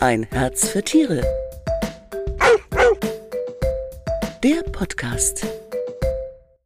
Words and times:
Ein 0.00 0.28
Herz 0.30 0.68
für 0.68 0.84
Tiere. 0.84 1.22
Der 4.44 4.62
Podcast. 4.70 5.44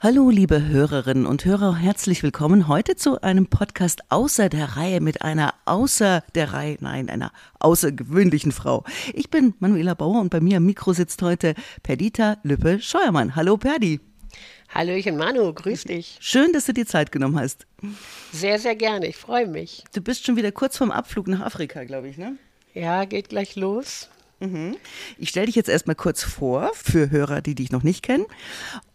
Hallo, 0.01 0.29
liebe 0.29 0.67
Hörerinnen 0.67 1.25
und 1.25 1.47
Hörer, 1.47 1.75
herzlich 1.75 2.23
willkommen 2.23 2.69
heute 2.69 2.95
zu 2.95 3.23
einem 3.23 3.47
Podcast 3.47 4.03
außer 4.11 4.51
der 4.51 4.77
Reihe 4.77 5.01
mit 5.01 5.23
einer 5.23 5.55
außer 5.65 6.23
der 6.35 6.53
Reihe, 6.53 6.77
nein, 6.81 7.09
einer 7.09 7.33
außergewöhnlichen 7.59 8.53
Frau. 8.53 8.85
Ich 9.15 9.31
bin 9.31 9.55
Manuela 9.61 9.95
Bauer 9.95 10.21
und 10.21 10.29
bei 10.29 10.41
mir 10.41 10.59
am 10.59 10.67
Mikro 10.67 10.93
sitzt 10.93 11.23
heute 11.23 11.55
Perdita 11.83 12.37
Lüppe-Scheuermann. 12.43 13.35
Hallo, 13.35 13.57
Perdi. 13.57 14.01
Hallöchen 14.69 15.17
Manu, 15.17 15.55
grüß 15.55 15.85
dich. 15.85 16.19
Schön, 16.21 16.53
dass 16.53 16.67
du 16.67 16.75
dir 16.75 16.85
Zeit 16.85 17.11
genommen 17.11 17.41
hast. 17.41 17.67
Sehr, 18.31 18.59
sehr 18.59 18.77
gerne, 18.77 19.07
ich 19.07 19.17
freue 19.17 19.47
mich. 19.47 19.85
Du 19.95 20.03
bist 20.03 20.27
schon 20.27 20.37
wieder 20.37 20.53
kurz 20.53 20.77
vorm 20.77 20.91
Abflug 20.91 21.29
nach 21.29 21.41
Afrika, 21.41 21.85
glaube 21.85 22.09
ich, 22.09 22.19
ne? 22.19 22.37
Ja, 22.75 23.05
geht 23.05 23.29
gleich 23.29 23.57
los. 23.57 24.09
Mhm. 24.41 24.77
Ich 25.19 25.29
stelle 25.29 25.47
dich 25.47 25.55
jetzt 25.55 25.69
erstmal 25.69 25.97
kurz 25.97 26.23
vor 26.23 26.71
für 26.75 27.11
Hörer, 27.11 27.41
die 27.41 27.55
dich 27.55 27.71
noch 27.71 27.83
nicht 27.83 28.03
kennen. 28.03 28.27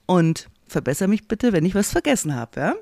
Und 0.06 0.50
verbessere 0.68 1.08
mich 1.08 1.28
bitte, 1.28 1.54
wenn 1.54 1.66
ich 1.66 1.76
was 1.76 1.92
vergessen 1.92 2.36
habe. 2.36 2.60
Ja? 2.60 2.76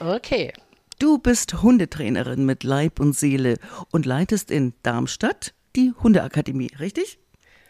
Okay. 0.00 0.52
Du 0.98 1.18
bist 1.18 1.62
Hundetrainerin 1.62 2.44
mit 2.44 2.64
Leib 2.64 3.00
und 3.00 3.16
Seele 3.16 3.56
und 3.90 4.06
leitest 4.06 4.50
in 4.50 4.74
Darmstadt 4.82 5.54
die 5.74 5.92
Hundeakademie, 6.02 6.70
richtig? 6.78 7.18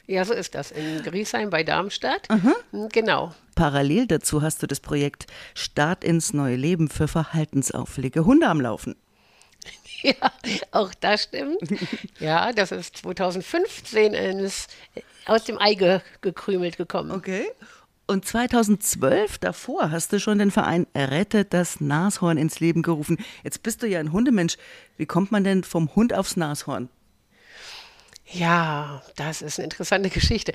Ja, 0.06 0.24
so 0.24 0.34
ist 0.34 0.54
das. 0.54 0.72
In 0.72 1.02
Griesheim 1.02 1.50
bei 1.50 1.62
Darmstadt. 1.62 2.28
Mhm. 2.28 2.88
Genau. 2.90 3.32
Parallel 3.54 4.06
dazu 4.06 4.42
hast 4.42 4.62
du 4.62 4.66
das 4.66 4.80
Projekt 4.80 5.26
Start 5.54 6.02
ins 6.04 6.32
neue 6.32 6.56
Leben 6.56 6.88
für 6.88 7.06
verhaltensauffällige 7.06 8.24
Hunde 8.24 8.48
am 8.48 8.60
Laufen. 8.60 8.96
Ja, 10.20 10.32
auch 10.72 10.92
das 10.94 11.24
stimmt. 11.24 11.58
Ja, 12.18 12.52
das 12.52 12.72
ist 12.72 12.96
2015 12.98 14.14
ins, 14.14 14.66
aus 15.26 15.44
dem 15.44 15.60
Ei 15.60 15.74
ge 15.74 16.00
gekrümelt 16.20 16.76
gekommen. 16.76 17.12
Okay. 17.12 17.46
Und 18.06 18.26
2012 18.26 19.38
davor 19.38 19.90
hast 19.90 20.12
du 20.12 20.18
schon 20.18 20.38
den 20.38 20.50
Verein 20.50 20.86
Rettet 20.94 21.54
das 21.54 21.80
Nashorn 21.80 22.36
ins 22.36 22.60
Leben 22.60 22.82
gerufen. 22.82 23.16
Jetzt 23.44 23.62
bist 23.62 23.82
du 23.82 23.86
ja 23.86 24.00
ein 24.00 24.12
Hundemensch. 24.12 24.56
Wie 24.96 25.06
kommt 25.06 25.30
man 25.30 25.44
denn 25.44 25.62
vom 25.62 25.94
Hund 25.94 26.12
aufs 26.12 26.36
Nashorn? 26.36 26.88
Ja, 28.32 29.02
das 29.16 29.42
ist 29.42 29.58
eine 29.58 29.64
interessante 29.64 30.10
Geschichte. 30.10 30.52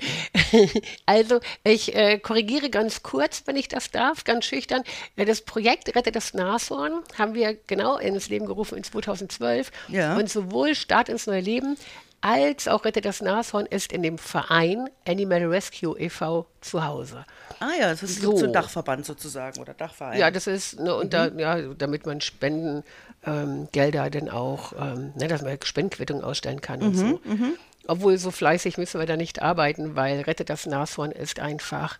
also, 1.06 1.40
ich 1.64 1.94
äh, 1.94 2.18
korrigiere 2.18 2.70
ganz 2.70 3.02
kurz, 3.02 3.42
wenn 3.46 3.56
ich 3.56 3.68
das 3.68 3.90
darf, 3.90 4.24
ganz 4.24 4.46
schüchtern. 4.46 4.82
Äh, 5.16 5.24
das 5.24 5.42
Projekt 5.42 5.94
Rette 5.94 6.12
das 6.12 6.34
Nashorn 6.34 7.02
haben 7.16 7.34
wir 7.34 7.56
genau 7.66 7.98
ins 7.98 8.28
Leben 8.28 8.46
gerufen 8.46 8.76
in 8.76 8.84
2012. 8.84 9.70
Ja. 9.88 10.16
Und 10.16 10.28
sowohl 10.28 10.74
Start 10.74 11.08
ins 11.08 11.26
neue 11.26 11.40
Leben 11.40 11.76
als 12.20 12.66
auch 12.66 12.84
Rette 12.84 13.00
das 13.00 13.20
Nashorn 13.20 13.66
ist 13.66 13.92
in 13.92 14.02
dem 14.02 14.18
Verein 14.18 14.90
Animal 15.06 15.44
Rescue 15.44 15.98
e.V. 15.98 16.46
zu 16.60 16.84
Hause. 16.84 17.24
Ah 17.60 17.70
ja, 17.78 17.90
das 17.90 18.02
ist 18.02 18.20
so, 18.20 18.36
so 18.36 18.46
ein 18.46 18.52
Dachverband 18.52 19.06
sozusagen 19.06 19.60
oder 19.60 19.72
Dachverein. 19.74 20.18
Ja, 20.18 20.30
das 20.30 20.46
ist, 20.46 20.80
ne, 20.80 20.94
und 20.94 21.12
da, 21.12 21.30
mhm. 21.30 21.38
ja, 21.38 21.60
damit 21.74 22.06
man 22.06 22.20
Spenden 22.20 22.82
ähm, 23.24 23.68
denn 23.72 24.28
auch, 24.30 24.72
ähm, 24.72 25.12
ne, 25.16 25.28
dass 25.28 25.42
man 25.42 25.58
Spendenquittungen 25.62 26.24
ausstellen 26.24 26.60
kann 26.60 26.82
und 26.82 26.96
mhm, 26.96 26.98
so. 26.98 27.20
Mhm. 27.24 27.58
Obwohl 27.88 28.18
so 28.18 28.30
fleißig 28.30 28.78
müssen 28.78 29.00
wir 29.00 29.06
da 29.06 29.16
nicht 29.16 29.42
arbeiten, 29.42 29.96
weil 29.96 30.20
Rettet 30.20 30.50
das 30.50 30.66
Nashorn 30.66 31.10
ist 31.10 31.40
einfach 31.40 31.98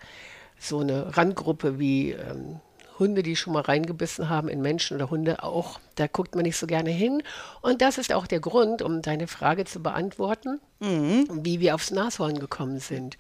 so 0.59 0.81
eine 0.81 1.17
Randgruppe 1.17 1.79
wie 1.79 2.13
ähm, 2.13 2.61
Hunde, 2.99 3.23
die 3.23 3.37
schon 3.37 3.53
mal 3.53 3.63
reingebissen 3.63 4.29
haben 4.29 4.49
in 4.49 4.61
Menschen 4.61 4.97
oder 4.97 5.11
Hunde 5.11 5.43
auch. 5.43 5.81
Da 5.95 6.07
guckt 6.07 6.35
man 6.35 6.45
nicht 6.45 6.57
so 6.57 6.67
gerne 6.67 6.91
hin. 6.91 7.23
Und 7.63 7.81
das 7.81 7.97
ist 7.97 8.13
auch 8.13 8.27
der 8.27 8.41
Grund, 8.41 8.83
um 8.83 9.03
deine 9.03 9.29
Frage 9.29 9.65
zu 9.65 9.81
beantworten, 9.81 10.61
mhm. 10.81 11.27
wie 11.43 11.61
wir 11.61 11.75
aufs 11.75 11.91
Nashorn 11.91 12.39
gekommen 12.39 12.81
sind. 12.81 13.17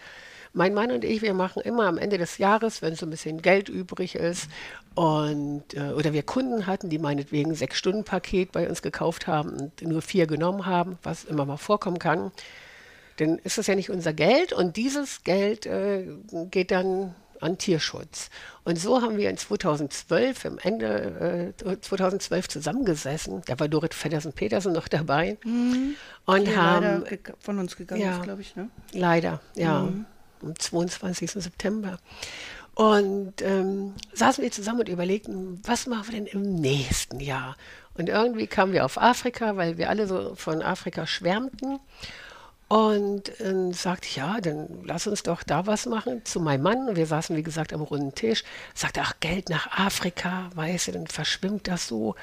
Mein 0.52 0.74
Mann 0.74 0.91
und 0.91 1.04
ich, 1.04 1.22
wir 1.22 1.34
machen 1.34 1.62
immer 1.62 1.86
am 1.86 1.98
Ende 1.98 2.18
des 2.18 2.38
Jahres, 2.38 2.82
wenn 2.82 2.94
so 2.94 3.06
ein 3.06 3.10
bisschen 3.10 3.42
Geld 3.42 3.68
übrig 3.68 4.14
ist 4.14 4.48
und 4.95 5.74
äh, 5.74 5.92
oder 5.92 6.12
wir 6.12 6.23
Kunden 6.23 6.67
hatten, 6.67 6.89
die 6.89 6.98
meinetwegen 6.98 7.55
sechs 7.55 7.78
Stunden 7.78 8.05
Paket 8.05 8.52
bei 8.52 8.68
uns 8.68 8.83
gekauft 8.83 9.27
haben 9.27 9.50
und 9.50 9.83
nur 9.83 10.02
vier 10.02 10.27
genommen 10.27 10.67
haben, 10.67 10.98
was 11.02 11.24
immer 11.24 11.45
mal 11.45 11.56
vorkommen 11.56 11.98
kann, 11.98 12.33
dann 13.18 13.39
ist 13.39 13.58
das 13.58 13.67
ja 13.67 13.74
nicht 13.74 13.90
unser 13.90 14.12
Geld 14.12 14.52
und 14.52 14.77
dieses 14.77 15.23
Geld 15.23 15.67
äh, 15.67 16.06
geht 16.50 16.70
dann 16.70 17.14
an 17.40 17.58
Tierschutz. 17.58 18.30
Und 18.64 18.78
so 18.78 19.00
haben 19.00 19.17
wir 19.17 19.30
in 19.30 19.36
2012, 19.36 20.44
im 20.44 20.58
Ende 20.58 21.55
äh, 21.64 21.80
2012 21.80 22.48
zusammengesessen. 22.48 23.42
Da 23.46 23.61
war 23.61 23.68
Dorit 23.68 23.94
Feddersen-Petersen 23.94 24.73
noch 24.73 24.89
dabei. 24.89 25.39
Mhm. 25.44 25.94
Und 26.27 26.48
Die 26.48 26.56
haben. 26.56 27.05
von 27.39 27.61
uns 27.61 27.77
gegangen 27.77 28.02
ja, 28.02 28.18
glaube 28.18 28.42
ich, 28.42 28.56
ne? 28.56 28.68
Leider, 28.92 29.40
ja. 29.55 29.83
Mhm 29.83 30.06
am 30.42 30.58
22. 30.58 31.30
September. 31.32 31.98
Und 32.78 33.42
ähm, 33.42 33.94
saßen 34.12 34.44
wir 34.44 34.52
zusammen 34.52 34.80
und 34.80 34.88
überlegten, 34.88 35.60
was 35.64 35.88
machen 35.88 36.12
wir 36.12 36.20
denn 36.20 36.26
im 36.26 36.54
nächsten 36.54 37.18
Jahr? 37.18 37.56
Und 37.94 38.08
irgendwie 38.08 38.46
kamen 38.46 38.72
wir 38.72 38.84
auf 38.84 39.02
Afrika, 39.02 39.56
weil 39.56 39.78
wir 39.78 39.90
alle 39.90 40.06
so 40.06 40.36
von 40.36 40.62
Afrika 40.62 41.04
schwärmten. 41.04 41.80
Und 42.68 43.40
äh, 43.40 43.72
sagte 43.72 44.08
ja, 44.14 44.40
dann 44.40 44.84
lass 44.84 45.08
uns 45.08 45.24
doch 45.24 45.42
da 45.42 45.66
was 45.66 45.86
machen. 45.86 46.24
Zu 46.24 46.38
meinem 46.38 46.62
Mann, 46.62 46.94
wir 46.94 47.06
saßen, 47.06 47.34
wie 47.34 47.42
gesagt, 47.42 47.72
am 47.72 47.80
runden 47.80 48.14
Tisch, 48.14 48.44
sagte, 48.74 49.00
ach, 49.02 49.14
Geld 49.18 49.48
nach 49.48 49.76
Afrika, 49.76 50.48
weißt 50.55 50.86
du, 50.86 50.92
dann 50.92 51.08
verschwimmt 51.08 51.66
das 51.66 51.88
so. 51.88 52.14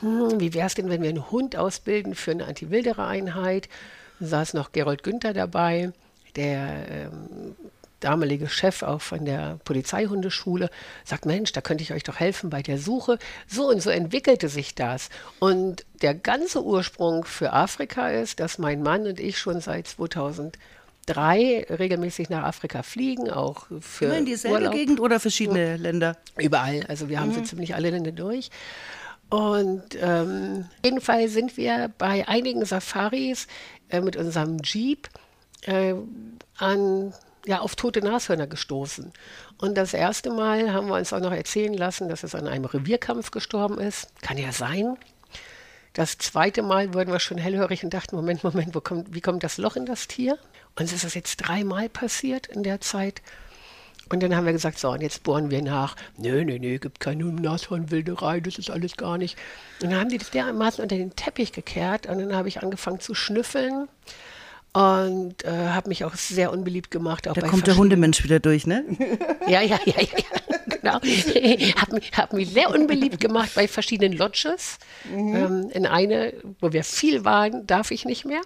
Hm, 0.00 0.40
wie 0.40 0.52
wäre 0.52 0.66
es 0.66 0.74
denn, 0.74 0.90
wenn 0.90 1.00
wir 1.00 1.08
einen 1.08 1.30
Hund 1.30 1.56
ausbilden 1.56 2.14
für 2.14 2.32
eine 2.32 2.44
Anti-Wildere-Einheit? 2.44 3.70
Dann 4.18 4.28
saß 4.28 4.52
noch 4.52 4.72
Gerold 4.72 5.04
Günther 5.04 5.32
dabei 5.32 5.92
der 6.36 6.88
ähm, 6.88 7.56
damalige 8.02 8.48
Chef 8.48 8.82
auch 8.82 9.00
von 9.00 9.24
der 9.24 9.58
Polizeihundeschule 9.64 10.70
sagt, 11.04 11.26
Mensch, 11.26 11.52
da 11.52 11.60
könnte 11.60 11.82
ich 11.82 11.92
euch 11.92 12.02
doch 12.02 12.18
helfen 12.20 12.50
bei 12.50 12.62
der 12.62 12.78
Suche. 12.78 13.18
So 13.46 13.68
und 13.68 13.80
so 13.82 13.90
entwickelte 13.90 14.48
sich 14.48 14.74
das. 14.74 15.08
Und 15.38 15.84
der 16.02 16.14
ganze 16.14 16.64
Ursprung 16.64 17.24
für 17.24 17.52
Afrika 17.52 18.08
ist, 18.10 18.40
dass 18.40 18.58
mein 18.58 18.82
Mann 18.82 19.06
und 19.06 19.20
ich 19.20 19.38
schon 19.38 19.60
seit 19.60 19.86
2003 19.86 21.66
regelmäßig 21.70 22.28
nach 22.28 22.44
Afrika 22.44 22.82
fliegen, 22.82 23.30
auch 23.30 23.66
für 23.80 24.06
Immer 24.06 24.18
in 24.18 24.26
dieselbe 24.26 24.56
Urlaub. 24.58 24.72
Gegend 24.72 25.00
oder 25.00 25.20
verschiedene. 25.20 25.76
Länder? 25.76 26.16
Überall. 26.36 26.84
Also 26.88 27.08
wir 27.08 27.20
haben 27.20 27.30
mhm. 27.30 27.34
so 27.34 27.42
ziemlich 27.42 27.74
alle 27.74 27.90
Länder 27.90 28.12
durch. 28.12 28.50
Und 29.30 29.82
ähm, 29.98 30.66
jedenfalls 30.84 31.32
sind 31.32 31.56
wir 31.56 31.90
bei 31.96 32.28
einigen 32.28 32.66
Safaris 32.66 33.46
äh, 33.88 34.02
mit 34.02 34.14
unserem 34.16 34.58
Jeep 34.62 35.08
äh, 35.62 35.94
an, 36.58 37.14
ja, 37.46 37.60
auf 37.60 37.76
tote 37.76 38.00
Nashörner 38.00 38.46
gestoßen. 38.46 39.12
Und 39.58 39.76
das 39.76 39.94
erste 39.94 40.30
Mal 40.30 40.72
haben 40.72 40.88
wir 40.88 40.96
uns 40.96 41.12
auch 41.12 41.20
noch 41.20 41.32
erzählen 41.32 41.74
lassen, 41.74 42.08
dass 42.08 42.22
es 42.22 42.34
an 42.34 42.46
einem 42.46 42.64
Revierkampf 42.64 43.30
gestorben 43.30 43.78
ist. 43.78 44.08
Kann 44.22 44.38
ja 44.38 44.52
sein. 44.52 44.96
Das 45.94 46.16
zweite 46.16 46.62
Mal 46.62 46.94
wurden 46.94 47.12
wir 47.12 47.20
schon 47.20 47.38
hellhörig 47.38 47.84
und 47.84 47.92
dachten, 47.92 48.16
Moment, 48.16 48.44
Moment, 48.44 48.72
kommt, 48.82 49.14
wie 49.14 49.20
kommt 49.20 49.42
das 49.42 49.58
Loch 49.58 49.76
in 49.76 49.84
das 49.84 50.08
Tier? 50.08 50.38
Und 50.76 50.86
es 50.86 50.92
ist 50.92 51.04
das 51.04 51.14
jetzt 51.14 51.36
dreimal 51.36 51.88
passiert 51.88 52.46
in 52.46 52.62
der 52.62 52.80
Zeit. 52.80 53.20
Und 54.08 54.22
dann 54.22 54.34
haben 54.34 54.46
wir 54.46 54.52
gesagt, 54.52 54.78
so, 54.78 54.90
und 54.90 55.00
jetzt 55.00 55.22
bohren 55.22 55.50
wir 55.50 55.62
nach. 55.62 55.96
Nö, 56.16 56.44
nö, 56.44 56.58
nö, 56.58 56.78
gibt 56.78 57.00
keine 57.00 57.24
Nashornwilderei, 57.24 58.40
das 58.40 58.58
ist 58.58 58.70
alles 58.70 58.96
gar 58.96 59.18
nicht. 59.18 59.38
Und 59.82 59.90
dann 59.90 60.00
haben 60.00 60.08
die 60.08 60.18
das 60.18 60.30
dermaßen 60.30 60.82
unter 60.82 60.96
den 60.96 61.14
Teppich 61.14 61.52
gekehrt 61.52 62.06
und 62.06 62.18
dann 62.18 62.34
habe 62.34 62.48
ich 62.48 62.62
angefangen 62.62 63.00
zu 63.00 63.14
schnüffeln 63.14 63.88
und 64.74 65.44
äh, 65.44 65.50
habe 65.50 65.90
mich 65.90 66.04
auch 66.04 66.14
sehr 66.14 66.50
unbeliebt 66.50 66.90
gemacht. 66.90 67.26
Da 67.26 67.34
kommt 67.34 67.66
der 67.66 67.76
Hundemensch 67.76 68.24
wieder 68.24 68.40
durch, 68.40 68.66
ne? 68.66 68.84
ja, 69.46 69.60
ja, 69.60 69.78
ja, 69.84 70.00
ja, 70.00 70.06
genau. 70.66 70.94
habe 70.94 71.94
mich, 71.94 72.12
hab 72.16 72.32
mich 72.32 72.50
sehr 72.50 72.70
unbeliebt 72.70 73.20
gemacht 73.20 73.50
bei 73.54 73.68
verschiedenen 73.68 74.16
Lodges. 74.16 74.78
Mhm. 75.12 75.36
Ähm, 75.36 75.70
in 75.74 75.86
eine, 75.86 76.32
wo 76.60 76.72
wir 76.72 76.84
viel 76.84 77.24
waren, 77.24 77.66
darf 77.66 77.90
ich 77.90 78.06
nicht 78.06 78.24
mehr, 78.24 78.40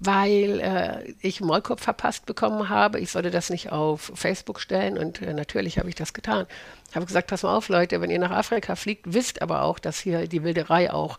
weil 0.00 0.60
äh, 0.60 1.14
ich 1.20 1.42
Maulkorb 1.42 1.80
verpasst 1.80 2.24
bekommen 2.24 2.70
habe. 2.70 2.98
Ich 2.98 3.10
sollte 3.10 3.30
das 3.30 3.50
nicht 3.50 3.70
auf 3.70 4.12
Facebook 4.14 4.60
stellen 4.60 4.96
und 4.96 5.20
äh, 5.20 5.34
natürlich 5.34 5.78
habe 5.78 5.90
ich 5.90 5.94
das 5.94 6.14
getan. 6.14 6.46
Ich 6.88 6.96
habe 6.96 7.04
gesagt, 7.04 7.28
pass 7.28 7.42
mal 7.42 7.54
auf, 7.54 7.68
Leute, 7.68 8.00
wenn 8.00 8.10
ihr 8.10 8.18
nach 8.18 8.30
Afrika 8.30 8.76
fliegt, 8.76 9.12
wisst 9.12 9.42
aber 9.42 9.62
auch, 9.62 9.78
dass 9.78 9.98
hier 9.98 10.26
die 10.26 10.42
Wilderei 10.42 10.90
auch 10.90 11.18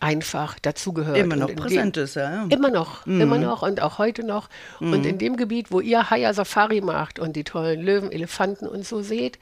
einfach 0.00 0.58
dazugehört. 0.58 1.16
Immer 1.16 1.36
noch 1.36 1.54
präsent 1.54 1.96
ist, 1.96 2.16
ja. 2.16 2.46
Immer 2.48 2.70
noch, 2.70 3.06
mhm. 3.06 3.20
immer 3.20 3.38
noch 3.38 3.62
und 3.62 3.80
auch 3.80 3.98
heute 3.98 4.24
noch. 4.24 4.48
Mhm. 4.80 4.92
Und 4.92 5.06
in 5.06 5.18
dem 5.18 5.36
Gebiet, 5.36 5.70
wo 5.70 5.80
ihr 5.80 6.10
Haya 6.10 6.34
Safari 6.34 6.80
macht 6.80 7.18
und 7.18 7.34
die 7.34 7.44
tollen 7.44 7.80
Löwen, 7.80 8.12
Elefanten 8.12 8.66
und 8.66 8.86
so 8.86 9.02
seht, 9.02 9.38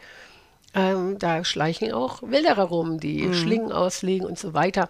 ähm, 0.74 1.18
da 1.18 1.44
schleichen 1.44 1.92
auch 1.92 2.22
Wilderer 2.22 2.64
rum, 2.64 3.00
die 3.00 3.22
mhm. 3.22 3.34
Schlingen 3.34 3.72
auslegen 3.72 4.26
und 4.26 4.38
so 4.38 4.54
weiter. 4.54 4.88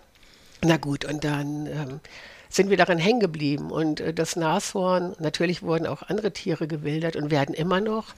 Na 0.62 0.76
gut, 0.76 1.04
und 1.04 1.24
dann 1.24 1.66
ähm, 1.66 2.00
sind 2.48 2.70
wir 2.70 2.76
daran 2.76 2.98
hängen 2.98 3.20
geblieben. 3.20 3.70
Und 3.70 4.00
äh, 4.00 4.14
das 4.14 4.36
Nashorn, 4.36 5.14
natürlich 5.18 5.62
wurden 5.62 5.86
auch 5.86 6.02
andere 6.02 6.32
Tiere 6.32 6.66
gewildert 6.66 7.16
und 7.16 7.30
werden 7.30 7.54
immer 7.54 7.80
noch. 7.80 8.14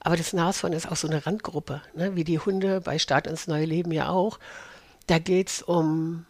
Aber 0.00 0.16
das 0.16 0.32
Nashorn 0.32 0.72
ist 0.72 0.90
auch 0.90 0.96
so 0.96 1.08
eine 1.08 1.26
Randgruppe, 1.26 1.82
ne? 1.94 2.14
wie 2.14 2.24
die 2.24 2.38
Hunde 2.38 2.80
bei 2.80 2.98
Start 2.98 3.26
ins 3.26 3.46
neue 3.46 3.64
Leben 3.64 3.92
ja 3.92 4.08
auch. 4.10 4.38
Da 5.06 5.18
geht 5.18 5.48
es 5.48 5.62
um 5.62 6.26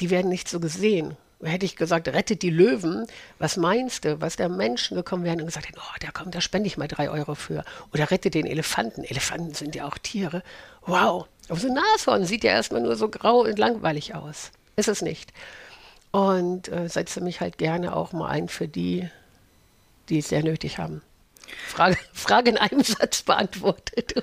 die 0.00 0.10
werden 0.10 0.28
nicht 0.28 0.48
so 0.48 0.60
gesehen. 0.60 1.16
hätte 1.42 1.66
ich 1.66 1.76
gesagt, 1.76 2.08
rettet 2.08 2.42
die 2.42 2.50
Löwen. 2.50 3.06
Was 3.38 3.56
meinst 3.56 4.04
du, 4.04 4.20
was 4.20 4.36
der 4.36 4.48
Menschen 4.48 4.96
gekommen 4.96 5.24
wären 5.24 5.40
und 5.40 5.46
gesagt 5.46 5.68
hätten, 5.68 5.78
oh, 5.78 5.96
da 6.00 6.10
kommt, 6.10 6.34
da 6.34 6.40
spende 6.40 6.66
ich 6.66 6.76
mal 6.76 6.88
drei 6.88 7.10
Euro 7.10 7.34
für. 7.34 7.64
Oder 7.92 8.10
rettet 8.10 8.34
den 8.34 8.46
Elefanten. 8.46 9.04
Elefanten 9.04 9.54
sind 9.54 9.74
ja 9.74 9.86
auch 9.86 9.98
Tiere. 9.98 10.42
Wow. 10.86 11.26
Aber 11.48 11.58
so 11.58 11.68
ein 11.68 11.74
Nashorn 11.74 12.24
sieht 12.24 12.44
ja 12.44 12.52
erstmal 12.52 12.82
nur 12.82 12.96
so 12.96 13.08
grau 13.08 13.40
und 13.40 13.58
langweilig 13.58 14.14
aus. 14.14 14.52
Ist 14.76 14.88
es 14.88 15.02
nicht. 15.02 15.32
Und 16.12 16.68
äh, 16.68 16.88
setze 16.88 17.20
mich 17.20 17.40
halt 17.40 17.58
gerne 17.58 17.94
auch 17.94 18.12
mal 18.12 18.28
ein 18.28 18.48
für 18.48 18.68
die, 18.68 19.08
die 20.08 20.18
es 20.18 20.28
sehr 20.28 20.42
nötig 20.42 20.78
haben. 20.78 21.02
Frage, 21.68 21.96
Frage 22.12 22.50
in 22.50 22.58
einem 22.58 22.82
Satz 22.82 23.22
beantwortet. 23.22 24.22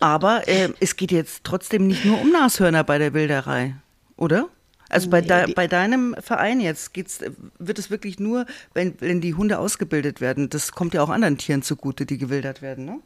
Aber 0.00 0.48
äh, 0.48 0.70
es 0.80 0.96
geht 0.96 1.12
jetzt 1.12 1.44
trotzdem 1.44 1.86
nicht 1.86 2.04
nur 2.04 2.20
um 2.20 2.30
Nashörner 2.30 2.82
bei 2.82 2.98
der 2.98 3.14
Wilderei, 3.14 3.76
oder? 4.16 4.48
Also 4.92 5.08
bei, 5.08 5.22
de, 5.22 5.54
bei 5.54 5.66
deinem 5.66 6.14
Verein 6.20 6.60
jetzt 6.60 6.92
geht's, 6.92 7.20
wird 7.58 7.78
es 7.78 7.90
wirklich 7.90 8.20
nur, 8.20 8.46
wenn, 8.74 8.94
wenn 9.00 9.20
die 9.20 9.34
Hunde 9.34 9.58
ausgebildet 9.58 10.20
werden. 10.20 10.50
Das 10.50 10.72
kommt 10.72 10.94
ja 10.94 11.02
auch 11.02 11.08
anderen 11.08 11.38
Tieren 11.38 11.62
zugute, 11.62 12.04
die 12.04 12.18
gewildert 12.18 12.62
werden, 12.62 12.84
ne? 12.84 13.00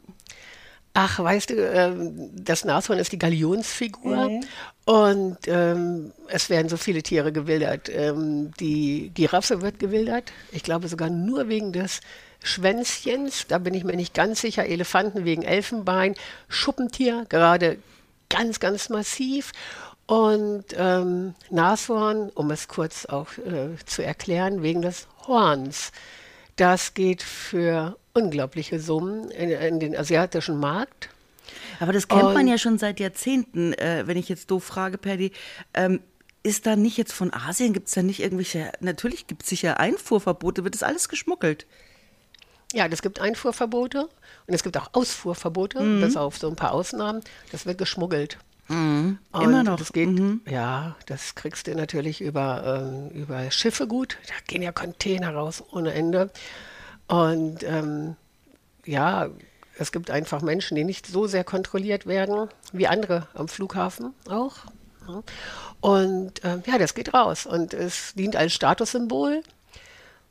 Ach, 0.99 1.19
weißt 1.19 1.51
du, 1.51 1.53
ähm, 1.53 2.31
das 2.33 2.65
Nashorn 2.65 2.97
ist 2.97 3.11
die 3.11 3.19
Galionsfigur 3.19 4.29
mhm. 4.29 4.43
und 4.85 5.37
ähm, 5.45 6.11
es 6.27 6.49
werden 6.49 6.69
so 6.69 6.77
viele 6.77 7.03
Tiere 7.03 7.31
gewildert. 7.31 7.87
Ähm, 7.87 8.51
die 8.59 9.11
Giraffe 9.13 9.61
wird 9.61 9.77
gewildert. 9.77 10.33
Ich 10.51 10.63
glaube 10.63 10.87
sogar 10.87 11.11
nur 11.11 11.49
wegen 11.49 11.71
des 11.71 12.01
Schwänzchens. 12.41 13.45
Da 13.47 13.59
bin 13.59 13.75
ich 13.75 13.83
mir 13.83 13.95
nicht 13.95 14.15
ganz 14.15 14.41
sicher. 14.41 14.65
Elefanten 14.65 15.23
wegen 15.23 15.43
Elfenbein. 15.43 16.15
Schuppentier 16.49 17.27
gerade 17.29 17.77
ganz, 18.29 18.59
ganz 18.59 18.89
massiv. 18.89 19.51
Und 20.07 20.65
ähm, 20.75 21.35
Nashorn, 21.49 22.29
um 22.29 22.49
es 22.51 22.67
kurz 22.67 23.05
auch 23.05 23.37
äh, 23.37 23.75
zu 23.85 24.03
erklären, 24.03 24.63
wegen 24.63 24.81
des 24.81 25.07
Horns. 25.27 25.91
Das 26.55 26.93
geht 26.93 27.21
für 27.21 27.97
unglaubliche 28.13 28.79
Summen 28.79 29.29
in, 29.31 29.51
in 29.51 29.79
den 29.79 29.95
asiatischen 29.95 30.59
Markt. 30.59 31.09
Aber 31.79 31.93
das 31.93 32.07
kennt 32.07 32.23
Und, 32.23 32.33
man 32.33 32.47
ja 32.47 32.57
schon 32.57 32.77
seit 32.77 32.99
Jahrzehnten, 32.99 33.73
äh, 33.73 34.03
wenn 34.05 34.17
ich 34.17 34.29
jetzt 34.29 34.49
doof 34.49 34.63
frage, 34.63 34.97
Perdi. 34.97 35.31
Ähm, 35.73 36.01
ist 36.43 36.65
da 36.65 36.77
nicht 36.77 36.97
jetzt 36.97 37.11
von 37.11 37.33
Asien, 37.33 37.73
gibt 37.73 37.89
es 37.89 37.93
da 37.93 38.01
nicht 38.01 38.21
irgendwelche, 38.21 38.71
natürlich 38.79 39.27
gibt 39.27 39.43
es 39.43 39.49
sicher 39.49 39.81
Einfuhrverbote, 39.81 40.63
wird 40.63 40.75
das 40.75 40.83
alles 40.83 41.09
geschmuggelt? 41.09 41.65
Ja, 42.73 42.87
es 42.87 43.01
gibt 43.01 43.19
Einfuhrverbote 43.19 44.03
und 44.47 44.53
es 44.53 44.63
gibt 44.63 44.77
auch 44.77 44.89
Ausfuhrverbote, 44.93 45.81
mhm. 45.81 46.01
bis 46.01 46.15
auf 46.15 46.37
so 46.37 46.47
ein 46.47 46.55
paar 46.55 46.71
Ausnahmen. 46.71 47.21
Das 47.51 47.65
wird 47.65 47.77
geschmuggelt. 47.77 48.37
Mhm. 48.67 49.19
Immer 49.33 49.63
noch. 49.63 49.77
Das 49.77 49.93
geht, 49.93 50.09
mhm. 50.09 50.41
ja, 50.47 50.95
das 51.05 51.35
kriegst 51.35 51.67
du 51.67 51.75
natürlich 51.75 52.21
über, 52.21 52.81
ähm, 52.81 53.09
über 53.09 53.49
Schiffe 53.51 53.87
gut. 53.87 54.17
Da 54.27 54.33
gehen 54.47 54.61
ja 54.61 54.71
Container 54.71 55.33
raus 55.33 55.63
ohne 55.71 55.93
Ende. 55.93 56.29
Und 57.07 57.63
ähm, 57.63 58.15
ja, 58.85 59.29
es 59.77 59.91
gibt 59.91 60.09
einfach 60.09 60.41
Menschen, 60.41 60.75
die 60.75 60.83
nicht 60.83 61.07
so 61.07 61.27
sehr 61.27 61.43
kontrolliert 61.43 62.05
werden 62.05 62.49
wie 62.73 62.87
andere 62.87 63.27
am 63.33 63.47
Flughafen 63.47 64.13
auch. 64.29 64.55
Und 65.79 66.41
ähm, 66.43 66.63
ja, 66.65 66.77
das 66.77 66.93
geht 66.93 67.13
raus 67.13 67.45
und 67.45 67.73
es 67.73 68.13
dient 68.15 68.35
als 68.35 68.53
Statussymbol 68.53 69.41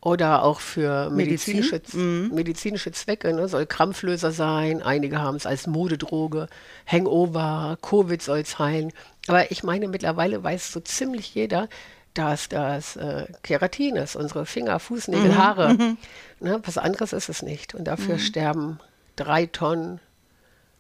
oder 0.01 0.43
auch 0.43 0.61
für 0.61 1.11
medizinische, 1.11 1.77
Medizin? 1.77 2.25
Mhm. 2.29 2.35
medizinische 2.35 2.93
Zwecke. 2.93 3.33
Ne? 3.33 3.49
Soll 3.49 3.67
Krampflöser 3.67 4.31
sein, 4.31 4.83
einige 4.83 5.21
haben 5.21 5.37
es 5.37 5.47
als 5.47 5.67
Modedroge, 5.67 6.49
Hangover, 6.87 7.79
Covid 7.83 8.23
soll 8.23 8.41
es 8.41 8.59
heilen. 8.59 8.93
Aber 9.27 9.51
ich 9.51 9.63
meine, 9.63 9.89
mittlerweile 9.89 10.43
weiß 10.43 10.73
so 10.73 10.81
ziemlich 10.81 11.35
jeder, 11.35 11.69
dass 12.15 12.49
das 12.49 12.97
äh, 12.97 13.27
Keratin 13.43 13.97
ist, 13.97 14.17
unsere 14.17 14.47
Finger, 14.47 14.79
Fußnägel, 14.79 15.31
mhm. 15.31 15.39
Haare. 15.39 15.75
Mhm. 15.75 15.99
Ne, 16.41 16.61
was 16.65 16.79
anderes 16.79 17.13
ist 17.13 17.29
es 17.29 17.43
nicht. 17.43 17.75
Und 17.75 17.85
dafür 17.85 18.15
mhm. 18.15 18.21
sterben 18.21 18.81
drei 19.17 19.47
Tonnen 19.47 20.01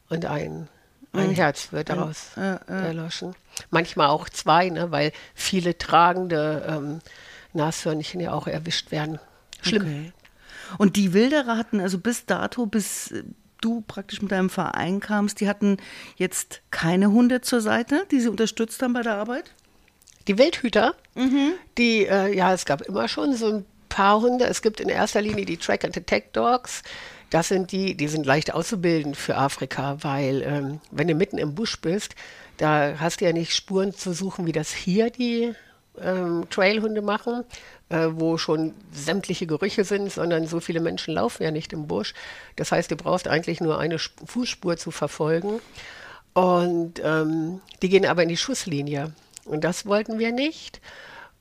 und 0.08 0.24
ein, 0.26 0.68
ein 1.12 1.30
mhm. 1.30 1.34
Herz 1.34 1.72
wird 1.72 1.88
daraus 1.88 2.30
ja, 2.36 2.60
ja, 2.68 2.74
erloschen. 2.74 3.34
Manchmal 3.70 4.08
auch 4.08 4.28
zwei, 4.28 4.68
ne, 4.68 4.90
weil 4.90 5.12
viele 5.34 5.76
tragende 5.76 6.64
ähm, 6.68 7.00
Nashörnchen 7.56 8.20
ja 8.20 8.32
auch 8.32 8.46
erwischt 8.46 8.90
werden. 8.90 9.18
Schlimm. 9.62 9.82
Okay. 9.82 10.12
Und 10.78 10.96
die 10.96 11.12
Wilderer 11.12 11.56
hatten 11.56 11.80
also 11.80 11.98
bis 11.98 12.26
dato, 12.26 12.66
bis 12.66 13.10
äh, 13.10 13.24
du 13.60 13.82
praktisch 13.82 14.22
mit 14.22 14.32
deinem 14.32 14.50
Verein 14.50 15.00
kamst, 15.00 15.40
die 15.40 15.48
hatten 15.48 15.78
jetzt 16.16 16.60
keine 16.70 17.10
Hunde 17.10 17.40
zur 17.40 17.60
Seite, 17.60 18.06
die 18.10 18.20
sie 18.20 18.28
unterstützt 18.28 18.82
haben 18.82 18.92
bei 18.92 19.02
der 19.02 19.14
Arbeit? 19.14 19.52
Die 20.28 20.38
Wildhüter, 20.38 20.94
mhm. 21.14 21.52
die, 21.78 22.06
äh, 22.06 22.36
ja, 22.36 22.52
es 22.52 22.64
gab 22.64 22.82
immer 22.82 23.08
schon 23.08 23.34
so 23.34 23.46
ein 23.46 23.66
paar 23.88 24.20
Hunde. 24.20 24.44
Es 24.44 24.60
gibt 24.60 24.80
in 24.80 24.88
erster 24.88 25.22
Linie 25.22 25.44
die 25.44 25.56
Track 25.56 25.84
and 25.84 25.96
Attack 25.96 26.32
Dogs. 26.32 26.82
Das 27.30 27.48
sind 27.48 27.72
die, 27.72 27.96
die 27.96 28.08
sind 28.08 28.26
leicht 28.26 28.52
auszubilden 28.52 29.14
für 29.14 29.36
Afrika, 29.36 29.96
weil 30.02 30.42
ähm, 30.42 30.80
wenn 30.90 31.08
du 31.08 31.14
mitten 31.14 31.38
im 31.38 31.54
Busch 31.54 31.80
bist, 31.80 32.14
da 32.56 32.94
hast 32.98 33.20
du 33.20 33.24
ja 33.24 33.32
nicht 33.32 33.54
Spuren 33.54 33.92
zu 33.92 34.12
suchen, 34.12 34.46
wie 34.46 34.52
das 34.52 34.72
hier 34.72 35.10
die 35.10 35.54
ähm, 36.00 36.46
Trailhunde 36.50 37.02
machen, 37.02 37.44
äh, 37.88 38.08
wo 38.10 38.38
schon 38.38 38.74
sämtliche 38.92 39.46
Gerüche 39.46 39.84
sind, 39.84 40.10
sondern 40.12 40.46
so 40.46 40.60
viele 40.60 40.80
Menschen 40.80 41.14
laufen 41.14 41.42
ja 41.42 41.50
nicht 41.50 41.72
im 41.72 41.86
Busch. 41.86 42.14
Das 42.56 42.72
heißt, 42.72 42.90
du 42.90 42.96
brauchst 42.96 43.28
eigentlich 43.28 43.60
nur 43.60 43.78
eine 43.78 43.98
Fußspur 43.98 44.76
zu 44.76 44.90
verfolgen. 44.90 45.60
Und 46.34 47.00
ähm, 47.02 47.60
die 47.82 47.88
gehen 47.88 48.04
aber 48.06 48.22
in 48.22 48.28
die 48.28 48.36
Schusslinie. 48.36 49.12
Und 49.44 49.64
das 49.64 49.86
wollten 49.86 50.18
wir 50.18 50.32
nicht. 50.32 50.80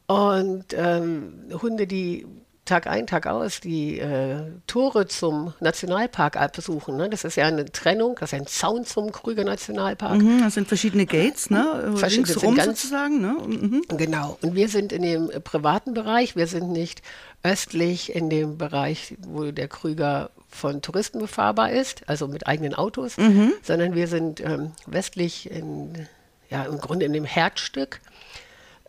Und 0.08 0.66
ähm, 0.74 1.50
Hunde, 1.62 1.88
die 1.88 2.26
Tag 2.66 2.88
ein, 2.88 3.08
Tag 3.08 3.28
aus 3.28 3.60
die 3.60 4.00
äh, 4.00 4.52
Tore 4.68 5.08
zum 5.08 5.54
Nationalpark 5.60 6.52
besuchen. 6.54 6.98
Ne? 6.98 7.10
Das 7.10 7.24
ist 7.24 7.36
ja 7.36 7.46
eine 7.46 7.72
Trennung, 7.72 8.18
das 8.20 8.34
ist 8.34 8.40
ein 8.40 8.48
Zaun 8.48 8.86
zum 8.86 9.12
Krüger 9.12 9.44
Nationalpark. 9.44 10.22
Mhm, 10.22 10.42
das 10.42 10.56
sind 10.56 10.68
verschiedene 10.68 11.06
Gates, 11.06 11.50
ne? 11.50 11.94
Verschiedene 11.96 12.28
Linksrum 12.28 12.56
ganz, 12.56 12.82
sozusagen. 12.82 13.22
Ne? 13.22 13.38
Mhm. 13.46 13.84
Genau. 13.98 14.38
Und 14.42 14.56
wir 14.56 14.68
sind 14.68 14.92
in 14.92 15.04
dem 15.04 15.30
privaten 15.44 15.94
Bereich. 15.94 16.36
Wir 16.36 16.48
sind 16.48 16.72
nicht 16.72 17.02
östlich 17.44 18.16
in 18.16 18.30
dem 18.30 18.58
Bereich, 18.58 19.16
wo 19.28 19.52
der 19.52 19.68
Krüger 19.68 20.32
von 20.50 20.82
Touristen 20.82 21.20
befahrbar 21.20 21.72
ist, 21.72 22.02
also 22.08 22.28
mit 22.28 22.48
eigenen 22.48 22.74
Autos, 22.74 23.18
mhm. 23.18 23.54
sondern 23.62 23.94
wir 23.94 24.08
sind 24.08 24.40
ähm, 24.42 24.72
westlich 24.88 25.52
in 25.52 26.08
ja, 26.50 26.64
im 26.64 26.78
Grunde 26.80 27.06
in 27.06 27.14
dem 27.14 27.26
Herzstück 27.26 28.02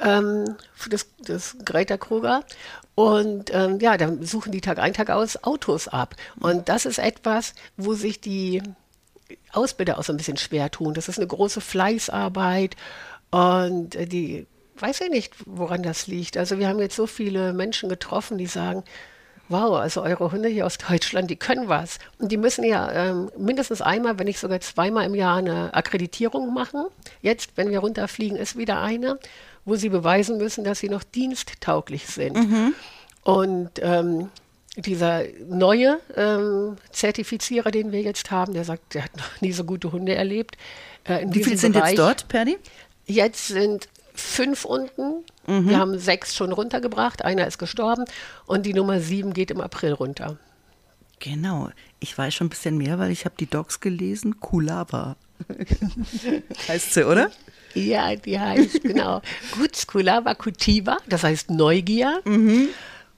ähm, 0.01 0.57
des, 0.87 1.15
des 1.17 1.57
Greta 1.65 1.97
Kruger. 1.97 2.45
Und 2.95 3.53
ähm, 3.55 3.79
ja, 3.81 3.97
dann 3.97 4.25
suchen 4.25 4.53
die 4.53 4.61
Tag 4.61 4.79
ein, 4.79 4.95
Tag 4.95 5.11
aus 5.11 5.43
Autos 5.45 5.89
ab. 5.89 6.17
Und 6.41 6.69
das 6.69 6.87
ist 6.87 6.99
etwas, 6.99 7.55
wo 7.77 7.95
sich 7.95 8.21
die 8.21 8.63
Ausbilder 9.53 9.99
auch 9.99 10.05
so 10.05 10.13
ein 10.13 10.17
bisschen 10.17 10.37
schwer 10.37 10.71
tun. 10.71 10.95
Das 10.95 11.09
ist 11.09 11.19
eine 11.19 11.27
große 11.27 11.61
Fleißarbeit 11.61 12.77
und 13.31 13.95
äh, 13.95 14.07
die 14.07 14.47
weiß 14.79 15.01
ich 15.01 15.11
nicht, 15.11 15.35
woran 15.47 15.83
das 15.83 16.07
liegt. 16.07 16.37
Also 16.37 16.59
wir 16.59 16.69
haben 16.69 16.81
jetzt 16.81 16.97
so 16.97 17.07
viele 17.07 17.53
Menschen 17.53 17.89
getroffen, 17.89 18.39
die 18.39 18.47
sagen, 18.47 18.85
wow, 19.49 19.77
also 19.77 20.03
eure 20.03 20.33
Hunde 20.33 20.49
hier 20.49 20.67
aus 20.67 20.79
Deutschland, 20.79 21.31
die 21.31 21.37
können 21.37 21.69
was. 21.69 21.99
Und 22.19 22.33
die 22.33 22.37
müssen 22.37 22.65
ja 22.65 22.91
ähm, 22.93 23.31
mindestens 23.37 23.81
einmal, 23.83 24.19
wenn 24.19 24.27
nicht 24.27 24.39
sogar 24.39 24.61
zweimal 24.61 25.07
im 25.07 25.15
Jahr 25.15 25.37
eine 25.37 25.73
Akkreditierung 25.75 26.53
machen. 26.53 26.87
Jetzt, 27.23 27.53
wenn 27.57 27.71
wir 27.71 27.81
runterfliegen, 27.81 28.37
ist 28.37 28.57
wieder 28.57 28.83
eine, 28.83 29.19
wo 29.65 29.77
sie 29.77 29.89
beweisen 29.89 30.39
müssen, 30.39 30.65
dass 30.65 30.81
sie 30.81 30.89
noch 30.89 31.03
diensttauglich 31.03 32.07
sind. 32.07 32.37
Mhm. 32.37 32.75
Und 33.23 33.71
ähm, 33.83 34.31
dieser 34.77 35.23
neue 35.49 36.01
ähm, 36.17 36.77
Zertifizierer, 36.91 37.71
den 37.71 37.93
wir 37.93 38.03
jetzt 38.03 38.31
haben, 38.31 38.53
der 38.53 38.65
sagt, 38.65 38.95
der 38.95 39.05
hat 39.05 39.17
noch 39.17 39.41
nie 39.41 39.53
so 39.53 39.65
gute 39.65 39.91
Hunde 39.93 40.15
erlebt. 40.15 40.57
Äh, 41.05 41.27
Wie 41.29 41.43
viele 41.43 41.57
sind 41.57 41.73
Bereich. 41.73 41.91
jetzt 41.91 41.99
dort, 41.99 42.29
Perdi? 42.29 42.59
Jetzt 43.07 43.49
sind 43.49 43.89
fünf 44.17 44.65
unten. 44.65 45.25
Mhm. 45.47 45.69
Wir 45.69 45.79
haben 45.79 45.99
sechs 45.99 46.35
schon 46.35 46.53
runtergebracht. 46.53 47.25
Einer 47.25 47.47
ist 47.47 47.59
gestorben 47.59 48.05
und 48.47 48.67
die 48.67 48.75
Nummer 48.75 49.01
sieben 49.01 49.33
geht 49.33 49.51
im 49.51 49.61
April 49.61 49.93
runter. 49.93 50.39
Genau. 51.19 51.71
Ich 52.01 52.17
weiß 52.17 52.35
schon 52.35 52.49
ein 52.49 52.51
bisschen 52.51 52.77
mehr, 52.77 52.99
weil 52.99 53.11
ich 53.11 53.25
habe 53.25 53.35
die 53.39 53.49
Docs 53.49 53.81
gelesen. 53.81 54.41
Kulava. 54.41 55.17
heißt 56.69 56.95
sie, 56.95 57.07
oder? 57.07 57.31
Ja, 57.75 58.17
die 58.17 58.39
heißt, 58.39 58.83
genau. 58.83 59.21
Gut, 59.53 59.87
Kulava 59.87 60.35
Kutiva, 60.35 60.99
das 61.09 61.25
heißt 61.25 61.51
Neugier. 61.51 62.21
Mhm. 62.25 62.69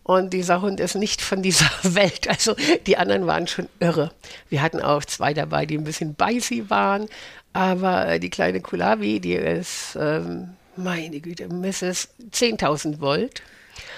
Und 0.02 0.33
dieser 0.33 0.62
Hund 0.62 0.81
ist 0.81 0.95
nicht 0.95 1.21
von 1.21 1.43
dieser 1.43 1.71
Welt. 1.83 2.28
Also 2.28 2.57
die 2.87 2.97
anderen 2.97 3.26
waren 3.26 3.47
schon 3.47 3.69
irre. 3.78 4.11
Wir 4.49 4.62
hatten 4.62 4.81
auch 4.81 5.05
zwei 5.05 5.35
dabei, 5.35 5.67
die 5.67 5.76
ein 5.76 5.85
bisschen 5.85 6.14
beißy 6.14 6.71
waren. 6.71 7.09
Aber 7.52 8.19
die 8.19 8.31
kleine 8.31 8.61
Kulavi, 8.61 9.21
die 9.21 9.35
ist 9.35 9.97
ähm, 10.00 10.50
meine 10.79 11.21
Güte, 11.21 11.49
Mrs. 11.49 12.09
10.000 12.31 13.01
Volt. 13.01 13.43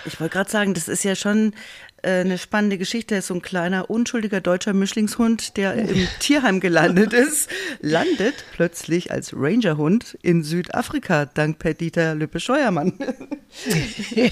Ich 0.04 0.18
wollte 0.20 0.32
gerade 0.32 0.50
sagen, 0.50 0.74
das 0.74 0.88
ist 0.88 1.04
ja 1.04 1.14
schon 1.14 1.54
eine 2.02 2.38
spannende 2.38 2.78
Geschichte. 2.78 3.14
Er 3.14 3.18
ist 3.20 3.28
so 3.28 3.34
ein 3.34 3.42
kleiner, 3.42 3.90
unschuldiger 3.90 4.40
deutscher 4.40 4.72
Mischlingshund, 4.72 5.56
der 5.56 5.74
im 5.74 6.08
Tierheim 6.18 6.60
gelandet 6.60 7.12
ist, 7.12 7.48
landet 7.80 8.34
plötzlich 8.52 9.10
als 9.10 9.32
Rangerhund 9.34 10.18
in 10.22 10.42
Südafrika, 10.42 11.26
dank 11.26 11.58
Perdita 11.58 12.12
Lüppe-Scheuermann. 12.12 12.92
die 14.14 14.30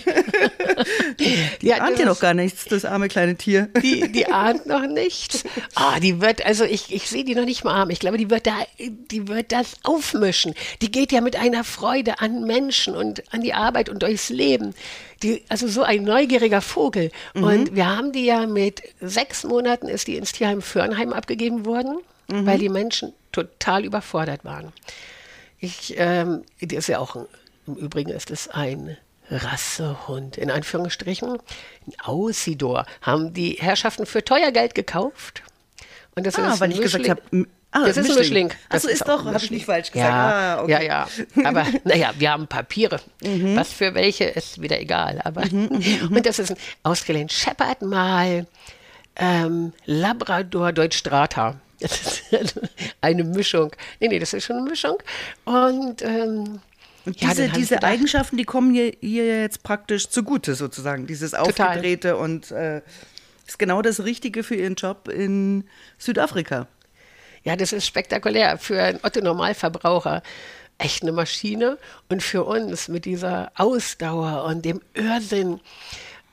ja, 1.63 1.79
ahnt 1.79 1.99
ja 1.99 2.07
noch 2.07 2.21
gar 2.21 2.35
nichts, 2.35 2.67
das 2.67 2.85
arme 2.85 3.09
kleine 3.09 3.37
Tier. 3.37 3.69
Die, 3.83 4.11
die 4.13 4.27
ahnt 4.27 4.67
noch 4.67 4.87
nichts. 4.87 5.45
Oh, 5.77 5.99
die 6.01 6.21
wird, 6.21 6.45
also 6.47 6.65
ich, 6.65 6.93
ich 6.95 7.09
sehe 7.09 7.25
die 7.25 7.35
noch 7.35 7.45
nicht 7.45 7.65
mal 7.65 7.75
arm. 7.75 7.91
Ich 7.91 7.99
glaube, 8.01 8.17
die 8.17 8.31
wird, 8.31 8.47
da, 8.47 8.55
die 8.79 9.29
wird 9.29 9.53
das 9.53 9.77
aufmischen. 9.83 10.55
Die 10.83 10.91
geht 10.91 11.13
ja 11.13 11.21
mit 11.21 11.37
einer 11.37 11.65
Freude 11.65 12.21
an 12.21 12.45
Menschen 12.45 12.95
und 12.95 13.23
an 13.33 13.43
die 13.43 13.55
Arbeit 13.55 13.89
und 13.89 14.03
durchs 14.03 14.29
Leben. 14.29 14.75
Die, 15.23 15.43
also 15.49 15.67
so 15.67 15.83
ein 15.83 16.05
neugieriger 16.05 16.61
Vogel. 16.61 17.11
Mhm. 17.35 17.43
Und 17.43 17.75
wir 17.75 17.87
haben 17.87 18.13
die 18.13 18.25
ja 18.25 18.47
mit 18.47 18.83
sechs 19.01 19.45
Monaten 19.45 19.89
ist 19.89 20.07
die 20.07 20.17
ins 20.17 20.33
Tierheim 20.33 20.63
Förnheim 20.63 21.13
abgegeben 21.13 21.67
worden, 21.67 21.99
mhm. 22.29 22.47
weil 22.47 22.59
die 22.59 22.69
Menschen 22.69 23.13
total 23.33 23.85
überfordert 23.85 24.45
waren. 24.45 24.73
Ich, 25.59 25.95
ähm, 25.97 26.45
die 26.61 26.77
ist 26.77 26.89
ja 26.89 27.01
auch, 27.01 27.17
im 27.67 27.75
Übrigen 27.75 28.11
ist 28.11 28.31
es 28.31 28.49
ein 28.49 28.97
Rassehund, 29.31 30.39
in 30.39 30.51
Anführungsstrichen. 30.51 31.31
Ein 31.31 32.01
Ausidor 32.05 32.87
haben 33.03 33.35
die 33.35 33.55
Herrschaften 33.55 34.07
für 34.07 34.25
teuer 34.25 34.53
Geld 34.53 34.75
gekauft. 34.75 35.43
Und 36.15 36.27
das 36.27 36.37
ah, 36.37 36.53
ist 36.53 36.61
weil 36.61 36.73
ich 36.73 36.81
gesagt 36.81 37.09
habe, 37.09 37.23
Ah, 37.83 37.87
das 37.87 37.97
ist 37.97 38.11
ein 38.11 38.17
Mischling. 38.17 38.53
Das 38.71 38.85
ist, 38.85 38.93
ist 38.93 39.09
doch, 39.09 39.25
habe 39.25 39.37
ich 39.37 39.51
nicht 39.51 39.67
falsch 39.67 39.93
gesagt. 39.93 40.11
Ja, 40.11 40.57
ah, 40.57 40.63
okay. 40.63 40.73
ja, 40.73 40.83
ja. 40.83 41.09
Aber 41.45 41.67
naja, 41.85 42.13
wir 42.19 42.31
haben 42.31 42.47
Papiere. 42.47 43.01
Mhm. 43.23 43.57
Was 43.57 43.73
für 43.73 43.95
welche 43.95 44.25
ist 44.25 44.61
wieder 44.61 44.81
egal. 44.81 45.21
Aber 45.25 45.45
mhm, 45.47 45.69
mhm, 45.71 46.09
mhm. 46.09 46.09
und 46.17 46.27
das 46.27 46.39
ist 46.39 46.51
ein 46.51 46.57
ausgelehnt 46.83 47.33
Shepherd 47.33 47.83
mal 47.83 48.47
ähm, 49.17 49.73
Labrador 49.85 50.73
Deutsch 50.73 50.99
Strata. 50.99 51.57
Das 51.81 52.23
ist 52.33 52.61
eine 53.01 53.23
Mischung. 53.23 53.71
Nee, 54.01 54.09
nee, 54.09 54.19
das 54.19 54.33
ist 54.33 54.47
schon 54.47 54.57
eine 54.57 54.69
Mischung. 54.69 54.97
Und 55.45 56.03
ähm, 56.03 56.61
und 57.05 57.21
diese, 57.23 57.47
ja, 57.47 57.53
diese 57.53 57.83
Eigenschaften, 57.85 58.37
die 58.37 58.45
kommen 58.45 58.75
hier, 58.75 58.93
hier 59.01 59.43
jetzt 59.43 59.63
praktisch 59.63 60.09
zugute, 60.09 60.57
sozusagen. 60.57 61.07
Dieses 61.07 61.35
Aufgedrehte 61.35 62.11
Total. 62.11 62.25
und 62.25 62.51
äh, 62.51 62.83
ist 63.47 63.59
genau 63.59 63.81
das 63.81 64.05
Richtige 64.05 64.43
für 64.43 64.57
Ihren 64.57 64.75
Job 64.75 65.09
in 65.09 65.65
Südafrika. 65.97 66.67
Ja, 67.45 67.57
das 67.57 67.73
ist 67.73 67.87
spektakulär 67.87 68.59
für 68.59 68.83
einen 68.83 69.01
Otto-Normalverbraucher. 69.03 70.23
Echt 70.79 71.03
eine 71.03 71.13
Maschine. 71.13 71.79
Und 72.09 72.23
für 72.23 72.45
uns 72.45 72.89
mit 72.89 73.05
dieser 73.05 73.51
Ausdauer 73.57 74.45
und 74.45 74.65
dem 74.65 74.81
Irrsinn 74.95 75.61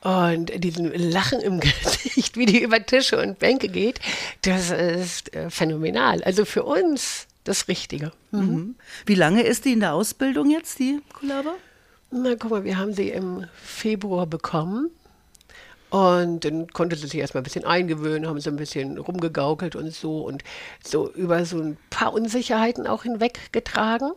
und 0.02 0.62
diesem 0.62 0.92
Lachen 0.94 1.40
im 1.40 1.60
Gesicht, 1.60 2.36
wie 2.36 2.46
die 2.46 2.62
über 2.62 2.84
Tische 2.84 3.20
und 3.20 3.38
Bänke 3.38 3.68
geht, 3.68 4.00
das 4.42 4.70
ist 4.70 5.34
äh, 5.34 5.50
phänomenal. 5.50 6.22
Also 6.22 6.44
für 6.44 6.62
uns 6.64 7.26
das 7.44 7.68
Richtige. 7.68 8.12
Mhm. 8.30 8.40
mhm. 8.40 8.74
Wie 9.04 9.14
lange 9.14 9.42
ist 9.42 9.64
die 9.64 9.72
in 9.72 9.80
der 9.80 9.94
Ausbildung 9.94 10.50
jetzt, 10.50 10.78
die 10.78 11.00
Kulaba? 11.12 11.54
Na, 12.10 12.34
guck 12.38 12.50
mal, 12.50 12.64
wir 12.64 12.78
haben 12.78 12.94
sie 12.94 13.10
im 13.10 13.46
Februar 13.62 14.26
bekommen. 14.26 14.90
Und 15.90 16.44
dann 16.44 16.68
konnte 16.68 16.96
sie 16.96 17.06
sich 17.06 17.20
erstmal 17.20 17.42
ein 17.42 17.44
bisschen 17.44 17.64
eingewöhnen, 17.64 18.28
haben 18.28 18.40
so 18.40 18.50
ein 18.50 18.56
bisschen 18.56 18.98
rumgegaukelt 18.98 19.76
und 19.76 19.92
so 19.92 20.22
und 20.22 20.42
so 20.84 21.10
über 21.12 21.44
so 21.44 21.58
ein 21.58 21.76
paar 21.90 22.12
Unsicherheiten 22.12 22.86
auch 22.86 23.04
hinweggetragen. 23.04 24.12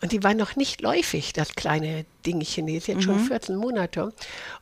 Und 0.00 0.10
die 0.10 0.24
war 0.24 0.34
noch 0.34 0.56
nicht 0.56 0.80
läufig, 0.80 1.32
das 1.32 1.54
kleine 1.54 2.04
Dingchen, 2.26 2.66
die 2.66 2.76
ist 2.76 2.88
jetzt 2.88 2.98
mhm. 2.98 3.02
schon 3.02 3.20
14 3.20 3.54
Monate. 3.54 4.12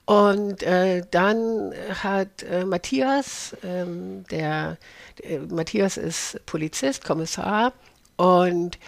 Und 0.04 0.62
äh, 0.62 1.02
dann 1.10 1.72
hat 2.02 2.42
äh, 2.42 2.66
Matthias, 2.66 3.56
ähm, 3.64 4.24
der 4.30 4.76
äh, 5.22 5.38
Matthias 5.38 5.96
ist 5.96 6.44
Polizist, 6.44 7.04
Kommissar 7.04 7.72
und 8.16 8.78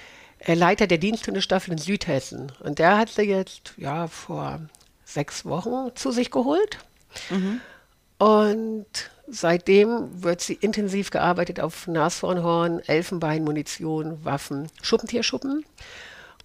äh, 0.41 0.53
Leiter 0.53 0.87
der 0.87 0.99
Diensthundestaffel 0.99 1.73
in 1.73 1.79
Südhessen. 1.79 2.53
Und 2.61 2.79
der 2.79 2.99
hat 2.99 3.09
sie 3.09 3.23
jetzt 3.23 3.73
ja 3.79 4.07
vor 4.09 4.61
sechs 5.07 5.47
Wochen 5.47 5.91
zu 5.95 6.11
sich 6.11 6.31
geholt 6.31 6.81
Mhm. 7.31 7.61
Und 8.19 8.87
seitdem 9.29 10.23
wird 10.23 10.41
sie 10.41 10.55
intensiv 10.55 11.11
gearbeitet 11.11 11.61
auf 11.61 11.87
Nashornhorn, 11.87 12.81
Elfenbein, 12.87 13.45
Munition, 13.45 14.25
Waffen, 14.25 14.69
Schuppentierschuppen. 14.83 15.65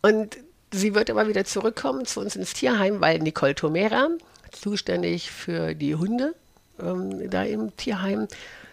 Und 0.01 0.37
sie 0.71 0.95
wird 0.95 1.09
aber 1.09 1.27
wieder 1.27 1.45
zurückkommen 1.45 2.05
zu 2.05 2.19
uns 2.19 2.35
ins 2.35 2.53
Tierheim, 2.53 3.01
weil 3.01 3.19
Nicole 3.19 3.55
Tomera, 3.55 4.09
zuständig 4.51 5.29
für 5.31 5.75
die 5.75 5.95
Hunde 5.95 6.33
ähm, 6.81 7.29
da 7.29 7.43
im 7.43 7.75
Tierheim, 7.75 8.27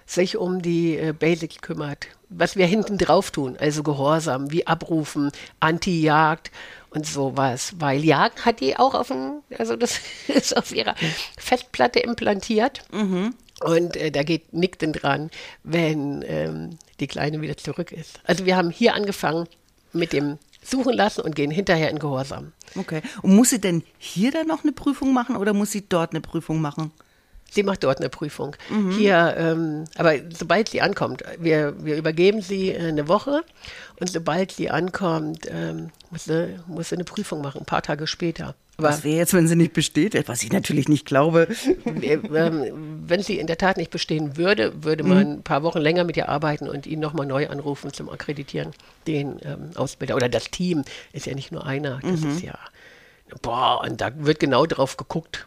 sich 0.07 0.37
um 0.37 0.61
die 0.61 0.97
äh, 0.97 1.13
Basics 1.13 1.61
kümmert. 1.61 2.07
Was 2.29 2.57
wir 2.57 2.67
hinten 2.67 2.99
drauf 2.99 3.31
tun, 3.31 3.57
also 3.59 3.83
Gehorsam, 3.83 4.51
wie 4.51 4.67
abrufen, 4.67 5.31
Anti-Jagd 5.61 6.51
und 6.91 7.07
sowas. 7.07 7.75
Weil 7.79 8.05
Jagd 8.05 8.45
hat 8.45 8.61
die 8.61 8.77
auch 8.77 8.95
auf 8.95 9.09
dem, 9.09 9.43
also 9.57 9.77
das 9.77 10.01
ist 10.29 10.57
auf 10.57 10.75
ihrer 10.75 10.95
Festplatte 11.39 12.01
implantiert. 12.01 12.83
Mhm. 12.93 13.35
Und 13.63 13.97
äh, 13.97 14.11
da 14.11 14.25
geht 14.25 14.53
Nickten 14.53 14.93
dran, 14.93 15.31
wenn 15.63 16.25
ähm, 16.27 16.71
die 17.01 17.07
Kleine 17.07 17.41
wieder 17.41 17.57
zurück 17.57 17.93
ist. 17.93 18.21
Also 18.25 18.47
wir 18.47 18.57
haben 18.57 18.71
hier 18.71 18.95
angefangen 18.95 19.47
mit 19.93 20.13
dem 20.13 20.39
Suchen 20.63 20.95
lassen 20.95 21.21
und 21.21 21.37
gehen 21.37 21.51
hinterher 21.51 21.91
in 21.91 21.99
Gehorsam. 21.99 22.53
Okay. 22.75 23.03
Und 23.23 23.37
muss 23.37 23.51
sie 23.51 23.61
denn 23.61 23.85
hier 23.99 24.33
dann 24.33 24.49
noch 24.49 24.65
eine 24.65 24.73
Prüfung 24.73 25.13
machen 25.13 25.37
oder 25.37 25.53
muss 25.53 25.71
sie 25.71 25.87
dort 25.89 26.11
eine 26.11 26.21
Prüfung 26.21 26.61
machen? 26.61 26.91
Sie 27.55 27.63
macht 27.63 27.85
dort 27.85 27.99
eine 27.99 28.09
Prüfung. 28.09 28.57
Mhm. 28.69 28.91
Hier, 28.91 29.35
ähm, 29.39 29.85
aber 29.97 30.15
sobald 30.37 30.69
sie 30.69 30.81
ankommt, 30.81 31.23
wir, 31.39 31.75
wir 31.85 31.97
übergeben 31.97 32.43
sie 32.43 32.71
äh, 32.71 32.89
eine 32.89 33.07
Woche 33.07 33.45
und 34.01 34.11
sobald 34.11 34.51
sie 34.51 34.71
ankommt, 34.71 35.47
ähm, 35.49 35.91
muss, 36.11 36.25
sie, 36.25 36.57
muss 36.67 36.89
sie 36.89 36.97
eine 36.97 37.05
Prüfung 37.05 37.41
machen, 37.43 37.61
ein 37.61 37.67
paar 37.67 37.83
Tage 37.83 38.09
später. 38.09 38.57
Aber 38.77 38.89
was 38.89 39.05
wäre 39.05 39.19
jetzt, 39.19 39.35
wenn 39.35 39.47
sie 39.47 39.55
nicht 39.55 39.73
besteht? 39.73 40.17
Was 40.27 40.43
ich 40.43 40.53
natürlich 40.53 40.89
nicht 40.89 41.07
glaube. 41.07 41.47
Ähm, 41.87 43.03
wenn 43.07 43.23
sie 43.23 43.39
in 43.39 43.47
der 43.47 43.57
Tat 43.57 43.77
nicht 43.77 43.91
bestehen 43.91 44.37
würde, 44.37 44.83
würde 44.83 45.05
man 45.05 45.19
mhm. 45.19 45.33
ein 45.35 45.43
paar 45.43 45.63
Wochen 45.63 45.79
länger 45.79 46.05
mit 46.05 46.17
ihr 46.17 46.29
arbeiten 46.29 46.69
und 46.69 46.87
ihn 46.87 46.99
nochmal 46.99 47.27
neu 47.27 47.49
anrufen 47.49 47.93
zum 47.93 48.11
Akkreditieren. 48.11 48.73
Den 49.07 49.39
ähm, 49.43 49.71
Ausbilder 49.77 50.17
oder 50.17 50.29
das 50.29 50.51
Team 50.51 50.85
ist 51.13 51.27
ja 51.27 51.35
nicht 51.35 51.53
nur 51.53 51.65
einer. 51.65 52.01
Das 52.03 52.21
mhm. 52.21 52.31
ist 52.31 52.43
ja, 52.43 52.59
boah, 53.43 53.83
und 53.85 54.01
da 54.01 54.11
wird 54.17 54.41
genau 54.41 54.67
drauf 54.67 54.97
geguckt. 54.97 55.47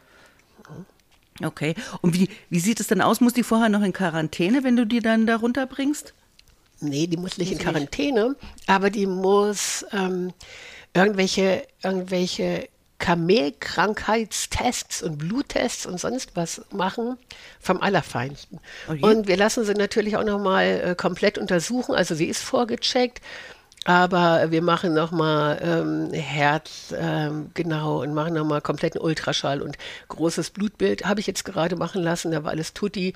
Okay. 1.44 1.76
Und 2.02 2.14
wie, 2.14 2.30
wie 2.50 2.60
sieht 2.60 2.80
es 2.80 2.88
dann 2.88 3.02
aus? 3.02 3.22
Muss 3.22 3.34
die 3.34 3.44
vorher 3.44 3.70
noch 3.70 3.84
in 3.84 3.94
Quarantäne, 3.94 4.64
wenn 4.64 4.76
du 4.76 4.86
die 4.86 5.00
dann 5.00 5.28
da 5.28 5.38
runterbringst? 5.38 6.14
Nee, 6.80 7.08
die 7.08 7.18
muss 7.18 7.38
nicht 7.38 7.52
in 7.52 7.58
Quarantäne, 7.58 8.36
aber 8.68 8.90
die 8.90 9.08
muss 9.08 9.86
ähm, 9.92 10.32
irgendwelche, 10.94 11.64
irgendwelche 11.84 12.70
Kamelkrankheitstests 13.00 15.04
und 15.04 15.18
Bluttests 15.18 15.86
und 15.86 16.00
sonst 16.00 16.36
was 16.36 16.62
machen 16.72 17.18
vom 17.60 17.82
Allerfeinsten. 17.82 18.60
Oh 18.90 19.08
und 19.08 19.28
wir 19.28 19.38
lassen 19.38 19.66
sie 19.66 19.74
natürlich 19.74 20.18
auch 20.18 20.24
nochmal 20.24 20.82
äh, 20.84 20.96
komplett 20.96 21.38
untersuchen. 21.38 21.94
Also 21.94 22.16
sie 22.16 22.26
ist 22.26 22.42
vorgecheckt. 22.42 23.22
Aber 23.86 24.52
wir 24.52 24.62
machen 24.62 24.94
nochmal 24.94 25.60
ähm, 25.62 26.12
Herz, 26.12 26.94
ähm, 26.98 27.52
genau, 27.54 28.02
und 28.02 28.14
machen 28.14 28.34
nochmal 28.34 28.60
kompletten 28.60 29.00
Ultraschall 29.00 29.62
und 29.62 29.78
großes 30.10 30.50
Blutbild. 30.50 31.06
Habe 31.06 31.22
ich 31.22 31.28
jetzt 31.28 31.46
gerade 31.46 31.78
machen 31.78 32.04
lassen, 32.04 32.32
da 32.32 32.44
war 32.44 32.52
alles 32.52 32.74
tutti. 32.74 33.14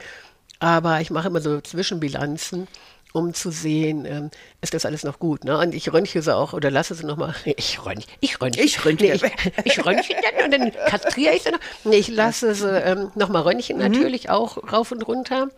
Aber 0.60 1.02
ich 1.02 1.10
mache 1.10 1.28
immer 1.28 1.42
so 1.42 1.60
Zwischenbilanzen, 1.60 2.68
um 3.14 3.34
zu 3.34 3.52
sehen, 3.52 4.06
ähm, 4.06 4.32
ist 4.62 4.74
das 4.74 4.86
alles 4.86 5.04
noch 5.04 5.20
gut. 5.20 5.44
Ne? 5.44 5.58
Und 5.58 5.74
ich 5.76 5.92
röntge 5.92 6.22
sie 6.22 6.36
auch 6.36 6.54
oder 6.54 6.72
lasse 6.72 6.96
sie 6.96 7.06
nochmal. 7.06 7.36
Ich 7.58 7.84
röntge, 7.84 8.06
ich 8.20 8.42
röntge. 8.42 8.62
Ich 8.64 8.86
röntge. 8.86 9.06
Nee, 9.06 9.14
ich, 9.14 9.24
ich 9.66 9.86
röntge 9.86 10.16
dann 10.22 10.46
und 10.46 10.52
dann 10.52 10.86
kastriere 10.86 11.36
ich 11.36 11.44
sie 11.44 11.52
noch. 11.52 11.60
Nee, 11.84 11.98
ich 11.98 12.08
lasse 12.08 12.56
sie 12.56 12.70
ähm, 12.70 13.12
nochmal 13.16 13.42
röntgen 13.42 13.78
mhm. 13.78 13.84
natürlich 13.84 14.30
auch 14.30 14.72
rauf 14.72 14.92
und 14.92 15.06
runter. 15.08 15.50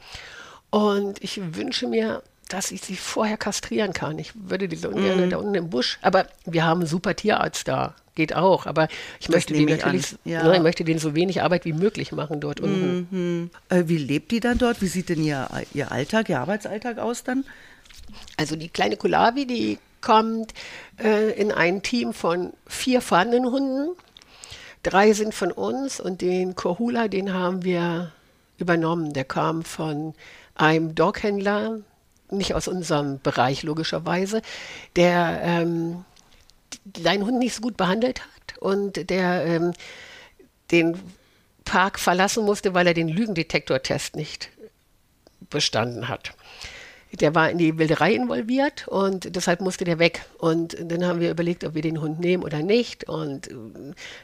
Und 0.72 1.24
ich 1.24 1.40
wünsche 1.56 1.88
mir 1.88 2.24
dass 2.54 2.72
ich 2.72 2.82
sie 2.82 2.96
vorher 2.96 3.38
kastrieren 3.38 3.94
kann. 3.94 4.20
Ich 4.20 4.32
würde 4.36 4.68
die 4.68 4.76
so 4.76 4.90
ungern 4.90 5.28
mm. 5.28 5.30
da 5.32 5.38
unten 5.38 5.56
im 5.56 5.70
Busch, 5.72 5.98
aber 6.04 6.28
wir 6.46 6.64
haben 6.64 6.82
einen 6.82 6.88
super 6.88 7.16
Tierarzt 7.16 7.68
da. 7.68 7.96
Geht 8.14 8.36
auch, 8.36 8.68
aber 8.68 8.90
ich 9.20 9.26
das 9.26 9.36
möchte 9.36 9.54
den 9.54 9.68
natürlich, 9.68 10.16
ja. 10.24 10.44
ne, 10.44 10.58
ich 10.58 10.62
möchte 10.62 10.84
den 10.84 11.00
so 11.00 11.16
wenig 11.16 11.42
Arbeit 11.42 11.66
wie 11.66 11.74
möglich 11.74 12.12
machen 12.12 12.40
dort 12.40 12.60
unten. 12.60 13.08
Mhm. 13.10 13.50
Äh, 13.70 13.86
wie 13.88 13.98
lebt 13.98 14.32
die 14.32 14.40
dann 14.40 14.60
dort? 14.60 14.84
Wie 14.84 14.88
sieht 14.88 15.10
denn 15.10 15.24
ihr, 15.24 15.50
ihr 15.74 15.92
Alltag, 15.92 16.30
ihr 16.30 16.40
Arbeitsalltag 16.40 17.00
aus 17.00 17.24
dann? 17.24 17.44
Also 18.38 18.56
die 18.56 18.70
kleine 18.70 18.98
Kulavi, 18.98 19.48
die 19.48 19.80
kommt 20.02 20.54
äh, 21.04 21.32
in 21.32 21.52
ein 21.52 21.82
Team 21.82 22.14
von 22.14 22.54
vier 22.68 23.02
fahrenden 23.02 23.48
Hunden. 23.48 23.96
Drei 24.84 25.14
sind 25.14 25.34
von 25.34 25.52
uns 25.52 26.00
und 26.00 26.22
den 26.22 26.54
Kohula, 26.54 27.08
den 27.08 27.34
haben 27.34 27.64
wir 27.64 28.12
übernommen. 28.60 29.14
Der 29.14 29.26
kam 29.26 29.64
von 29.64 30.14
einem 30.54 30.94
Doghändler, 30.94 31.80
nicht 32.38 32.56
aus 32.56 32.68
unserem 32.68 33.20
Bereich 33.20 33.64
logischerweise, 33.64 34.42
der 34.96 35.42
ähm, 35.44 36.06
deinen 36.86 37.26
Hund 37.26 37.40
nicht 37.40 37.56
so 37.56 37.62
gut 37.62 37.78
behandelt 37.78 38.22
hat 38.22 38.58
und 38.60 39.10
der 39.10 39.46
ähm, 39.46 39.74
den 40.72 41.00
Park 41.66 42.00
verlassen 42.00 42.46
musste, 42.46 42.74
weil 42.74 42.88
er 42.88 42.94
den 42.94 43.08
Lügendetektortest 43.08 44.16
nicht 44.16 44.50
bestanden 45.50 46.08
hat. 46.08 46.34
Der 47.20 47.36
war 47.36 47.50
in 47.50 47.58
die 47.58 47.78
Wilderei 47.78 48.14
involviert 48.14 48.88
und 48.88 49.36
deshalb 49.36 49.62
musste 49.62 49.86
der 49.86 50.00
weg. 50.00 50.26
Und 50.40 50.76
dann 50.80 51.06
haben 51.06 51.20
wir 51.20 51.30
überlegt, 51.30 51.64
ob 51.64 51.76
wir 51.76 51.82
den 51.82 52.02
Hund 52.02 52.20
nehmen 52.20 52.44
oder 52.44 52.64
nicht. 52.64 53.08
Und 53.08 53.48
äh, 53.48 53.54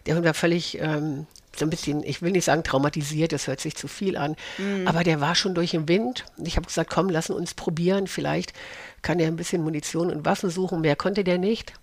der 0.05 0.15
Hund 0.15 0.25
war 0.25 0.33
völlig 0.33 0.79
ähm, 0.79 1.27
so 1.55 1.65
ein 1.65 1.69
bisschen, 1.69 2.03
ich 2.03 2.21
will 2.21 2.31
nicht 2.31 2.45
sagen 2.45 2.63
traumatisiert, 2.63 3.31
das 3.31 3.47
hört 3.47 3.59
sich 3.59 3.75
zu 3.75 3.87
viel 3.87 4.17
an, 4.17 4.35
mhm. 4.57 4.87
aber 4.87 5.03
der 5.03 5.21
war 5.21 5.35
schon 5.35 5.53
durch 5.53 5.71
den 5.71 5.87
Wind. 5.87 6.25
Ich 6.43 6.55
habe 6.55 6.65
gesagt, 6.65 6.89
komm, 6.89 7.09
lassen 7.09 7.33
uns 7.33 7.53
probieren. 7.53 8.07
Vielleicht 8.07 8.53
kann 9.01 9.19
er 9.19 9.27
ein 9.27 9.35
bisschen 9.35 9.63
Munition 9.63 10.11
und 10.11 10.25
Waffen 10.25 10.49
suchen. 10.49 10.81
Mehr 10.81 10.95
konnte 10.95 11.23
der 11.23 11.37
nicht. 11.37 11.73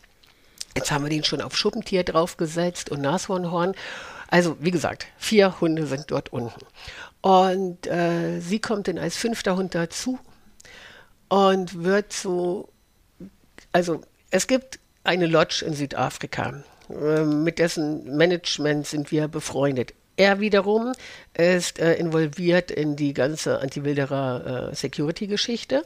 Jetzt 0.77 0.91
haben 0.91 1.05
wir 1.05 1.11
den 1.11 1.25
schon 1.25 1.41
auf 1.41 1.57
Schuppentier 1.57 2.05
draufgesetzt 2.05 2.91
und 2.91 3.01
Nashornhorn. 3.01 3.75
Also, 4.29 4.57
wie 4.61 4.71
gesagt, 4.71 5.07
vier 5.17 5.61
Hunde 5.61 5.87
sind 5.87 6.11
dort 6.11 6.33
unten. 6.33 6.61
Und 7.23 7.87
äh, 7.87 8.41
sie 8.41 8.61
kommt 8.61 8.89
dann 8.89 8.99
als 8.99 9.17
fünfter 9.17 9.57
Hund 9.57 9.75
dazu 9.75 10.19
und 11.29 11.83
wird 11.83 12.13
so, 12.13 12.69
also 13.73 14.01
es 14.31 14.47
gibt 14.47 14.79
eine 15.05 15.27
Lodge 15.27 15.65
in 15.67 15.75
Südafrika, 15.75 16.63
äh, 16.91 17.25
mit 17.25 17.59
dessen 17.59 18.17
Management 18.17 18.87
sind 18.87 19.11
wir 19.11 19.29
befreundet. 19.29 19.95
Er 20.17 20.41
wiederum 20.41 20.93
ist 21.35 21.79
äh, 21.79 21.95
involviert 21.95 22.71
in 22.71 22.97
die 22.97 23.13
ganze 23.13 23.61
Anti-Wilderer 23.61 24.71
äh. 24.73 25.83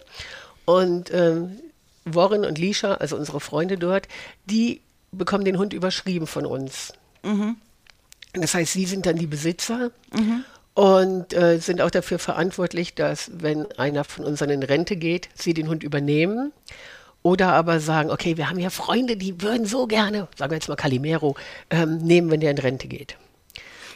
Und 0.65 1.13
ähm, 1.13 1.59
Warren 2.05 2.45
und 2.45 2.59
Lisha, 2.59 2.95
also 2.95 3.17
unsere 3.17 3.41
Freunde 3.41 3.77
dort, 3.77 4.07
die 4.45 4.83
bekommen 5.11 5.45
den 5.45 5.59
Hund 5.59 5.73
überschrieben 5.73 6.29
von 6.29 6.47
uns. 6.47 6.93
Mhm. 7.25 7.57
Das 8.33 8.55
heißt, 8.55 8.73
sie 8.73 8.87
sind 8.87 9.07
dann 9.07 9.17
die 9.17 9.27
Besitzer. 9.27 9.91
Mhm 10.13 10.45
und 10.81 11.35
äh, 11.35 11.59
sind 11.59 11.83
auch 11.83 11.91
dafür 11.91 12.19
verantwortlich, 12.19 12.95
dass 12.95 13.31
wenn 13.35 13.71
einer 13.73 14.03
von 14.03 14.25
uns 14.25 14.41
in 14.41 14.63
Rente 14.63 14.97
geht, 14.97 15.29
sie 15.35 15.53
den 15.53 15.69
Hund 15.69 15.83
übernehmen. 15.83 16.53
Oder 17.23 17.49
aber 17.49 17.81
sagen, 17.81 18.11
okay, 18.11 18.39
wir 18.39 18.49
haben 18.49 18.59
ja 18.59 18.71
Freunde, 18.71 19.19
die 19.19 19.43
würden 19.43 19.67
so 19.67 19.87
gerne, 19.87 20.27
sagen 20.39 20.53
wir 20.53 20.57
jetzt 20.57 20.71
mal 20.71 20.77
Calimero, 20.77 21.37
ähm, 21.69 21.99
nehmen, 21.99 22.31
wenn 22.31 22.41
der 22.41 22.53
in 22.53 22.57
Rente 22.57 22.89
geht. 22.89 23.19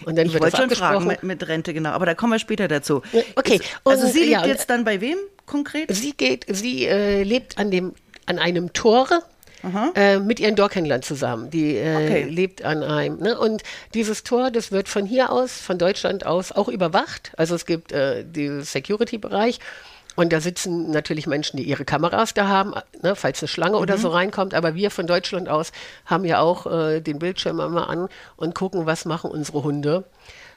Und 0.04 0.18
dann 0.18 0.26
ich 0.26 0.38
wollte 0.38 0.58
schon 0.58 0.68
fragen 0.68 1.06
mit, 1.06 1.22
mit, 1.22 1.48
Rente, 1.48 1.72
genau, 1.72 1.88
aber 1.88 2.04
da 2.04 2.14
kommen 2.14 2.32
wir 2.32 2.38
später 2.38 2.68
dazu. 2.68 3.00
Okay. 3.34 3.62
Also 3.84 4.06
sie 4.06 4.18
lebt 4.18 4.30
ja, 4.32 4.44
jetzt 4.46 4.68
dann 4.68 4.84
bei 4.84 5.00
wem 5.00 5.16
konkret? 5.46 5.90
Sie 5.90 6.12
geht, 6.12 6.44
sie 6.48 6.84
äh, 6.84 7.22
lebt 7.22 7.56
an 7.56 7.70
dem, 7.70 7.94
an 8.26 8.38
einem 8.38 8.74
Tor 8.74 9.08
äh, 9.94 10.18
mit 10.18 10.40
ihren 10.40 10.56
Dorkhändlern 10.56 11.02
zusammen. 11.02 11.50
Die 11.50 11.76
äh, 11.76 11.94
okay. 11.96 12.22
lebt 12.24 12.64
an 12.64 12.82
einem. 12.82 13.18
Ne? 13.18 13.38
Und 13.38 13.62
dieses 13.94 14.22
Tor, 14.24 14.50
das 14.50 14.72
wird 14.72 14.88
von 14.88 15.06
hier 15.06 15.30
aus, 15.30 15.58
von 15.58 15.78
Deutschland 15.78 16.26
aus 16.26 16.52
auch 16.52 16.68
überwacht. 16.68 17.32
Also 17.36 17.54
es 17.54 17.66
gibt 17.66 17.92
äh, 17.92 18.24
diesen 18.24 18.62
Security-Bereich. 18.62 19.60
Und 20.16 20.32
da 20.32 20.40
sitzen 20.40 20.90
natürlich 20.90 21.26
Menschen, 21.26 21.56
die 21.56 21.64
ihre 21.64 21.84
Kameras 21.84 22.34
da 22.34 22.46
haben, 22.46 22.74
ne, 23.02 23.16
falls 23.16 23.42
eine 23.42 23.48
Schlange 23.48 23.76
mhm. 23.76 23.82
oder 23.82 23.98
so 23.98 24.08
reinkommt. 24.08 24.54
Aber 24.54 24.74
wir 24.74 24.90
von 24.90 25.06
Deutschland 25.06 25.48
aus 25.48 25.72
haben 26.06 26.24
ja 26.24 26.40
auch 26.40 26.66
äh, 26.66 27.00
den 27.00 27.18
Bildschirm 27.18 27.60
immer 27.60 27.88
an 27.88 28.08
und 28.36 28.54
gucken, 28.54 28.86
was 28.86 29.04
machen 29.04 29.30
unsere 29.30 29.64
Hunde. 29.64 30.04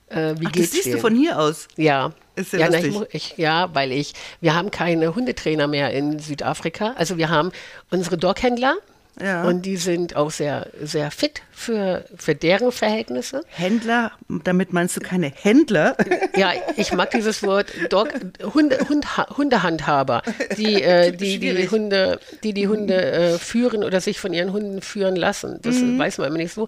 Äh, 0.10 0.36
wie 0.40 0.48
Ach, 0.48 0.52
geht's 0.52 0.68
das 0.68 0.72
siehst 0.72 0.86
denen? 0.86 0.96
du 0.96 1.02
von 1.02 1.16
hier 1.16 1.40
aus? 1.40 1.68
Ja. 1.76 2.12
Ist 2.36 2.54
ja, 2.54 2.60
ja, 2.60 2.70
na, 2.70 2.80
ich, 2.80 2.96
ich, 3.14 3.38
ja, 3.38 3.74
weil 3.74 3.92
ich, 3.92 4.14
wir 4.42 4.54
haben 4.54 4.70
keine 4.70 5.16
Hundetrainer 5.16 5.68
mehr 5.68 5.92
in 5.92 6.20
Südafrika. 6.20 6.94
Also 6.96 7.18
wir 7.18 7.30
haben 7.30 7.52
unsere 7.90 8.18
Doghändler, 8.18 8.76
ja. 9.22 9.44
Und 9.44 9.64
die 9.64 9.78
sind 9.78 10.16
auch 10.16 10.32
sehr, 10.32 10.68
sehr 10.82 11.12
fit 11.12 11.42
für, 11.52 12.06
für 12.16 12.36
deren 12.36 12.72
Verhältnisse. 12.72 13.42
Händler, 13.50 14.12
damit 14.28 14.74
meinst 14.74 14.96
du 14.96 15.02
keine 15.02 15.32
Händler? 15.34 15.96
Ja, 16.36 16.54
ich 16.76 16.94
mag 16.94 17.12
dieses 17.12 17.42
Wort 17.44 17.68
Dog, 17.90 18.10
Hunde, 18.54 18.78
Hund, 18.90 19.06
Hundehandhaber, 19.36 20.22
die, 20.58 20.84
äh, 20.84 21.12
die, 21.12 21.40
die 21.40 21.70
Hunde, 21.70 22.20
die 22.44 22.54
die 22.54 22.68
Hunde 22.68 23.02
äh, 23.02 23.38
führen 23.38 23.84
oder 23.84 24.02
sich 24.02 24.20
von 24.20 24.34
ihren 24.34 24.54
Hunden 24.54 24.82
führen 24.82 25.16
lassen. 25.16 25.60
Das 25.64 25.78
mhm. 25.78 25.98
weiß 25.98 26.20
man 26.20 26.28
immer 26.28 26.38
nicht 26.38 26.54
so. 26.54 26.68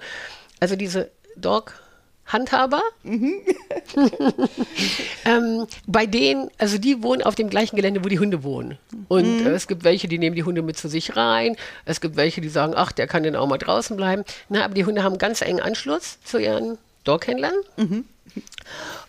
Also 0.59 0.75
diese 0.75 1.11
Dog 1.35 1.73
Handhaber. 2.29 2.81
Mhm. 3.03 3.35
ähm, 5.25 5.67
bei 5.87 6.05
denen, 6.05 6.49
also 6.57 6.77
die 6.77 7.03
wohnen 7.03 7.21
auf 7.21 7.35
dem 7.35 7.49
gleichen 7.49 7.75
Gelände, 7.75 8.03
wo 8.03 8.07
die 8.07 8.19
Hunde 8.19 8.43
wohnen. 8.43 8.77
Und 9.07 9.41
mhm. 9.41 9.47
äh, 9.47 9.51
es 9.51 9.67
gibt 9.67 9.83
welche, 9.83 10.07
die 10.07 10.19
nehmen 10.19 10.35
die 10.35 10.43
Hunde 10.43 10.61
mit 10.61 10.77
zu 10.77 10.87
sich 10.87 11.15
rein. 11.15 11.55
Es 11.85 12.01
gibt 12.01 12.15
welche, 12.15 12.41
die 12.41 12.49
sagen, 12.49 12.73
ach, 12.75 12.91
der 12.91 13.07
kann 13.07 13.23
denn 13.23 13.35
auch 13.35 13.47
mal 13.47 13.57
draußen 13.57 13.97
bleiben. 13.97 14.23
Na, 14.47 14.63
aber 14.63 14.75
die 14.75 14.85
Hunde 14.85 15.03
haben 15.03 15.17
ganz 15.17 15.41
engen 15.41 15.59
Anschluss 15.59 16.19
zu 16.23 16.37
ihren 16.37 16.77
Doghändlern. 17.03 17.53
Mhm. 17.77 18.05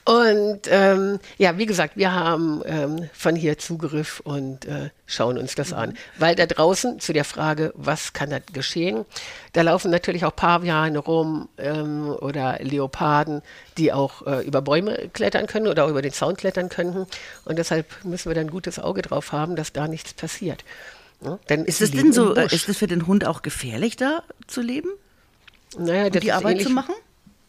Und 0.05 0.61
ähm, 0.69 1.19
ja, 1.39 1.59
wie 1.59 1.67
gesagt, 1.67 1.97
wir 1.97 2.13
haben 2.13 2.63
ähm, 2.65 3.09
von 3.13 3.37
hier 3.37 3.59
Zugriff 3.59 4.21
und 4.21 4.65
äh, 4.65 4.91
schauen 5.07 5.39
uns 5.39 5.55
das 5.55 5.73
an. 5.73 5.95
Weil 6.19 6.35
da 6.35 6.47
draußen 6.47 7.01
zu 7.01 7.13
der 7.13 7.25
Frage, 7.25 7.73
was 7.77 8.13
kann 8.13 8.31
da 8.31 8.39
geschehen, 8.53 9.05
da 9.53 9.63
laufen 9.63 9.91
natürlich 9.91 10.25
auch 10.25 10.35
Paviane 10.35 10.99
rum 10.99 11.49
ähm, 11.59 12.09
oder 12.09 12.59
Leoparden, 12.61 13.43
die 13.77 13.93
auch 13.93 14.27
äh, 14.27 14.45
über 14.45 14.63
Bäume 14.63 15.11
klettern 15.13 15.47
können 15.47 15.69
oder 15.69 15.85
auch 15.85 15.91
über 15.91 16.03
den 16.03 16.13
Zaun 16.13 16.37
klettern 16.37 16.71
könnten. 16.71 17.07
Und 17.45 17.59
deshalb 17.59 17.87
müssen 18.05 18.31
wir 18.31 18.35
da 18.35 18.41
ein 18.41 18.51
gutes 18.51 18.79
Auge 18.79 19.03
drauf 19.03 19.33
haben, 19.33 19.55
dass 19.55 19.73
da 19.73 19.87
nichts 19.87 20.15
passiert. 20.15 20.65
Ja, 21.23 21.39
denn 21.51 21.67
ist 21.67 21.83
es 21.83 21.91
denn 21.91 22.15
so, 22.15 22.33
ist 22.33 22.69
es 22.71 22.79
für 22.79 22.87
den 22.87 23.07
Hund 23.07 23.27
auch 23.27 23.43
gefährlich, 23.43 23.97
da 23.97 24.23
zu 24.47 24.63
leben? 24.63 24.89
Naja, 25.79 26.07
um 26.07 26.19
die 26.19 26.33
Arbeit 26.33 26.63
zu 26.63 26.71
machen? 26.71 26.95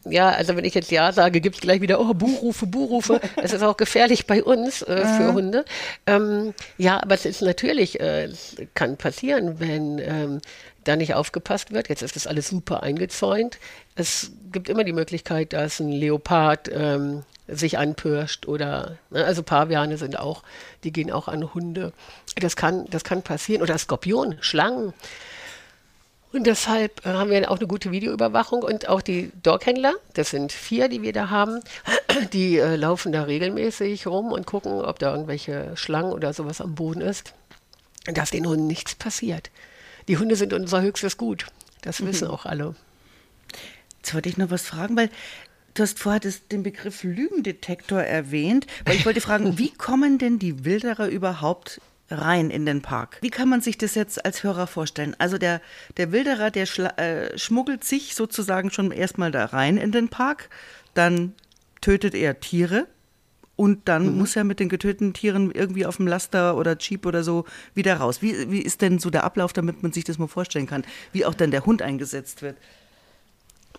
Ja, 0.06 0.30
also 0.30 0.56
wenn 0.56 0.66
ich 0.66 0.74
jetzt 0.74 0.92
Ja 0.92 1.12
sage, 1.12 1.42
gibt 1.42 1.58
es 1.58 1.62
gleich 1.62 1.82
wieder, 1.82 2.00
oh, 2.00 2.14
Buhrufe, 2.14 2.66
Buhrufe. 2.66 3.20
Es 3.44 3.54
ist 3.54 3.64
auch 3.64 3.78
gefährlich 3.78 4.28
bei 4.28 4.44
uns 4.44 4.82
äh, 4.82 5.06
für 5.06 5.32
mhm. 5.32 5.34
Hunde. 5.34 5.66
Ähm, 6.08 6.54
ja, 6.78 7.02
aber 7.02 7.16
es 7.16 7.26
ist 7.26 7.42
natürlich, 7.42 8.00
äh, 8.00 8.30
kann 8.74 8.98
passieren, 8.98 9.60
wenn 9.60 10.00
ähm, 10.00 10.42
da 10.84 10.96
nicht 10.96 11.14
aufgepasst 11.14 11.72
wird. 11.72 11.90
Jetzt 11.90 12.02
ist 12.02 12.16
das 12.16 12.28
alles 12.28 12.48
super 12.48 12.84
eingezäunt. 12.84 13.60
Es 13.96 14.32
gibt 14.52 14.70
immer 14.70 14.84
die 14.84 14.94
Möglichkeit, 14.94 15.54
dass 15.54 15.80
ein 15.80 15.92
Leopard 15.92 16.70
ähm, 16.74 17.24
sich 17.48 17.78
anpirscht 17.78 18.48
oder, 18.48 18.98
ne, 19.10 19.24
also 19.26 19.44
Paviane 19.44 19.98
sind 19.98 20.18
auch, 20.18 20.44
die 20.84 20.92
gehen 20.92 21.12
auch 21.12 21.28
an 21.28 21.54
Hunde. 21.54 21.94
Das 22.36 22.56
kann, 22.56 22.86
das 22.90 23.04
kann 23.04 23.22
passieren. 23.22 23.62
Oder 23.62 23.78
Skorpion, 23.78 24.38
Schlangen. 24.40 24.94
Und 26.34 26.48
deshalb 26.48 27.06
äh, 27.06 27.10
haben 27.10 27.30
wir 27.30 27.52
auch 27.52 27.58
eine 27.58 27.68
gute 27.68 27.92
Videoüberwachung 27.92 28.64
und 28.64 28.88
auch 28.88 29.02
die 29.02 29.32
Doghändler, 29.44 29.94
das 30.14 30.30
sind 30.30 30.52
vier, 30.52 30.88
die 30.88 31.02
wir 31.02 31.14
da 31.14 31.30
haben, 31.30 31.60
die 32.34 32.58
äh, 32.58 32.76
laufen 32.76 33.12
da 33.12 33.24
regelmäßig 33.24 34.08
rum 34.08 34.32
und 34.32 34.46
gucken, 34.46 34.74
ob 34.82 35.00
da 35.00 35.12
irgendwelche 35.12 35.76
Schlangen 35.76 36.14
oder 36.14 36.34
sowas 36.34 36.62
am 36.62 36.76
Boden 36.76 37.02
ist, 37.02 37.34
dass 38.06 38.32
den 38.32 38.48
Hunden 38.48 38.68
nichts 38.68 38.96
passiert. 38.96 39.52
Die 40.08 40.18
Hunde 40.18 40.36
sind 40.36 40.54
unser 40.54 40.82
höchstes 40.82 41.18
Gut. 41.18 41.48
Das 41.82 42.00
mhm. 42.00 42.08
wissen 42.08 42.28
auch 42.28 42.46
alle. 42.46 42.76
Jetzt 43.98 44.14
wollte 44.14 44.30
ich 44.30 44.38
noch 44.38 44.50
was 44.50 44.64
fragen, 44.64 44.96
weil 44.96 45.10
du 45.74 45.84
hast 45.84 46.00
vorher 46.00 46.20
das, 46.20 46.48
den 46.48 46.64
Begriff 46.64 47.04
Lügendetektor 47.04 48.02
erwähnt, 48.02 48.68
weil 48.86 48.96
ich 48.96 49.06
wollte 49.06 49.22
fragen, 49.22 49.58
wie 49.58 49.72
kommen 49.72 50.18
denn 50.18 50.40
die 50.40 50.64
Wilderer 50.64 51.08
überhaupt 51.08 51.82
rein 52.12 52.50
in 52.50 52.66
den 52.66 52.82
Park. 52.82 53.18
Wie 53.22 53.30
kann 53.30 53.50
man 53.50 53.62
sich 53.62 53.78
das 53.78 53.96
jetzt 53.96 54.26
als 54.26 54.44
Hörer 54.44 54.68
vorstellen? 54.68 55.16
Also 55.20 55.38
der, 55.38 55.62
der 55.98 56.12
Wilderer, 56.12 56.52
der 56.52 56.68
äh, 57.00 57.38
schmuggelt 57.38 57.84
sich 57.84 58.16
sozusagen 58.16 58.72
schon 58.72 58.92
erstmal 58.92 59.32
da 59.32 59.46
rein 59.46 59.78
in 59.78 59.92
den 59.92 60.10
Park, 60.10 60.50
dann 60.94 61.34
tötet 61.82 62.14
er 62.14 62.40
Tiere 62.40 62.88
und 63.56 63.88
dann 63.88 64.14
mhm. 64.14 64.18
muss 64.18 64.36
er 64.36 64.44
mit 64.44 64.60
den 64.60 64.70
getöteten 64.70 65.14
Tieren 65.14 65.52
irgendwie 65.52 65.86
auf 65.86 65.98
dem 65.98 66.08
Laster 66.08 66.58
oder 66.58 66.78
Jeep 66.80 67.06
oder 67.06 67.24
so 67.24 67.46
wieder 67.76 67.96
raus. 67.96 68.22
Wie, 68.22 68.50
wie 68.52 68.62
ist 68.62 68.82
denn 68.82 69.00
so 69.00 69.10
der 69.10 69.24
Ablauf, 69.24 69.54
damit 69.54 69.84
man 69.84 69.92
sich 69.92 70.04
das 70.04 70.18
mal 70.18 70.28
vorstellen 70.28 70.68
kann, 70.68 70.84
wie 71.12 71.26
auch 71.26 71.34
dann 71.34 71.52
der 71.52 71.66
Hund 71.66 71.82
eingesetzt 71.82 72.42
wird? 72.42 72.58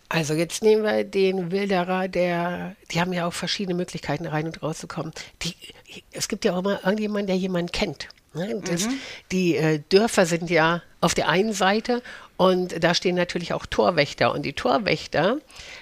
Also 0.09 0.35
jetzt 0.35 0.62
nehmen 0.62 0.83
wir 0.83 1.05
den 1.05 1.51
Wilderer, 1.51 2.07
der, 2.07 2.77
die 2.90 3.01
haben 3.01 3.14
ja 3.14 3.27
auch 3.27 3.33
verschiedene 3.33 3.75
Möglichkeiten 3.75 4.27
rein 4.27 4.45
und 4.45 4.62
rauszukommen. 4.62 5.12
Die, 5.40 5.55
es 6.12 6.29
gibt 6.29 6.45
ja 6.45 6.53
auch 6.53 6.59
immer 6.59 6.85
irgendjemanden, 6.85 7.29
der 7.29 7.37
jemanden 7.37 7.73
kennt. 7.73 8.09
Ne? 8.35 8.62
Das, 8.64 8.87
mhm. 8.87 8.99
Die 9.31 9.57
äh, 9.57 9.81
Dörfer 9.88 10.27
sind 10.27 10.51
ja 10.51 10.83
auf 11.01 11.14
der 11.14 11.29
einen 11.29 11.53
Seite 11.53 12.03
und 12.37 12.83
da 12.83 12.95
stehen 12.95 13.14
natürlich 13.14 13.53
auch 13.53 13.66
Torwächter 13.66 14.33
und 14.33 14.42
die 14.42 14.53
Torwächter 14.53 15.38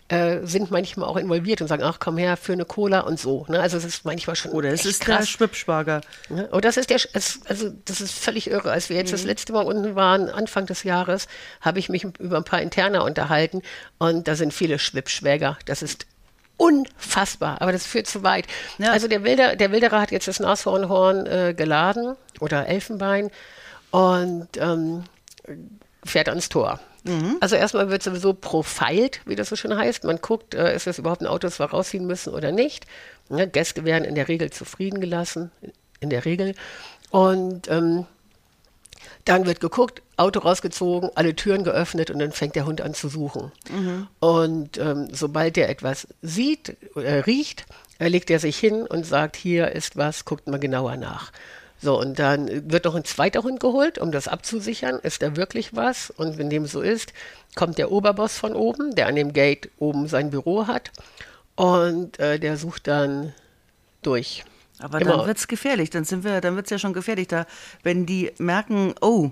äh, 0.09 0.39
sind 0.43 0.71
manchmal 0.71 1.09
auch 1.09 1.17
involviert 1.17 1.61
und 1.63 1.69
sagen, 1.69 1.83
ach 1.83 1.99
komm 2.01 2.19
her 2.19 2.37
für 2.37 2.53
eine 2.53 2.65
Cola 2.65 3.01
und 3.01 3.21
so. 3.21 3.47
Ne? 3.49 3.61
Also 3.61 3.77
es 3.77 3.85
ist 3.85 4.05
manchmal 4.05 4.35
schon 4.35 4.51
oder 4.53 4.71
es 4.71 4.85
ist 4.85 5.03
krass. 5.03 5.21
der 5.21 5.27
Schwippschwager. 5.27 6.01
Ne? 6.29 6.49
Oder 6.51 6.63
das 6.63 6.77
ist 6.77 6.91
der, 6.91 6.99
es, 7.13 7.41
also 7.47 7.71
das 7.85 8.01
ist 8.01 8.13
völlig 8.13 8.51
irre. 8.51 8.73
Als 8.73 8.89
wir 8.89 8.97
jetzt 8.97 9.09
mhm. 9.09 9.17
das 9.17 9.25
letzte 9.25 9.53
Mal 9.53 9.65
unten 9.65 9.95
waren, 9.95 10.29
Anfang 10.29 10.67
des 10.67 10.83
Jahres, 10.83 11.29
habe 11.61 11.79
ich 11.79 11.89
mich 11.89 12.05
über 12.19 12.39
ein 12.39 12.45
paar 12.45 12.61
Interner 12.61 13.05
unterhalten 13.05 13.63
und 13.99 14.27
da 14.27 14.35
sind 14.35 14.53
viele 14.53 14.79
Schwippschwäger. 14.79 15.59
Das 15.67 15.83
ist 15.83 16.07
unfassbar, 16.61 17.63
aber 17.63 17.73
das 17.73 17.87
führt 17.87 18.07
zu 18.07 18.23
weit. 18.23 18.47
Ja. 18.77 18.93
Also 18.93 19.09
der, 19.09 19.25
Wilder, 19.25 19.57
der 19.57 19.73
Wilderer 19.73 19.99
hat 19.99 20.11
jetzt 20.11 20.29
das 20.29 20.41
Nashornhorn 20.41 21.27
äh, 21.27 21.55
geladen 21.57 22.17
oder 22.39 22.67
Elfenbein 22.67 23.31
und 23.91 24.49
ähm, 24.59 25.05
fährt 26.05 26.29
ans 26.29 26.51
Tor. 26.51 26.79
Also 27.41 27.57
erstmal 27.57 27.89
wird 27.89 28.03
sowieso 28.03 28.35
profiled, 28.35 29.23
wie 29.25 29.37
das 29.37 29.49
so 29.49 29.57
schön 29.57 29.75
heißt. 29.75 30.05
Man 30.05 30.21
guckt, 30.21 30.55
äh, 30.55 30.77
ist 30.77 30.87
das 30.87 30.99
überhaupt 30.99 31.23
ein 31.23 31.27
Auto, 31.29 31.47
das 31.47 31.59
wir 31.59 31.65
rausziehen 31.65 32.07
müssen 32.07 32.35
oder 32.35 32.53
nicht. 32.53 32.85
Ja, 33.31 33.47
Gäste 33.47 33.87
werden 33.87 34.05
in 34.05 34.15
der 34.15 34.29
Regel 34.29 34.51
zufrieden 34.51 35.01
gelassen, 35.01 35.51
in 36.01 36.11
der 36.11 36.27
Regel. 36.27 36.55
Und 37.09 37.69
ähm, 37.71 38.05
dann 39.31 39.47
wird 39.47 39.61
geguckt, 39.61 40.03
Auto 40.17 40.41
rausgezogen, 40.41 41.11
alle 41.15 41.37
Türen 41.37 41.63
geöffnet 41.63 42.11
und 42.11 42.19
dann 42.19 42.33
fängt 42.33 42.57
der 42.57 42.67
Hund 42.67 42.81
an 42.81 42.95
zu 42.95 43.09
suchen. 43.09 43.53
Und 44.19 44.77
ähm, 44.79 45.09
sobald 45.13 45.57
er 45.57 45.69
etwas 45.69 46.09
sieht, 46.21 46.77
äh, 46.97 47.21
riecht, 47.21 47.65
äh, 48.01 48.09
legt 48.09 48.29
er 48.31 48.41
sich 48.41 48.59
hin 48.59 48.83
und 48.83 49.07
sagt, 49.07 49.37
hier 49.37 49.71
ist 49.71 49.97
was, 49.97 50.25
guckt 50.25 50.49
mal 50.49 50.59
genauer 50.59 50.97
nach. 50.97 51.31
So, 51.81 51.99
und 51.99 52.19
dann 52.19 52.71
wird 52.71 52.85
noch 52.85 52.97
ein 52.97 53.05
zweiter 53.05 53.45
Hund 53.45 53.61
geholt, 53.61 53.99
um 53.99 54.11
das 54.11 54.27
abzusichern. 54.27 54.99
Ist 54.99 55.23
da 55.23 55.37
wirklich 55.37 55.77
was? 55.77 56.11
Und 56.11 56.37
wenn 56.37 56.51
dem 56.51 56.67
so 56.67 56.81
ist, 56.81 57.13
kommt 57.55 57.79
der 57.79 57.93
Oberboss 57.93 58.37
von 58.37 58.55
oben, 58.55 58.97
der 58.97 59.07
an 59.07 59.15
dem 59.15 59.33
Gate 59.33 59.71
oben 59.79 60.09
sein 60.09 60.31
Büro 60.31 60.67
hat. 60.67 60.91
Und 61.55 62.19
äh, 62.19 62.41
der 62.41 62.57
sucht 62.57 62.89
dann 62.89 63.33
durch. 64.03 64.45
Aber 64.81 65.01
Immer. 65.01 65.19
dann 65.19 65.27
wird 65.27 65.39
es 65.39 65.49
gefährlich. 65.49 65.91
Dann 65.91 66.05
sind 66.05 66.25
wir, 66.25 66.41
dann 66.41 66.57
wird 66.57 66.67
es 66.67 66.71
ja 66.71 66.79
schon 66.79 66.93
gefährlich. 66.93 67.29
Da, 67.29 67.47
wenn 67.83 68.07
die 68.07 68.33
merken, 68.39 68.95
oh, 69.01 69.31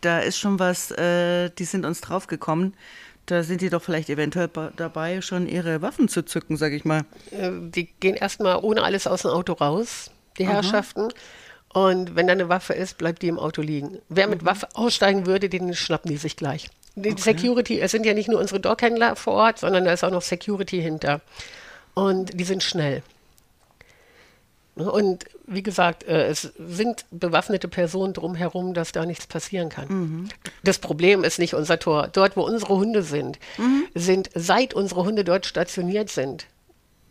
da 0.00 0.18
ist 0.18 0.38
schon 0.38 0.58
was, 0.58 0.90
äh, 0.92 1.50
die 1.50 1.64
sind 1.64 1.84
uns 1.84 2.00
draufgekommen, 2.00 2.74
da 3.26 3.42
sind 3.42 3.60
die 3.60 3.70
doch 3.70 3.82
vielleicht 3.82 4.10
eventuell 4.10 4.50
dabei, 4.76 5.20
schon 5.20 5.46
ihre 5.46 5.80
Waffen 5.80 6.08
zu 6.08 6.24
zücken, 6.24 6.56
sag 6.56 6.72
ich 6.72 6.84
mal. 6.84 7.04
Äh, 7.30 7.50
die 7.52 7.86
gehen 8.00 8.16
erstmal 8.16 8.58
ohne 8.62 8.82
alles 8.82 9.06
aus 9.06 9.22
dem 9.22 9.30
Auto 9.30 9.52
raus, 9.54 10.10
die 10.38 10.46
Herrschaften. 10.46 11.08
Und 11.72 12.16
wenn 12.16 12.26
da 12.26 12.32
eine 12.32 12.48
Waffe 12.48 12.74
ist, 12.74 12.98
bleibt 12.98 13.22
die 13.22 13.28
im 13.28 13.38
Auto 13.38 13.62
liegen. 13.62 13.98
Wer 14.08 14.28
mit 14.28 14.44
Waffe 14.44 14.68
aussteigen 14.74 15.24
würde, 15.24 15.48
den 15.48 15.74
schnappen 15.74 16.10
die 16.10 16.18
sich 16.18 16.36
gleich. 16.36 16.68
Die 16.94 17.14
Security, 17.16 17.80
es 17.80 17.92
sind 17.92 18.04
ja 18.04 18.12
nicht 18.12 18.28
nur 18.28 18.38
unsere 18.38 18.60
Dog-Händler 18.60 19.16
vor 19.16 19.32
Ort, 19.34 19.58
sondern 19.58 19.86
da 19.86 19.92
ist 19.92 20.04
auch 20.04 20.10
noch 20.10 20.20
Security 20.20 20.82
hinter. 20.82 21.22
Und 21.94 22.38
die 22.38 22.44
sind 22.44 22.62
schnell. 22.62 23.02
Und 24.74 25.26
wie 25.46 25.62
gesagt, 25.62 26.04
äh, 26.04 26.28
es 26.28 26.52
sind 26.58 27.04
bewaffnete 27.10 27.68
Personen 27.68 28.14
drumherum, 28.14 28.72
dass 28.72 28.92
da 28.92 29.04
nichts 29.04 29.26
passieren 29.26 29.68
kann. 29.68 30.30
Das 30.64 30.78
Problem 30.78 31.24
ist 31.24 31.38
nicht 31.38 31.54
unser 31.54 31.78
Tor. 31.78 32.08
Dort, 32.10 32.36
wo 32.36 32.42
unsere 32.42 32.76
Hunde 32.76 33.02
sind, 33.02 33.38
sind, 33.94 34.30
seit 34.34 34.72
unsere 34.72 35.04
Hunde 35.04 35.24
dort 35.24 35.44
stationiert 35.44 36.08
sind, 36.08 36.46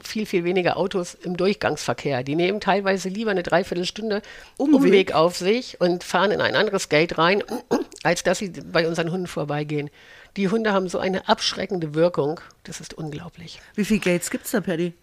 viel, 0.04 0.26
viel 0.26 0.44
weniger 0.44 0.78
Autos 0.78 1.14
im 1.14 1.38
Durchgangsverkehr. 1.38 2.24
Die 2.24 2.36
nehmen 2.36 2.60
teilweise 2.60 3.10
lieber 3.10 3.32
eine 3.32 3.44
Dreiviertelstunde 3.44 4.22
Umweg. 4.58 4.76
Umweg, 4.76 5.14
auf 5.14 5.38
sich 5.38 5.80
und 5.80 6.04
fahren 6.04 6.32
in 6.32 6.42
ein 6.42 6.56
anderes 6.56 6.90
Gate 6.90 7.18
rein, 7.18 7.44
als 8.04 8.24
dass 8.24 8.40
sie 8.40 8.50
bei 8.50 8.88
unseren 8.88 9.12
Hunden 9.12 9.28
vorbeigehen. 9.28 9.90
Die 10.38 10.50
Hunde 10.50 10.74
haben 10.74 10.88
so 10.88 10.98
eine 10.98 11.28
abschreckende 11.28 11.94
Wirkung, 11.94 12.40
das 12.64 12.80
ist 12.80 12.94
unglaublich. 12.94 13.62
Wie 13.76 13.86
viele 13.86 14.00
Gates 14.00 14.32
gibt 14.32 14.46
es 14.46 14.52
da, 14.52 14.62
Paddy? 14.62 14.94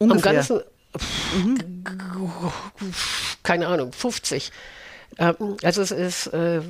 Am 0.00 0.10
Ungefähr. 0.10 0.64
Ganzen, 0.92 2.52
keine 3.42 3.66
Ahnung, 3.68 3.92
50. 3.92 4.50
Ähm, 5.18 5.56
also 5.62 5.82
es 5.82 5.90
ist, 5.90 6.26
äh, 6.28 6.60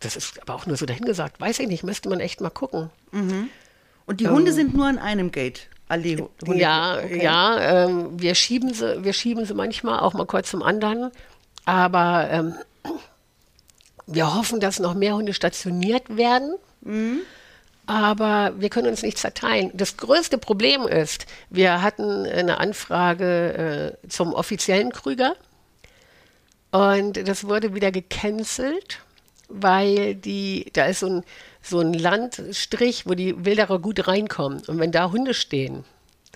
das 0.00 0.16
ist 0.16 0.40
aber 0.42 0.54
auch 0.54 0.66
nur 0.66 0.76
so 0.76 0.86
dahingesagt, 0.86 1.40
weiß 1.40 1.58
ich 1.60 1.68
nicht, 1.68 1.82
müsste 1.84 2.08
man 2.08 2.20
echt 2.20 2.40
mal 2.40 2.50
gucken. 2.50 2.90
Und 4.06 4.20
die 4.20 4.28
Hunde 4.28 4.52
sind 4.52 4.74
nur 4.74 4.86
an 4.86 4.98
einem 4.98 5.30
Gate. 5.32 5.68
Alle 5.88 6.16
Hu- 6.18 6.28
Hunde. 6.46 6.54
Ähm, 6.54 6.58
Ja, 6.60 6.98
Okay. 6.98 7.22
ja, 7.22 7.84
ähm, 7.86 8.20
wir 8.20 8.34
schieben 8.34 8.72
sie, 8.74 9.02
wir 9.04 9.12
schieben 9.12 9.44
sie 9.44 9.54
manchmal 9.54 10.00
auch 10.00 10.12
mal 10.14 10.26
kurz 10.26 10.50
zum 10.50 10.62
anderen, 10.62 11.10
aber 11.64 12.28
ähm, 12.30 12.54
wir 14.06 14.34
hoffen, 14.34 14.60
dass 14.60 14.78
noch 14.78 14.94
mehr 14.94 15.14
Hunde 15.16 15.34
stationiert 15.34 16.16
werden. 16.16 16.54
Aber 17.90 18.52
wir 18.56 18.68
können 18.70 18.86
uns 18.86 19.02
nicht 19.02 19.18
zerteilen. 19.18 19.72
Das 19.74 19.96
größte 19.96 20.38
Problem 20.38 20.82
ist, 20.86 21.26
wir 21.50 21.82
hatten 21.82 22.24
eine 22.24 22.58
Anfrage 22.58 23.96
äh, 24.04 24.08
zum 24.08 24.32
offiziellen 24.32 24.92
Krüger 24.92 25.34
und 26.70 27.26
das 27.26 27.48
wurde 27.48 27.74
wieder 27.74 27.90
gecancelt, 27.90 29.00
weil 29.48 30.14
die, 30.14 30.70
da 30.72 30.84
ist 30.84 31.00
so 31.00 31.06
ein, 31.08 31.24
so 31.62 31.80
ein 31.80 31.92
Landstrich, 31.92 33.06
wo 33.06 33.14
die 33.14 33.44
Wilderer 33.44 33.80
gut 33.80 34.06
reinkommen. 34.06 34.62
Und 34.68 34.78
wenn 34.78 34.92
da 34.92 35.10
Hunde 35.10 35.34
stehen, 35.34 35.82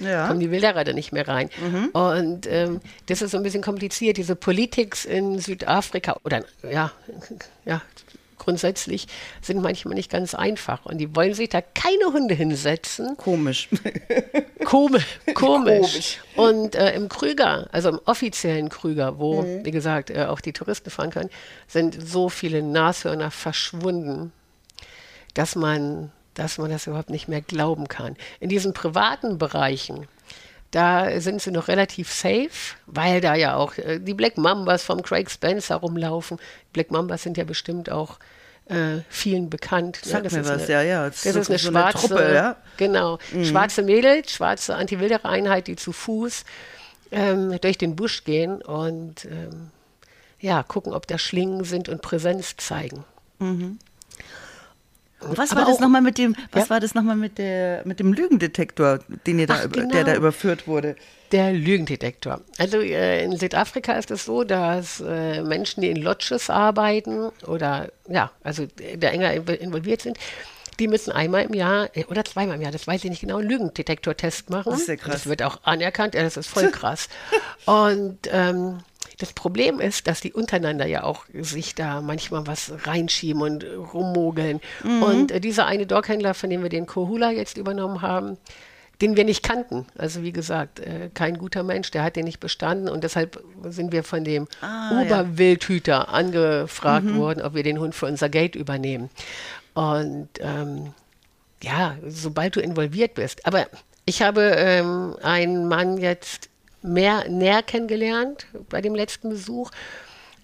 Ja. 0.01 0.27
kommen 0.27 0.41
die 0.41 0.51
Wilderer 0.51 0.83
da 0.83 0.93
nicht 0.93 1.13
mehr 1.13 1.29
rein. 1.29 1.51
Und 1.93 2.49
ähm, 2.49 2.81
das 3.07 3.23
ist 3.23 3.31
so 3.31 3.37
ein 3.37 3.45
bisschen 3.45 3.63
kompliziert. 3.63 4.17
Diese 4.17 4.35
Politik 4.35 5.05
in 5.05 5.39
Südafrika 5.39 6.17
oder 6.25 6.43
ja, 6.69 6.91
ja, 7.65 7.81
grundsätzlich 8.45 9.07
sind 9.41 9.61
manchmal 9.63 9.95
nicht 9.95 10.11
ganz 10.11 10.35
einfach. 10.35 10.85
Und 10.85 10.99
die 10.99 11.15
wollen 11.17 11.35
sich 11.35 11.49
da 11.49 11.61
keine 11.61 12.13
Hunde 12.13 12.35
hinsetzen. 12.35 13.17
Komisch. 13.17 13.69
Komisch. 14.65 15.19
komisch. 15.35 15.35
Komisch. 15.35 16.21
Und 16.37 16.75
äh, 16.75 16.95
im 16.95 17.09
Krüger, 17.09 17.69
also 17.73 17.91
im 17.91 18.01
offiziellen 18.05 18.69
Krüger, 18.69 19.19
wo, 19.19 19.45
wie 19.63 19.71
gesagt, 19.71 20.11
äh, 20.11 20.25
auch 20.27 20.41
die 20.41 20.53
Touristen 20.53 20.91
fahren 20.91 21.11
können, 21.11 21.31
sind 21.67 21.97
so 22.07 22.29
viele 22.29 22.63
Nashörner 22.63 23.31
verschwunden, 23.31 24.33
dass 25.35 25.57
man, 25.57 26.13
dass 26.35 26.59
man 26.59 26.71
das 26.71 26.87
überhaupt 26.87 27.11
nicht 27.11 27.29
mehr 27.29 27.41
glauben 27.41 27.89
kann. 27.89 28.17
In 28.41 28.49
diesen 28.49 28.73
privaten 28.73 29.39
Bereichen, 29.39 30.09
da 30.75 31.21
sind 31.21 31.41
sie 31.41 31.53
noch 31.53 31.69
relativ 31.69 32.13
safe, 32.13 32.51
weil 32.87 33.21
da 33.21 33.35
ja 33.35 33.55
auch 33.57 33.79
äh, 33.79 34.01
die 34.01 34.15
Black 34.15 34.37
Mambas 34.37 34.83
vom 34.83 35.03
Craig 35.03 35.31
Spencer 35.31 35.77
rumlaufen. 35.77 36.39
Black 36.73 36.91
Mambas 36.91 37.23
sind 37.23 37.37
ja 37.37 37.45
bestimmt 37.45 37.91
auch 37.91 38.19
äh, 38.67 39.01
vielen 39.09 39.51
bekannt. 39.51 40.01
ne? 40.05 40.11
Sag 40.11 40.25
Das 40.25 40.33
mir 40.33 40.41
ist 40.41 40.49
was, 40.49 40.63
eine, 40.63 40.73
ja, 40.73 40.83
ja. 40.83 41.07
Das 41.07 41.23
Das 41.23 41.37
ist 41.37 41.49
eine 41.51 41.59
so 41.59 41.69
eine 41.69 41.79
schwarze, 41.79 42.09
Truppe, 42.09 42.35
ja? 42.35 42.57
genau, 42.77 43.19
schwarze 43.45 43.83
Mädels, 43.83 44.33
schwarze 44.33 44.75
Anti-Wilderer-Einheit, 44.75 45.69
die 45.69 45.77
zu 45.77 45.93
Fuß 45.93 46.45
ähm, 47.13 47.57
durch 47.61 47.79
den 47.79 47.95
Busch 47.95 48.25
gehen 48.25 48.61
und 48.63 49.27
ähm, 49.27 49.71
ja, 50.41 50.63
gucken, 50.63 50.93
ob 50.93 51.07
da 51.07 51.19
Schlingen 51.19 51.65
sind 51.65 51.89
und 51.89 52.03
Präsenz 52.03 52.57
zeigen. 52.57 53.05
Was 55.31 55.51
Aber 55.53 55.61
war 55.63 55.67
das 55.69 55.81
nochmal 55.81 56.01
mit 56.03 56.19
dem, 56.19 56.35
was 56.53 56.65
Ja? 56.65 56.71
war 56.71 56.81
das 56.81 56.95
nochmal 56.95 57.17
mit 57.17 57.39
der, 57.39 57.83
mit 57.85 58.01
dem 58.01 58.13
Lügendetektor, 58.13 58.99
den 59.27 59.39
ihr 59.39 59.47
da, 59.47 59.55
Ach, 59.61 59.65
über- 59.65 59.77
der 59.83 59.87
genau. 59.87 60.05
da 60.05 60.15
überführt 60.17 60.67
wurde? 60.67 60.97
Der 61.33 61.53
Lügendetektor. 61.53 62.41
Also 62.59 62.79
äh, 62.81 63.25
in 63.25 63.37
Südafrika 63.37 63.95
ist 63.95 64.11
es 64.11 64.25
so, 64.25 64.45
dass 64.45 65.01
äh, 65.01 65.43
Menschen, 65.43 65.81
die 65.81 65.91
in 65.91 65.97
Lodges 65.97 66.51
arbeiten 66.51 67.31
oder 67.47 67.91
ja, 68.09 68.31
also 68.43 68.67
da 68.99 69.09
enger 69.09 69.31
inv- 69.33 69.55
involviert 69.57 70.03
sind, 70.03 70.17
die 70.79 70.89
müssen 70.89 71.13
einmal 71.13 71.43
im 71.45 71.55
Jahr 71.55 71.89
äh, 71.97 72.05
oder 72.07 72.25
zweimal 72.25 72.57
im 72.57 72.63
Jahr, 72.63 72.73
das 72.73 72.87
weiß 72.87 73.03
ich 73.05 73.11
nicht 73.11 73.21
genau, 73.21 73.39
einen 73.39 73.49
Lügendetektor-Test 73.49 74.51
machen. 74.51 74.71
Das 74.73 74.81
ist 74.83 74.89
ja 74.89 74.97
krass. 74.97 75.13
Das 75.13 75.27
wird 75.27 75.43
auch 75.43 75.61
anerkannt, 75.65 76.15
ja, 76.15 76.23
das 76.23 76.37
ist 76.37 76.49
voll 76.49 76.71
krass. 76.73 77.09
Und 77.65 78.19
ähm, 78.31 78.79
das 79.19 79.33
Problem 79.33 79.81
ist, 79.81 80.07
dass 80.09 80.21
die 80.21 80.33
untereinander 80.33 80.87
ja 80.87 81.05
auch 81.05 81.25
sich 81.33 81.75
da 81.75 82.01
manchmal 82.01 82.47
was 82.47 82.73
reinschieben 82.87 83.43
und 83.43 83.65
rummogeln. 83.65 84.61
Mhm. 84.83 85.03
Und 85.03 85.31
äh, 85.31 85.41
dieser 85.41 85.67
eine 85.67 85.87
Doghändler, 85.87 86.35
von 86.35 86.51
dem 86.51 86.63
wir 86.63 86.69
den 86.69 86.87
Kohula 86.87 87.31
jetzt 87.31 87.57
übernommen 87.57 88.03
haben, 88.03 88.37
den 89.01 89.17
wir 89.17 89.25
nicht 89.25 89.43
kannten. 89.43 89.87
Also 89.97 90.23
wie 90.23 90.33
gesagt, 90.33 90.81
äh, 90.81 91.11
kein 91.13 91.39
guter 91.39 91.63
Mensch, 91.63 91.91
der 91.91 92.05
hat 92.05 92.17
den 92.17 92.25
nicht 92.25 92.41
bestanden 92.41 92.89
und 92.89 93.05
deshalb 93.05 93.43
sind 93.65 93.93
wir 93.93 94.05
von 94.05 94.25
dem 94.25 94.47
Ah, 94.61 94.91
ja. 94.91 94.95
Mhm. 94.95 95.03
Oberwildhüter 95.07 96.09
angefragt 96.09 97.15
worden, 97.15 97.43
ob 97.43 97.55
wir 97.55 97.63
den 97.63 97.79
Hund 97.79 97.95
für 97.95 98.07
unser 98.07 98.29
Gate 98.29 98.55
übernehmen. 98.55 99.11
Und 99.75 100.29
ähm, 100.41 100.93
ja, 101.63 101.97
sobald 102.07 102.57
du 102.57 102.61
involviert 102.61 103.15
bist. 103.15 103.47
Aber 103.47 103.67
ich 104.05 104.23
habe 104.23 104.43
ähm, 104.43 105.17
einen 105.23 105.67
Mann 105.67 105.99
jetzt 105.99 106.49
mehr 106.85 107.29
näher 107.29 107.63
kennengelernt 107.63 108.47
bei 108.69 108.81
dem 108.81 108.95
letzten 108.95 109.31
Besuch 109.31 109.71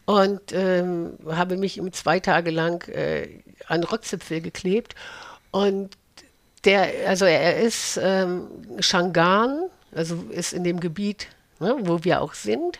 und 0.06 0.40
ähm, 0.52 1.18
habe 1.26 1.56
mich 1.56 1.80
zwei 1.92 2.18
Tage 2.18 2.50
lang 2.50 2.88
äh, 2.88 3.28
an 3.68 3.84
Rockzipfel 3.84 4.40
geklebt. 4.40 4.94
Und 5.52 5.96
der, 6.64 7.08
also 7.08 7.26
er 7.26 7.60
ist 7.60 7.98
ähm, 8.02 8.48
Shangan, 8.80 9.66
also 9.94 10.16
ist 10.30 10.52
in 10.52 10.64
dem 10.64 10.80
Gebiet, 10.80 11.28
ne, 11.60 11.76
wo 11.80 12.02
wir 12.04 12.22
auch 12.22 12.34
sind, 12.34 12.78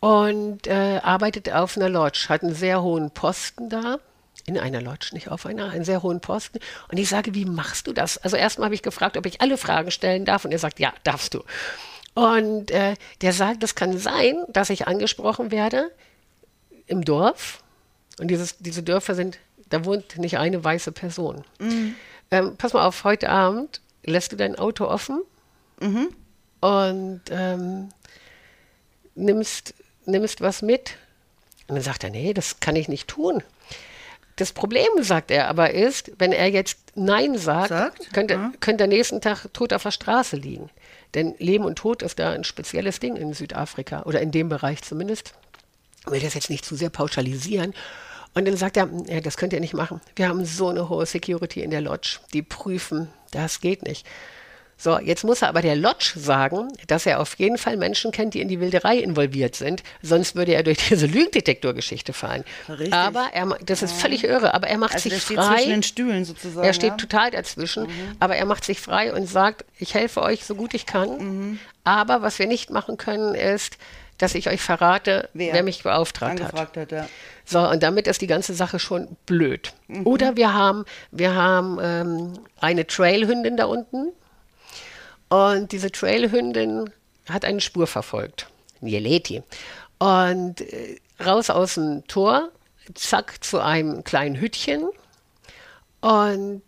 und 0.00 0.66
äh, 0.66 1.00
arbeitet 1.02 1.52
auf 1.52 1.76
einer 1.76 1.88
Lodge, 1.88 2.26
hat 2.28 2.42
einen 2.42 2.54
sehr 2.54 2.82
hohen 2.82 3.12
Posten 3.12 3.68
da. 3.68 3.98
In 4.44 4.58
einer 4.58 4.82
Lodge, 4.82 5.10
nicht 5.12 5.28
auf 5.28 5.46
einer, 5.46 5.70
einen 5.70 5.84
sehr 5.84 6.02
hohen 6.02 6.20
Posten. 6.20 6.58
Und 6.90 6.98
ich 6.98 7.08
sage, 7.08 7.34
wie 7.36 7.44
machst 7.44 7.86
du 7.86 7.92
das? 7.92 8.18
Also 8.18 8.36
erstmal 8.36 8.64
habe 8.64 8.74
ich 8.74 8.82
gefragt, 8.82 9.16
ob 9.16 9.26
ich 9.26 9.40
alle 9.40 9.56
Fragen 9.56 9.92
stellen 9.92 10.24
darf. 10.24 10.44
Und 10.44 10.50
er 10.50 10.58
sagt, 10.58 10.80
ja, 10.80 10.92
darfst 11.04 11.34
du. 11.34 11.44
Und 12.14 12.70
äh, 12.70 12.94
der 13.22 13.32
sagt, 13.32 13.62
es 13.64 13.74
kann 13.74 13.96
sein, 13.98 14.44
dass 14.48 14.70
ich 14.70 14.86
angesprochen 14.86 15.50
werde 15.50 15.90
im 16.86 17.04
Dorf. 17.04 17.62
Und 18.18 18.28
dieses, 18.28 18.58
diese 18.58 18.82
Dörfer 18.82 19.14
sind, 19.14 19.38
da 19.70 19.84
wohnt 19.84 20.18
nicht 20.18 20.36
eine 20.36 20.62
weiße 20.62 20.92
Person. 20.92 21.44
Ähm, 22.30 22.56
pass 22.58 22.74
mal 22.74 22.86
auf, 22.86 23.04
heute 23.04 23.30
Abend 23.30 23.80
lässt 24.04 24.32
du 24.32 24.36
dein 24.36 24.56
Auto 24.56 24.84
offen 24.86 25.22
und 26.60 27.22
ähm, 27.30 27.88
nimmst, 29.14 29.74
nimmst 30.04 30.40
was 30.40 30.60
mit. 30.62 30.96
Und 31.68 31.76
dann 31.76 31.84
sagt 31.84 32.04
er, 32.04 32.10
nee, 32.10 32.34
das 32.34 32.60
kann 32.60 32.76
ich 32.76 32.88
nicht 32.88 33.08
tun. 33.08 33.42
Das 34.42 34.52
Problem, 34.52 34.88
sagt 35.02 35.30
er 35.30 35.46
aber, 35.46 35.72
ist, 35.72 36.10
wenn 36.18 36.32
er 36.32 36.48
jetzt 36.50 36.76
Nein 36.96 37.38
sagt, 37.38 37.68
Sagt? 37.68 38.12
könnte, 38.12 38.34
Ja. 38.34 38.52
könnte 38.58 38.82
er 38.84 38.88
nächsten 38.88 39.20
Tag 39.20 39.46
tot 39.52 39.72
auf 39.72 39.84
der 39.84 39.92
Straße 39.92 40.34
liegen. 40.34 40.68
Denn 41.14 41.36
Leben 41.38 41.64
und 41.64 41.76
Tod 41.76 42.02
ist 42.02 42.18
da 42.18 42.32
ein 42.32 42.42
spezielles 42.42 42.98
Ding 42.98 43.14
in 43.14 43.34
Südafrika 43.34 44.02
oder 44.02 44.20
in 44.20 44.32
dem 44.32 44.48
Bereich 44.48 44.82
zumindest. 44.82 45.34
Ich 46.06 46.10
will 46.10 46.18
das 46.20 46.34
jetzt 46.34 46.50
nicht 46.50 46.64
zu 46.64 46.74
sehr 46.74 46.90
pauschalisieren. 46.90 47.72
Und 48.34 48.48
dann 48.48 48.56
sagt 48.56 48.76
er, 48.76 48.88
ja, 49.06 49.20
das 49.20 49.36
könnt 49.36 49.52
ihr 49.52 49.60
nicht 49.60 49.74
machen. 49.74 50.00
Wir 50.16 50.26
haben 50.28 50.44
so 50.44 50.70
eine 50.70 50.88
hohe 50.88 51.06
Security 51.06 51.60
in 51.62 51.70
der 51.70 51.82
Lodge. 51.82 52.18
Die 52.32 52.42
prüfen, 52.42 53.10
das 53.30 53.60
geht 53.60 53.84
nicht. 53.84 54.04
So, 54.76 54.98
jetzt 54.98 55.22
muss 55.22 55.42
er 55.42 55.48
aber 55.48 55.62
der 55.62 55.76
Lodge 55.76 56.14
sagen, 56.16 56.68
dass 56.88 57.06
er 57.06 57.20
auf 57.20 57.38
jeden 57.38 57.56
Fall 57.56 57.76
Menschen 57.76 58.10
kennt, 58.10 58.34
die 58.34 58.40
in 58.40 58.48
die 58.48 58.58
Wilderei 58.58 58.96
involviert 58.98 59.54
sind. 59.54 59.82
Sonst 60.02 60.34
würde 60.34 60.54
er 60.54 60.64
durch 60.64 60.78
diese 60.88 61.06
Lügendetektorgeschichte 61.06 62.12
fallen. 62.12 62.44
Richtig. 62.68 62.92
Aber 62.92 63.28
er, 63.32 63.46
das 63.64 63.82
ist 63.82 63.92
völlig 63.92 64.24
irre, 64.24 64.54
aber 64.54 64.66
er 64.66 64.78
macht 64.78 64.94
Also 64.94 65.08
sich 65.08 65.22
steht 65.22 65.36
frei. 65.36 65.54
zwischen 65.56 65.70
den 65.70 65.82
Stühlen 65.84 66.24
sozusagen. 66.24 66.66
Er 66.66 66.72
steht 66.72 66.88
ja? 66.88 66.94
Mhm. 66.94 66.98
total 66.98 67.30
dazwischen, 67.30 67.86
aber 68.18 68.36
er 68.36 68.44
macht 68.46 68.64
sich 68.64 68.80
frei 68.80 69.12
und 69.14 69.26
sagt, 69.28 69.64
ich 69.78 69.94
helfe 69.94 70.20
euch 70.22 70.44
so 70.44 70.54
gut 70.56 70.74
ich 70.74 70.86
kann. 70.86 71.18
Mhm. 71.18 71.58
Aber 71.84 72.22
was 72.22 72.38
wir 72.40 72.46
nicht 72.46 72.70
machen 72.70 72.96
können, 72.96 73.34
ist, 73.36 73.76
dass 74.18 74.34
ich 74.34 74.48
euch 74.48 74.60
verrate, 74.60 75.28
wer, 75.34 75.52
Wer 75.54 75.62
mich 75.62 75.82
beauftragt 75.82 76.40
hat. 76.42 76.76
hat. 76.76 76.92
Ja. 76.92 77.08
So, 77.44 77.58
und 77.68 77.82
damit 77.82 78.06
ist 78.06 78.20
die 78.20 78.26
ganze 78.28 78.54
Sache 78.54 78.78
schon 78.78 79.16
blöd. 79.26 79.72
Mhm. 79.88 80.06
Oder 80.06 80.36
wir 80.36 80.54
haben, 80.54 80.84
wir 81.10 81.34
haben 81.34 81.78
ähm, 81.82 82.32
eine 82.60 82.86
Trailhündin 82.86 83.56
da 83.56 83.64
unten. 83.66 84.12
Und 85.32 85.72
diese 85.72 85.90
Trailhündin 85.90 86.90
hat 87.28 87.46
eine 87.46 87.62
Spur 87.62 87.86
verfolgt. 87.86 88.48
Ein 88.82 88.88
Jeleti. 88.88 89.42
Und 89.98 90.60
äh, 90.60 90.96
raus 91.24 91.48
aus 91.48 91.74
dem 91.76 92.06
Tor, 92.06 92.50
zack, 92.94 93.42
zu 93.42 93.60
einem 93.60 94.04
kleinen 94.04 94.36
Hütchen. 94.36 94.88
Und 96.02 96.62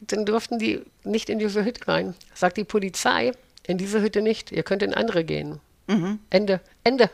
dann 0.00 0.24
durften 0.26 0.58
die 0.60 0.82
nicht 1.02 1.28
in 1.28 1.40
diese 1.40 1.64
Hütte 1.64 1.88
rein. 1.88 2.14
Sagt 2.34 2.56
die 2.56 2.64
Polizei, 2.64 3.32
in 3.66 3.78
diese 3.78 4.00
Hütte 4.00 4.22
nicht, 4.22 4.52
ihr 4.52 4.62
könnt 4.62 4.82
in 4.84 4.94
andere 4.94 5.24
gehen. 5.24 5.60
Ende, 6.30 6.60
Ende. 6.84 7.10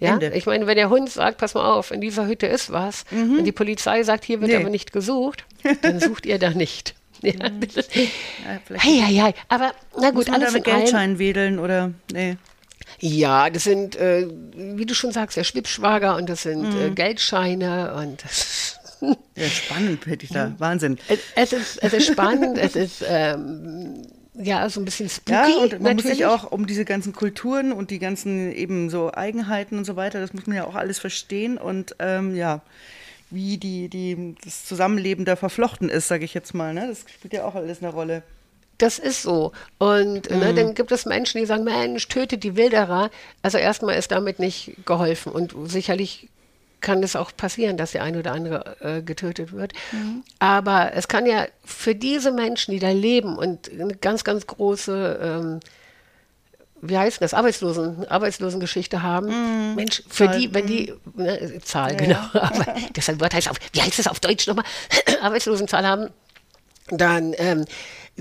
Ja, 0.00 0.14
Ende. 0.14 0.34
ich 0.34 0.44
meine, 0.46 0.66
wenn 0.66 0.76
der 0.76 0.90
Hund 0.90 1.08
sagt, 1.08 1.38
pass 1.38 1.54
mal 1.54 1.72
auf, 1.72 1.92
in 1.92 2.00
dieser 2.00 2.26
Hütte 2.26 2.46
ist 2.46 2.72
was, 2.72 3.04
und 3.12 3.44
die 3.44 3.52
Polizei 3.52 4.02
sagt, 4.02 4.24
hier 4.24 4.40
wird 4.40 4.50
Nee. 4.50 4.56
aber 4.58 4.68
nicht 4.68 4.92
gesucht, 4.92 5.44
dann 5.82 6.00
sucht 6.00 6.26
ihr 6.26 6.38
da 6.38 6.50
nicht. 6.50 6.94
Ja, 7.22 7.32
das 7.74 7.88
Ja, 7.94 8.78
hei, 8.78 9.00
hei, 9.00 9.14
hei. 9.22 9.34
Aber 9.48 9.72
na 9.98 10.12
muss 10.12 10.24
gut, 10.24 10.28
man 10.28 10.40
da 10.40 10.46
alles 10.46 10.54
mit 10.54 10.66
in 10.66 10.72
allem. 10.72 10.82
Geldschein 10.82 11.18
wedeln 11.18 11.58
oder 11.58 11.92
nee. 12.12 12.36
Ja, 13.00 13.50
das 13.50 13.64
sind, 13.64 13.96
äh, 13.96 14.28
wie 14.54 14.86
du 14.86 14.94
schon 14.94 15.12
sagst, 15.12 15.36
der 15.36 15.44
Schwippschwager 15.44 16.16
und 16.16 16.28
das 16.28 16.42
sind 16.42 16.74
äh, 16.74 16.90
Geldscheine 16.90 17.94
und 17.94 18.22
das 18.22 18.78
Ja, 19.36 19.48
spannend 19.48 20.06
hätte 20.06 20.24
ich 20.24 20.30
da. 20.30 20.52
Wahnsinn. 20.58 20.98
es, 21.08 21.20
es, 21.34 21.52
ist, 21.52 21.82
es 21.82 21.92
ist 21.92 22.06
spannend, 22.06 22.58
es 22.58 22.76
ist 22.76 23.04
ähm, 23.06 24.02
ja 24.34 24.68
so 24.68 24.80
ein 24.80 24.84
bisschen 24.84 25.08
spooky. 25.08 25.32
Ja, 25.32 25.46
und 25.46 25.72
man 25.72 25.94
muss 25.94 26.04
natürlich. 26.04 26.18
sich 26.18 26.26
auch 26.26 26.50
um 26.50 26.66
diese 26.66 26.84
ganzen 26.84 27.12
Kulturen 27.12 27.72
und 27.72 27.90
die 27.90 27.98
ganzen 27.98 28.52
eben 28.52 28.90
so 28.90 29.12
Eigenheiten 29.12 29.78
und 29.78 29.84
so 29.84 29.96
weiter, 29.96 30.20
das 30.20 30.32
muss 30.32 30.46
man 30.46 30.56
ja 30.56 30.64
auch 30.64 30.74
alles 30.74 30.98
verstehen 30.98 31.58
und 31.58 31.96
ähm, 31.98 32.34
ja, 32.34 32.62
wie 33.34 33.58
die, 33.58 33.88
die, 33.88 34.34
das 34.44 34.64
Zusammenleben 34.64 35.24
da 35.24 35.36
verflochten 35.36 35.88
ist, 35.88 36.08
sage 36.08 36.24
ich 36.24 36.34
jetzt 36.34 36.54
mal. 36.54 36.72
Ne? 36.74 36.86
Das 36.88 37.04
spielt 37.12 37.32
ja 37.34 37.44
auch 37.44 37.54
alles 37.54 37.82
eine 37.82 37.92
Rolle. 37.92 38.22
Das 38.78 38.98
ist 38.98 39.22
so. 39.22 39.52
Und 39.78 40.30
ne, 40.30 40.52
Mhm. 40.52 40.56
dann 40.56 40.74
gibt 40.74 40.90
es 40.90 41.06
Menschen, 41.06 41.38
die 41.40 41.46
sagen, 41.46 41.64
Mensch, 41.64 42.08
tötet 42.08 42.42
die 42.42 42.56
Wilderer. 42.56 43.10
Also 43.42 43.58
erstmal 43.58 43.96
ist 43.96 44.10
damit 44.10 44.38
nicht 44.40 44.74
geholfen. 44.84 45.30
Und 45.32 45.54
sicherlich 45.66 46.28
kann 46.80 47.02
es 47.02 47.16
auch 47.16 47.30
passieren, 47.34 47.76
dass 47.76 47.92
der 47.92 48.02
eine 48.02 48.18
oder 48.18 48.32
andere 48.32 48.76
äh, 48.80 49.02
getötet 49.02 49.52
wird. 49.52 49.72
Mhm. 49.92 50.22
Aber 50.38 50.92
es 50.94 51.08
kann 51.08 51.24
ja 51.24 51.46
für 51.64 51.94
diese 51.94 52.32
Menschen, 52.32 52.72
die 52.72 52.78
da 52.80 52.90
leben 52.90 53.38
und 53.38 53.70
eine 53.70 53.94
ganz, 53.94 54.24
ganz 54.24 54.46
große, 54.46 55.20
ähm, 55.22 55.60
wie 56.88 56.96
heißt 56.98 57.20
das, 57.20 57.34
Arbeitslosen, 57.34 58.06
Arbeitslosengeschichte 58.08 59.02
haben. 59.02 59.74
Mensch, 59.74 60.02
für 60.08 60.26
Zahl, 60.26 60.38
die, 60.38 60.54
wenn 60.54 60.66
die, 60.66 60.92
ne, 61.16 61.60
Zahl, 61.62 61.96
genau. 61.96 62.18
Aber 62.32 62.74
das 62.92 63.20
Wort 63.20 63.34
heißt 63.34 63.50
auf, 63.50 63.56
wie 63.72 63.82
heißt 63.82 63.98
das 63.98 64.06
auf 64.06 64.20
Deutsch 64.20 64.46
nochmal? 64.46 64.64
Arbeitslosenzahl 65.22 65.86
haben 65.86 66.10
dann 66.88 67.32
ähm, 67.38 67.64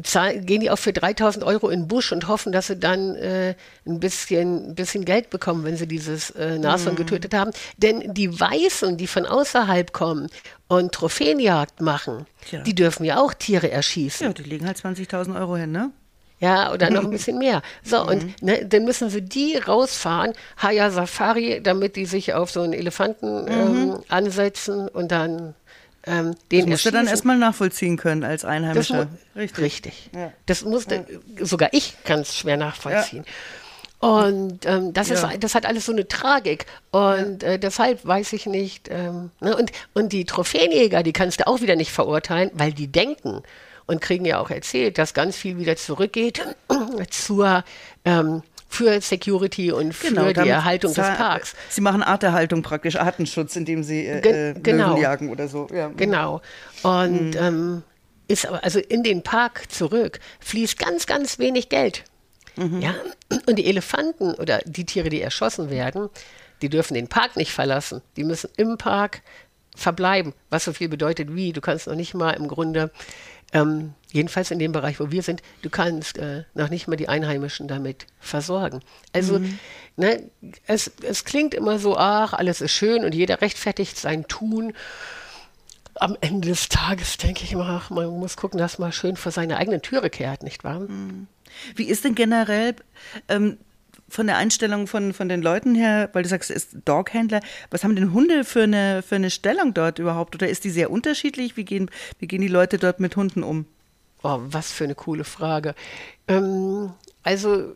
zahl- 0.04 0.40
gehen 0.40 0.62
die 0.62 0.72
auch 0.72 0.78
für 0.78 0.94
3000 0.94 1.44
Euro 1.44 1.68
in 1.70 1.82
den 1.82 1.88
Busch 1.90 2.14
und 2.14 2.30
hoffen, 2.30 2.54
dass 2.54 2.68
sie 2.68 2.78
dann 2.78 3.16
äh, 3.16 3.56
ein, 3.86 4.00
bisschen, 4.00 4.70
ein 4.70 4.76
bisschen 4.76 5.04
Geld 5.04 5.30
bekommen, 5.30 5.66
wenn 5.66 5.76
sie 5.76 5.86
dieses 5.88 6.30
äh, 6.32 6.58
Nashorn 6.58 6.96
getötet 6.96 7.34
haben. 7.34 7.52
Denn 7.78 8.14
die 8.14 8.40
Weißen, 8.40 8.96
die 8.96 9.08
von 9.08 9.26
außerhalb 9.26 9.92
kommen 9.92 10.30
und 10.70 10.94
Trophäenjagd 10.94 11.82
machen, 11.82 12.26
Tja. 12.48 12.62
die 12.62 12.74
dürfen 12.74 13.04
ja 13.04 13.20
auch 13.20 13.34
Tiere 13.34 13.70
erschießen. 13.70 14.28
Ja, 14.28 14.34
die 14.34 14.44
legen 14.44 14.66
halt 14.66 14.78
20.000 14.78 15.38
Euro 15.38 15.58
hin, 15.58 15.72
ne? 15.74 15.92
Ja, 16.40 16.74
oder 16.74 16.90
noch 16.90 17.04
ein 17.06 17.10
bisschen 17.10 17.38
mehr. 17.38 17.62
So, 17.84 18.04
Mhm. 18.04 18.10
und 18.10 18.42
ne, 18.42 18.66
dann 18.66 18.84
müssen 18.84 19.10
sie 19.10 19.22
die 19.22 19.56
rausfahren, 19.58 20.34
Haya 20.58 20.92
Safari, 20.92 21.62
damit 21.64 21.96
die 21.96 22.06
sich 22.06 22.34
auf 22.34 22.52
so 22.52 22.62
einen 22.62 22.74
Elefanten 22.74 23.46
ähm, 23.48 24.00
ansetzen 24.10 24.90
und 24.90 25.12
dann 25.12 25.56
ähm, 26.06 26.36
den 26.52 26.66
Mhm. 26.66 26.66
Das 26.66 26.70
musst 26.72 26.86
du 26.88 26.92
dann 26.92 27.08
erstmal 27.08 27.38
nachvollziehen 27.38 27.96
können 27.96 28.26
als 28.26 28.44
Einheimischer. 28.44 29.08
Richtig. 29.38 29.64
Richtig. 29.64 30.10
Ja. 30.14 30.34
Das 30.48 30.66
musste, 30.66 31.06
sogar 31.40 31.70
ich 31.72 31.96
kann 32.04 32.20
es 32.20 32.36
schwer 32.36 32.58
nachvollziehen. 32.58 33.24
Und 34.00 34.66
ähm, 34.66 34.92
das, 34.92 35.08
Ja. 35.08 35.30
ist, 35.32 35.44
das 35.44 35.56
hat 35.56 35.66
alles 35.66 35.86
so 35.86 35.94
eine 35.94 36.06
Tragik. 36.10 36.66
Und 36.92 37.42
äh, 37.42 37.58
deshalb 37.58 38.06
weiß 38.06 38.34
ich 38.34 38.46
nicht. 38.48 38.90
Ähm, 38.92 39.32
ne? 39.40 39.56
und, 39.56 39.72
und 39.94 40.12
die 40.12 40.26
Trophäenjäger, 40.26 41.04
die 41.04 41.14
kannst 41.14 41.40
du 41.40 41.48
auch 41.48 41.62
wieder 41.62 41.78
nicht 41.78 41.94
verurteilen, 41.94 42.52
weil 42.54 42.74
die 42.74 42.88
denken 42.88 43.44
und 43.86 44.02
kriegen 44.02 44.26
ja 44.26 44.40
auch 44.40 44.50
erzählt, 44.50 44.98
dass 44.98 45.14
ganz 45.14 45.36
viel 45.36 45.58
wieder 45.58 45.76
zurückgeht 45.76 46.42
zur, 47.10 47.64
ähm, 48.06 48.44
für 48.68 49.00
Security 49.02 49.72
und 49.72 49.94
für 49.94 50.08
die 50.08 50.14
Genau, 50.16 50.32
damit 50.34 50.50
Erhaltung 50.52 50.94
des 50.94 51.06
Parks. 51.06 51.54
Sie 51.70 51.82
machen 51.82 52.02
Arterhaltung 52.02 52.62
praktisch, 52.64 52.96
Artenschutz, 52.96 53.56
indem 53.56 53.84
sie 53.84 54.08
äh, 54.08 54.22
Gen- 54.22 54.36
äh, 54.36 54.60
genau. 54.62 54.90
Löwen 54.90 55.02
jagen 55.02 55.30
oder 55.30 55.48
so. 55.48 55.68
Ja. 55.74 55.90
Genau. 55.96 56.42
Und 56.82 57.36
ähm, 57.36 57.84
ist 58.28 58.48
aber, 58.48 58.64
also 58.64 58.80
in 58.80 59.04
den 59.04 59.22
Park 59.22 59.72
zurück 59.72 60.20
fließt 60.40 60.80
ganz, 60.80 61.06
ganz 61.06 61.38
wenig 61.40 61.70
Geld. 61.70 62.04
Ja, 62.56 62.94
und 63.48 63.58
die 63.58 63.66
Elefanten 63.66 64.34
oder 64.36 64.60
die 64.66 64.86
Tiere, 64.86 65.10
die 65.10 65.22
erschossen 65.22 65.70
werden, 65.72 66.10
die 66.62 66.70
dürfen 66.70 66.94
den 66.94 67.08
Park 67.08 67.36
nicht 67.36 67.52
verlassen. 67.52 68.02
Die 68.16 68.24
müssen 68.24 68.50
im 68.58 68.78
Park 68.78 69.22
verbleiben, 69.76 70.34
was 70.52 70.66
so 70.66 70.74
viel 70.74 70.88
bedeutet 70.88 71.36
wie, 71.36 71.52
du 71.52 71.62
kannst 71.62 71.88
noch 71.88 71.96
nicht 71.96 72.14
mal 72.14 72.30
im 72.32 72.48
Grunde, 72.48 72.92
ähm, 73.54 73.94
jedenfalls 74.12 74.52
in 74.52 74.60
dem 74.60 74.72
Bereich, 74.72 75.00
wo 75.00 75.12
wir 75.12 75.24
sind, 75.24 75.42
du 75.62 75.70
kannst 75.70 76.18
äh, 76.18 76.44
noch 76.54 76.70
nicht 76.70 76.88
mal 76.88 76.96
die 76.96 77.10
Einheimischen 77.10 77.68
damit 77.68 78.06
versorgen. 78.20 78.82
Also 79.14 79.42
ne, 79.96 80.30
es, 80.68 80.92
es 81.02 81.24
klingt 81.24 81.54
immer 81.54 81.80
so, 81.80 81.98
ach, 81.98 82.34
alles 82.34 82.62
ist 82.62 82.72
schön 82.72 83.06
und 83.06 83.16
jeder 83.16 83.42
rechtfertigt 83.42 83.98
sein 83.98 84.28
Tun 84.28 84.74
am 85.96 86.18
Ende 86.22 86.50
des 86.50 86.70
Tages 86.70 87.18
denke 87.18 87.44
ich 87.44 87.52
immer, 87.54 87.68
ach, 87.68 87.90
man 87.90 88.08
muss 88.08 88.38
gucken, 88.38 88.58
dass 88.58 88.80
man 88.80 88.92
schön 88.92 89.16
vor 89.16 89.32
seine 89.32 89.58
eigene 89.58 89.82
Türe 89.82 90.10
kehrt, 90.10 90.44
nicht 90.44 90.64
wahr? 90.64 90.82
Wie 91.76 91.84
ist 91.86 92.04
denn 92.04 92.16
generell 92.16 92.76
ähm, 93.30 93.58
von 94.14 94.28
der 94.28 94.38
Einstellung 94.38 94.88
von, 94.88 95.14
von 95.14 95.28
den 95.28 95.42
Leuten 95.42 95.76
her, 95.76 96.10
weil 96.14 96.24
du 96.24 96.30
sagst, 96.30 96.52
es 96.52 96.66
ist 96.66 96.78
Doghändler, 96.86 97.42
was 97.70 97.84
haben 97.84 97.96
denn 97.96 98.14
Hunde 98.14 98.44
für 98.44 98.64
eine, 98.64 99.02
für 99.02 99.16
eine 99.16 99.30
Stellung 99.30 99.74
dort 99.74 100.00
überhaupt? 100.00 100.36
Oder 100.36 100.48
ist 100.48 100.64
die 100.64 100.70
sehr 100.70 100.92
unterschiedlich? 100.92 101.58
Wie 101.58 101.66
gehen, 101.66 101.90
wie 102.20 102.28
gehen 102.28 102.42
die 102.42 102.48
Leute 102.48 102.78
dort 102.78 103.00
mit 103.00 103.16
Hunden 103.16 103.44
um? 103.44 103.66
Oh, 104.22 104.40
was 104.42 104.72
für 104.72 104.86
eine 104.86 104.96
coole 104.96 105.24
Frage. 105.24 105.76
Ähm, 106.28 106.94
also 107.24 107.76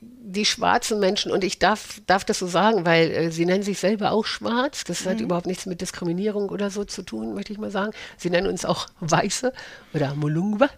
die 0.00 0.44
schwarzen 0.44 0.98
Menschen, 0.98 1.30
und 1.30 1.44
ich 1.44 1.58
darf, 1.58 2.00
darf 2.06 2.24
das 2.24 2.38
so 2.38 2.46
sagen, 2.46 2.84
weil 2.84 3.10
äh, 3.10 3.30
sie 3.30 3.46
nennen 3.46 3.62
sich 3.62 3.78
selber 3.78 4.12
auch 4.12 4.24
schwarz. 4.24 4.84
Das 4.84 5.06
hat 5.06 5.20
überhaupt 5.20 5.46
nichts 5.46 5.66
mit 5.66 5.80
Diskriminierung 5.80 6.48
oder 6.48 6.70
so 6.70 6.84
zu 6.84 7.02
tun, 7.02 7.34
möchte 7.34 7.52
ich 7.52 7.58
mal 7.58 7.70
sagen. 7.70 7.92
Sie 8.16 8.30
nennen 8.30 8.46
uns 8.46 8.64
auch 8.64 8.88
Weiße 9.00 9.52
oder 9.94 10.14
Mulungwa. 10.14 10.68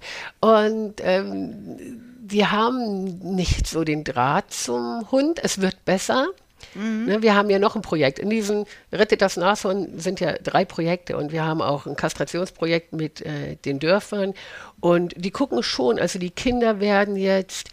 Und 0.41 0.95
ähm, 0.99 2.08
die 2.31 2.47
haben 2.47 3.19
nicht 3.35 3.67
so 3.67 3.85
den 3.85 4.05
Draht 4.05 4.53
zum 4.53 5.11
Hund. 5.11 5.41
Es 5.43 5.61
wird 5.61 5.85
besser. 5.85 6.29
Ne, 6.75 7.23
wir 7.23 7.35
haben 7.35 7.51
ja 7.51 7.59
noch 7.59 7.77
ein 7.77 7.83
Projekt. 7.83 8.19
In 8.19 8.31
diesem 8.31 8.67
Rettet 8.93 9.23
das 9.23 9.37
Nashorn 9.37 9.99
sind 9.99 10.21
ja 10.21 10.33
drei 10.33 10.65
Projekte 10.65 11.17
und 11.17 11.33
wir 11.33 11.45
haben 11.45 11.63
auch 11.63 11.87
ein 11.87 11.97
Kastrationsprojekt 11.97 12.93
mit 12.93 13.23
äh, 13.23 13.57
den 13.57 13.79
Dörfern. 13.79 14.35
Und 14.81 15.15
die 15.17 15.31
gucken 15.31 15.63
schon, 15.63 15.99
also 15.99 16.19
die 16.19 16.31
Kinder 16.31 16.81
werden 16.81 17.17
jetzt 17.17 17.71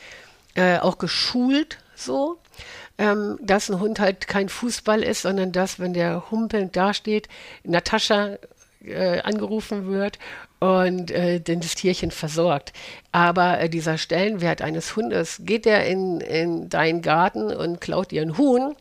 äh, 0.53 0.77
auch 0.77 0.97
geschult 0.97 1.79
so, 1.95 2.37
ähm, 2.97 3.37
dass 3.41 3.69
ein 3.69 3.79
Hund 3.79 3.99
halt 3.99 4.27
kein 4.27 4.49
Fußball 4.49 5.03
ist, 5.03 5.23
sondern 5.23 5.51
dass, 5.51 5.79
wenn 5.79 5.93
der 5.93 6.31
humpelnd 6.31 6.75
dasteht, 6.75 7.27
Natascha 7.63 8.37
äh, 8.83 9.19
angerufen 9.21 9.87
wird 9.87 10.19
und 10.65 11.11
äh, 11.11 11.39
dann 11.41 11.59
das 11.59 11.75
Tierchen 11.75 12.11
versorgt. 12.11 12.73
Aber 13.11 13.59
äh, 13.59 13.69
dieser 13.69 13.97
Stellenwert 13.97 14.61
eines 14.61 14.95
Hundes, 14.95 15.41
geht 15.43 15.65
der 15.65 15.85
in, 15.85 16.21
in 16.21 16.69
deinen 16.69 17.01
Garten 17.01 17.53
und 17.53 17.81
klaut 17.81 18.11
dir 18.11 18.21
ein 18.21 18.37
Huhn, 18.37 18.75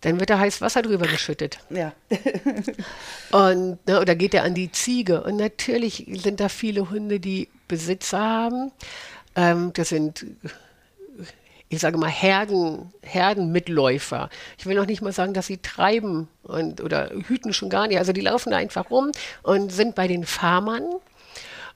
dann 0.00 0.18
wird 0.18 0.30
da 0.30 0.38
heiß 0.38 0.60
Wasser 0.60 0.82
drüber 0.82 1.06
geschüttet. 1.06 1.58
Ja. 1.68 1.92
Und 3.32 3.86
ne, 3.86 4.00
oder 4.00 4.14
geht 4.14 4.34
er 4.34 4.44
an 4.44 4.54
die 4.54 4.72
Ziege. 4.72 5.22
Und 5.22 5.36
natürlich 5.36 6.06
sind 6.14 6.40
da 6.40 6.48
viele 6.48 6.90
Hunde, 6.90 7.20
die 7.20 7.48
Besitzer 7.68 8.18
haben. 8.18 8.72
Ähm, 9.36 9.72
das 9.74 9.90
sind, 9.90 10.26
ich 11.68 11.80
sage 11.80 11.98
mal, 11.98 12.08
Herden, 12.08 12.92
Herdenmitläufer. 13.02 14.30
Ich 14.58 14.64
will 14.64 14.74
noch 14.74 14.86
nicht 14.86 15.02
mal 15.02 15.12
sagen, 15.12 15.34
dass 15.34 15.46
sie 15.46 15.58
treiben 15.58 16.28
und, 16.42 16.80
oder 16.80 17.10
hüten 17.10 17.52
schon 17.52 17.68
gar 17.68 17.86
nicht. 17.86 17.98
Also 17.98 18.12
die 18.12 18.22
laufen 18.22 18.50
da 18.50 18.56
einfach 18.56 18.90
rum 18.90 19.12
und 19.42 19.70
sind 19.70 19.94
bei 19.94 20.08
den 20.08 20.24
Farmern. 20.24 20.84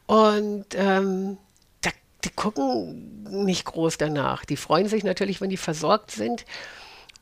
Und 0.07 0.67
ähm, 0.75 1.39
da, 1.81 1.91
die 2.25 2.31
gucken 2.31 3.45
nicht 3.45 3.65
groß 3.65 3.99
danach. 3.99 4.45
Die 4.45 4.57
freuen 4.57 4.89
sich 4.89 5.05
natürlich, 5.05 5.41
wenn 5.41 5.51
die 5.51 5.57
versorgt 5.57 6.11
sind. 6.11 6.45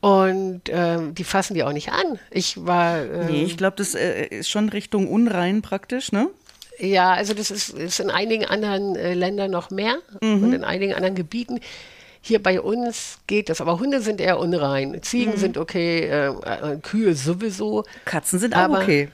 Und 0.01 0.63
ähm, 0.67 1.15
die 1.15 1.23
fassen 1.23 1.53
die 1.53 1.63
auch 1.63 1.71
nicht 1.71 1.93
an. 1.93 2.19
Ich 2.29 2.65
war. 2.65 3.01
Ähm, 3.01 3.27
nee, 3.27 3.43
ich 3.43 3.55
glaube, 3.55 3.77
das 3.77 3.95
äh, 3.95 4.25
ist 4.25 4.49
schon 4.49 4.67
Richtung 4.67 5.07
unrein 5.07 5.61
praktisch, 5.61 6.11
ne? 6.11 6.29
Ja, 6.77 7.13
also 7.13 7.33
das 7.33 7.51
ist, 7.51 7.69
ist 7.69 7.99
in 8.01 8.09
einigen 8.09 8.45
anderen 8.45 8.95
äh, 8.95 9.13
Ländern 9.13 9.51
noch 9.51 9.69
mehr 9.69 9.95
mhm. 10.21 10.43
und 10.43 10.53
in 10.53 10.63
einigen 10.65 10.93
anderen 10.93 11.15
Gebieten. 11.15 11.61
Hier 12.21 12.41
bei 12.41 12.59
uns 12.59 13.19
geht 13.27 13.49
das, 13.49 13.61
aber 13.61 13.79
Hunde 13.79 14.01
sind 14.01 14.19
eher 14.19 14.39
unrein. 14.39 15.01
Ziegen 15.03 15.33
mhm. 15.33 15.37
sind 15.37 15.57
okay, 15.57 16.01
äh, 16.01 16.27
äh 16.27 16.77
Kühe 16.81 17.15
sowieso. 17.15 17.83
Katzen 18.05 18.39
sind 18.39 18.55
aber, 18.55 18.79
auch 18.79 18.83
okay. 18.83 19.09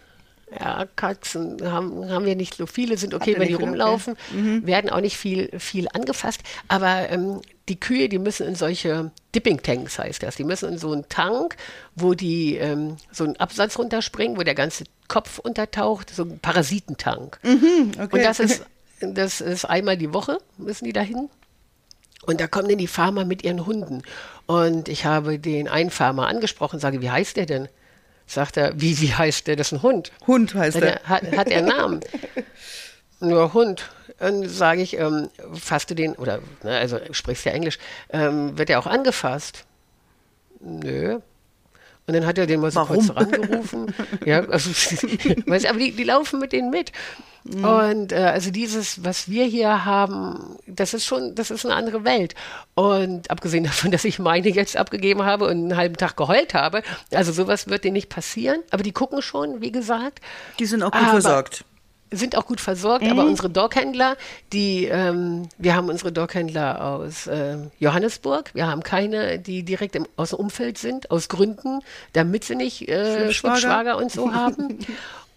Ja, 0.57 0.87
Katzen 0.95 1.57
haben, 1.63 2.09
haben 2.09 2.25
wir 2.25 2.35
nicht 2.35 2.55
so 2.55 2.65
viele, 2.65 2.97
sind 2.97 3.13
okay, 3.13 3.35
wenn 3.37 3.47
die 3.47 3.53
rumlaufen, 3.53 4.13
okay. 4.13 4.41
mhm. 4.41 4.65
werden 4.65 4.89
auch 4.89 5.01
nicht 5.01 5.15
viel, 5.15 5.51
viel 5.59 5.87
angefasst. 5.93 6.41
Aber 6.67 7.09
ähm, 7.09 7.41
die 7.67 7.79
Kühe, 7.79 8.09
die 8.09 8.17
müssen 8.17 8.47
in 8.47 8.55
solche 8.55 9.11
Dipping 9.35 9.61
Tanks, 9.61 9.99
heißt 9.99 10.23
das. 10.23 10.35
Die 10.35 10.43
müssen 10.43 10.69
in 10.69 10.77
so 10.79 10.91
einen 10.91 11.07
Tank, 11.07 11.55
wo 11.95 12.15
die 12.15 12.55
ähm, 12.55 12.97
so 13.11 13.25
einen 13.25 13.37
Absatz 13.37 13.77
runterspringen, 13.77 14.37
wo 14.37 14.43
der 14.43 14.55
ganze 14.55 14.85
Kopf 15.07 15.37
untertaucht, 15.37 16.09
so 16.09 16.23
ein 16.23 16.39
Parasitentank. 16.39 17.39
Mhm, 17.43 17.91
okay. 17.99 18.09
Und 18.11 18.23
das 18.23 18.39
ist, 18.39 18.65
das 19.01 19.41
ist 19.41 19.65
einmal 19.65 19.97
die 19.97 20.13
Woche, 20.13 20.39
müssen 20.57 20.85
die 20.85 20.93
dahin. 20.93 21.29
Und 22.25 22.41
da 22.41 22.47
kommen 22.47 22.69
dann 22.69 22.77
die 22.79 22.87
Farmer 22.87 23.23
mit 23.23 23.43
ihren 23.43 23.65
Hunden. 23.65 24.01
Und 24.45 24.89
ich 24.89 25.05
habe 25.05 25.39
den 25.39 25.67
einen 25.67 25.91
Farmer 25.91 26.27
angesprochen, 26.27 26.79
sage, 26.79 27.01
wie 27.01 27.11
heißt 27.11 27.37
der 27.37 27.45
denn? 27.45 27.69
Sagt 28.29 28.57
er, 28.57 28.79
wie, 28.79 29.01
wie 29.01 29.11
heißt 29.11 29.47
der? 29.47 29.55
Das 29.55 29.67
ist 29.69 29.73
ein 29.73 29.81
Hund. 29.81 30.11
Hund 30.27 30.53
heißt 30.53 30.77
er. 30.77 31.01
Hat, 31.03 31.23
hat 31.35 31.47
er 31.47 31.57
einen 31.57 31.67
Namen? 31.67 31.99
Nur 33.19 33.53
Hund. 33.55 33.89
Dann 34.19 34.47
sage 34.47 34.83
ich, 34.83 34.97
ähm, 34.99 35.29
fasst 35.53 35.89
du 35.89 35.95
den, 35.95 36.13
oder, 36.13 36.39
ne, 36.61 36.77
also 36.77 36.99
sprichst 37.09 37.45
ja 37.45 37.53
Englisch, 37.53 37.79
ähm, 38.11 38.55
wird 38.55 38.69
er 38.69 38.77
auch 38.77 38.85
angefasst? 38.85 39.65
Nö. 40.59 41.19
Und 42.09 42.15
dann 42.15 42.25
hat 42.25 42.39
er 42.39 42.47
den 42.47 42.59
mal 42.59 42.71
so 42.71 42.79
Warum? 42.79 42.95
kurz 42.95 43.15
rangerufen. 43.15 43.93
ja, 44.25 44.39
also, 44.45 44.71
aber 45.69 45.77
die, 45.77 45.91
die 45.91 46.03
laufen 46.03 46.39
mit 46.39 46.53
denen 46.53 46.71
mit. 46.71 46.91
Mhm. 47.43 47.63
Und 47.63 48.11
äh, 48.11 48.15
also 48.15 48.49
dieses, 48.49 49.03
was 49.03 49.29
wir 49.29 49.45
hier 49.45 49.85
haben, 49.85 50.57
das 50.65 50.95
ist 50.95 51.05
schon, 51.05 51.35
das 51.35 51.51
ist 51.51 51.67
eine 51.67 51.75
andere 51.75 52.03
Welt. 52.05 52.33
Und 52.73 53.29
abgesehen 53.29 53.63
davon, 53.63 53.91
dass 53.91 54.05
ich 54.05 54.17
meine 54.17 54.49
jetzt 54.49 54.75
abgegeben 54.75 55.21
habe 55.21 55.45
und 55.45 55.51
einen 55.51 55.77
halben 55.77 55.97
Tag 55.97 56.17
geheult 56.17 56.55
habe, 56.55 56.81
also 57.13 57.31
sowas 57.31 57.67
wird 57.67 57.83
denen 57.83 57.93
nicht 57.93 58.09
passieren. 58.09 58.61
Aber 58.71 58.81
die 58.81 58.91
gucken 58.91 59.21
schon, 59.21 59.61
wie 59.61 59.71
gesagt. 59.71 60.19
Die 60.57 60.65
sind 60.65 60.81
auch 60.81 60.89
gut 60.89 61.01
aber, 61.01 61.11
versorgt 61.11 61.63
sind 62.11 62.37
auch 62.37 62.45
gut 62.45 62.61
versorgt, 62.61 63.05
mhm. 63.05 63.11
aber 63.11 63.25
unsere 63.25 63.49
Doghändler, 63.49 64.17
die, 64.53 64.85
ähm, 64.85 65.49
wir 65.57 65.75
haben 65.75 65.89
unsere 65.89 66.11
Doghändler 66.11 66.83
aus 66.83 67.27
äh, 67.27 67.57
Johannesburg, 67.79 68.51
wir 68.53 68.67
haben 68.67 68.83
keine, 68.83 69.39
die 69.39 69.63
direkt 69.63 69.95
im, 69.95 70.07
aus 70.15 70.31
dem 70.31 70.39
Umfeld 70.39 70.77
sind, 70.77 71.11
aus 71.11 71.29
Gründen, 71.29 71.81
damit 72.13 72.43
sie 72.43 72.55
nicht 72.55 72.87
äh, 72.87 73.31
Schwager 73.31 73.97
und 73.97 74.11
so 74.11 74.33
haben. 74.33 74.79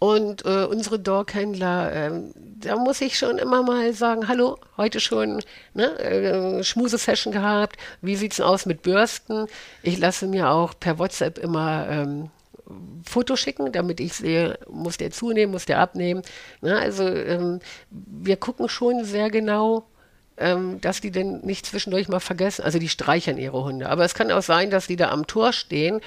Und 0.03 0.45
äh, 0.45 0.65
unsere 0.65 0.99
Doghändler, 0.99 1.93
äh, 1.93 2.11
da 2.35 2.75
muss 2.75 3.01
ich 3.01 3.17
schon 3.17 3.39
immer 3.39 3.63
mal 3.63 3.93
sagen, 3.93 4.27
hallo, 4.27 4.59
heute 4.77 4.99
schon 4.99 5.41
ne, 5.75 5.97
äh, 6.01 6.65
Schmusesession 6.65 7.33
gehabt, 7.33 7.77
wie 8.01 8.17
sieht 8.17 8.33
es 8.33 8.41
aus 8.41 8.67
mit 8.67 8.83
Bürsten? 8.83 9.47
Ich 9.85 10.01
lasse 10.01 10.27
mir 10.27 10.51
auch 10.51 10.75
per 10.77 10.99
WhatsApp 10.99 11.39
immer 11.39 11.87
ähm, 11.89 12.31
Foto 13.05 13.37
schicken, 13.37 13.73
damit 13.73 14.01
ich 14.01 14.15
sehe, 14.15 14.59
muss 14.71 14.97
der 14.97 15.11
zunehmen, 15.11 15.53
muss 15.53 15.67
der 15.67 15.79
abnehmen. 15.79 16.23
Ne, 16.61 16.79
also 16.79 17.07
ähm, 17.07 17.61
wir 17.91 18.37
gucken 18.37 18.69
schon 18.69 19.05
sehr 19.05 19.31
genau, 19.31 19.87
ähm, 20.37 20.81
dass 20.81 21.01
die 21.01 21.11
denn 21.11 21.41
nicht 21.41 21.67
zwischendurch 21.67 22.09
mal 22.09 22.21
vergessen. 22.21 22.65
Also 22.65 22.79
die 22.79 22.89
streichern 22.89 23.39
ihre 23.39 23.65
Hunde. 23.65 23.89
Aber 23.89 24.05
es 24.05 24.15
kann 24.15 24.31
auch 24.31 24.43
sein, 24.43 24.71
dass 24.71 24.87
die 24.87 24.97
da 24.97 25.11
am 25.11 25.27
Tor 25.27 25.53
stehen 25.53 26.01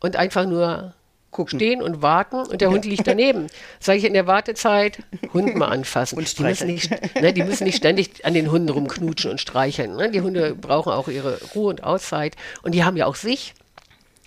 und 0.00 0.16
einfach 0.16 0.46
nur 0.46 0.94
gucken. 1.30 1.58
stehen 1.58 1.82
und 1.82 2.02
warten 2.02 2.40
und 2.40 2.60
der 2.60 2.68
ja. 2.68 2.74
Hund 2.74 2.84
liegt 2.84 3.06
daneben. 3.06 3.46
Sage 3.80 3.98
ich 3.98 4.04
in 4.04 4.14
der 4.14 4.26
Wartezeit, 4.26 4.98
Hund 5.32 5.54
mal 5.56 5.68
anfassen. 5.68 6.18
Und 6.18 6.38
die, 6.38 6.42
müssen 6.42 6.66
nicht, 6.66 6.90
ne, 7.20 7.32
die 7.32 7.42
müssen 7.42 7.64
nicht 7.64 7.76
ständig 7.76 8.24
an 8.24 8.34
den 8.34 8.50
Hunden 8.50 8.68
rumknutschen 8.68 9.30
und 9.30 9.40
streicheln. 9.40 9.96
Ne? 9.96 10.10
Die 10.10 10.20
Hunde 10.20 10.54
brauchen 10.54 10.92
auch 10.92 11.08
ihre 11.08 11.40
Ruhe 11.54 11.68
und 11.68 11.84
Auszeit 11.84 12.36
und 12.62 12.74
die 12.74 12.84
haben 12.84 12.96
ja 12.96 13.06
auch 13.06 13.16
sich. 13.16 13.54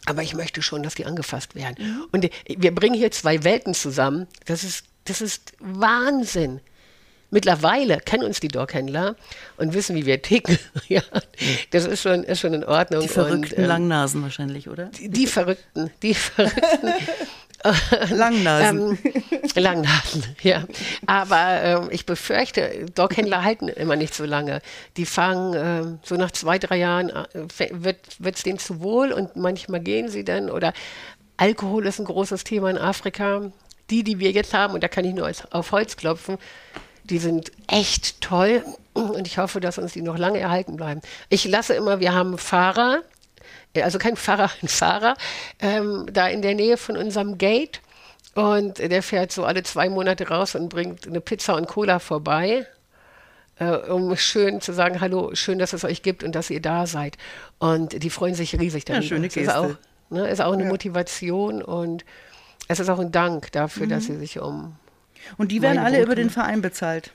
Aber 0.06 0.22
ich 0.22 0.34
möchte 0.34 0.62
schon, 0.62 0.84
dass 0.84 0.96
die 0.96 1.06
angefasst 1.06 1.56
werden. 1.56 1.76
Mhm. 1.80 2.06
Und 2.12 2.30
wir 2.48 2.76
bringen 2.76 2.96
hier 2.96 3.12
zwei 3.12 3.44
Welten 3.44 3.74
zusammen. 3.74 4.28
Das 4.46 4.64
ist, 4.64 4.86
das 5.06 5.22
ist 5.22 5.54
Wahnsinn. 5.60 6.62
Mittlerweile 7.34 7.98
kennen 7.98 8.26
uns 8.26 8.40
die 8.40 8.48
Doghändler 8.48 9.16
und 9.58 9.74
wissen, 9.74 9.96
wie 9.96 10.06
wir 10.06 10.22
ticken. 10.22 10.60
ja, 10.88 11.02
das 11.72 11.86
ist 11.86 12.04
schon, 12.04 12.24
ist 12.24 12.42
schon 12.42 12.54
in 12.54 12.64
Ordnung. 12.64 13.02
Die 13.02 13.08
verrückten 13.08 13.56
und, 13.56 13.58
ähm, 13.58 13.66
Langnasen 13.66 14.22
wahrscheinlich, 14.22 14.70
oder? 14.70 14.86
Die, 14.86 15.10
die 15.10 15.26
Verrückten, 15.26 15.90
die 16.04 16.14
Verrückten. 16.14 16.90
Langnasen. 18.10 18.98
ähm, 19.32 19.42
Langnasen, 19.56 20.24
ja. 20.42 20.64
Aber 21.06 21.62
ähm, 21.64 21.88
ich 21.92 22.06
befürchte, 22.06 22.86
Doghändler 22.94 23.44
halten 23.44 23.68
immer 23.70 23.96
nicht 23.96 24.14
so 24.14 24.26
lange. 24.26 24.62
Die 24.98 25.06
fangen 25.06 25.54
ähm, 25.56 26.00
so 26.04 26.16
nach 26.16 26.32
zwei, 26.32 26.60
drei 26.60 26.78
Jahren, 26.78 27.10
äh, 27.10 27.26
wird 27.72 28.00
es 28.24 28.44
denen 28.44 28.60
zu 28.60 28.82
wohl 28.82 29.12
und 29.12 29.36
manchmal 29.36 29.80
gehen 29.80 30.10
sie 30.10 30.24
dann. 30.24 30.50
Oder 30.50 30.74
Alkohol 31.38 31.86
ist 31.86 32.00
ein 32.00 32.06
großes 32.06 32.44
Thema 32.44 32.70
in 32.70 32.78
Afrika. 32.78 33.52
Die, 33.90 34.04
die 34.04 34.20
wir 34.20 34.32
jetzt 34.32 34.54
haben, 34.54 34.74
und 34.74 34.82
da 34.82 34.88
kann 34.88 35.04
ich 35.04 35.14
nur 35.14 35.30
auf 35.52 35.72
Holz 35.72 35.98
klopfen, 35.98 36.38
die 37.04 37.18
sind 37.18 37.52
echt 37.68 38.22
toll 38.22 38.64
und 38.94 39.28
ich 39.28 39.38
hoffe, 39.38 39.60
dass 39.60 39.78
uns 39.78 39.94
die 39.94 40.02
noch 40.02 40.18
lange 40.18 40.40
erhalten 40.40 40.78
bleiben. 40.78 41.02
Ich 41.30 41.46
lasse 41.46 41.74
immer, 41.74 42.00
wir 42.00 42.14
haben 42.14 42.38
Fahrer, 42.38 43.02
also 43.82 43.98
kein 43.98 44.16
Fahrer, 44.16 44.52
ein 44.62 44.68
Fahrer, 44.68 45.16
ähm, 45.60 46.06
da 46.12 46.28
in 46.28 46.42
der 46.42 46.56
Nähe 46.56 46.78
von 46.78 46.98
unserem 46.98 47.38
Gate 47.38 47.82
und 48.36 48.80
der 48.80 49.04
fährt 49.04 49.32
so 49.32 49.46
alle 49.46 49.64
zwei 49.64 49.90
Monate 49.90 50.28
raus 50.28 50.56
und 50.56 50.70
bringt 50.70 51.08
eine 51.08 51.22
Pizza 51.22 51.56
und 51.56 51.68
Cola 51.68 52.00
vorbei. 52.00 52.68
Uh, 53.62 53.94
um 53.94 54.18
schön 54.18 54.62
zu 54.62 54.74
sagen, 54.74 55.00
hallo, 55.00 55.36
schön, 55.36 55.60
dass 55.60 55.74
es 55.74 55.86
euch 55.86 56.02
gibt 56.02 56.24
und 56.24 56.34
dass 56.34 56.50
ihr 56.50 56.60
da 56.60 56.88
seid. 56.88 57.20
Und 57.60 58.02
die 58.02 58.10
freuen 58.10 58.34
sich 58.34 58.60
riesig 58.60 58.84
darüber. 58.84 59.04
Ja, 59.04 59.08
schöne 59.08 59.28
Geste. 59.28 59.42
Ist 59.42 59.56
auch, 59.56 59.76
ne, 60.10 60.28
ist 60.28 60.42
auch 60.42 60.54
eine 60.54 60.64
ja. 60.64 60.70
Motivation 60.70 61.62
und 61.62 62.04
es 62.68 62.80
ist 62.80 62.90
auch 62.90 62.98
ein 62.98 63.12
Dank 63.12 63.52
dafür, 63.52 63.86
mhm. 63.86 63.92
dass 63.92 64.06
sie 64.06 64.18
sich 64.18 64.40
um 64.40 64.76
und 65.38 65.52
die 65.52 65.62
werden 65.62 65.80
alle 65.80 66.02
über 66.02 66.16
den 66.16 66.30
Verein 66.30 66.62
bezahlt? 66.62 67.12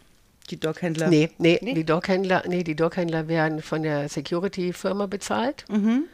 Die 0.50 0.58
Doghändler? 0.58 1.08
Nee, 1.08 1.30
nee, 1.38 1.58
nee? 1.62 1.74
Die 1.74 1.84
Doghändler, 1.84 2.44
nee, 2.46 2.64
die 2.64 2.74
Doghändler 2.74 3.28
werden 3.28 3.62
von 3.62 3.82
der 3.82 4.08
Security-Firma 4.08 5.06
bezahlt. 5.06 5.64
Mhm. 5.68 6.04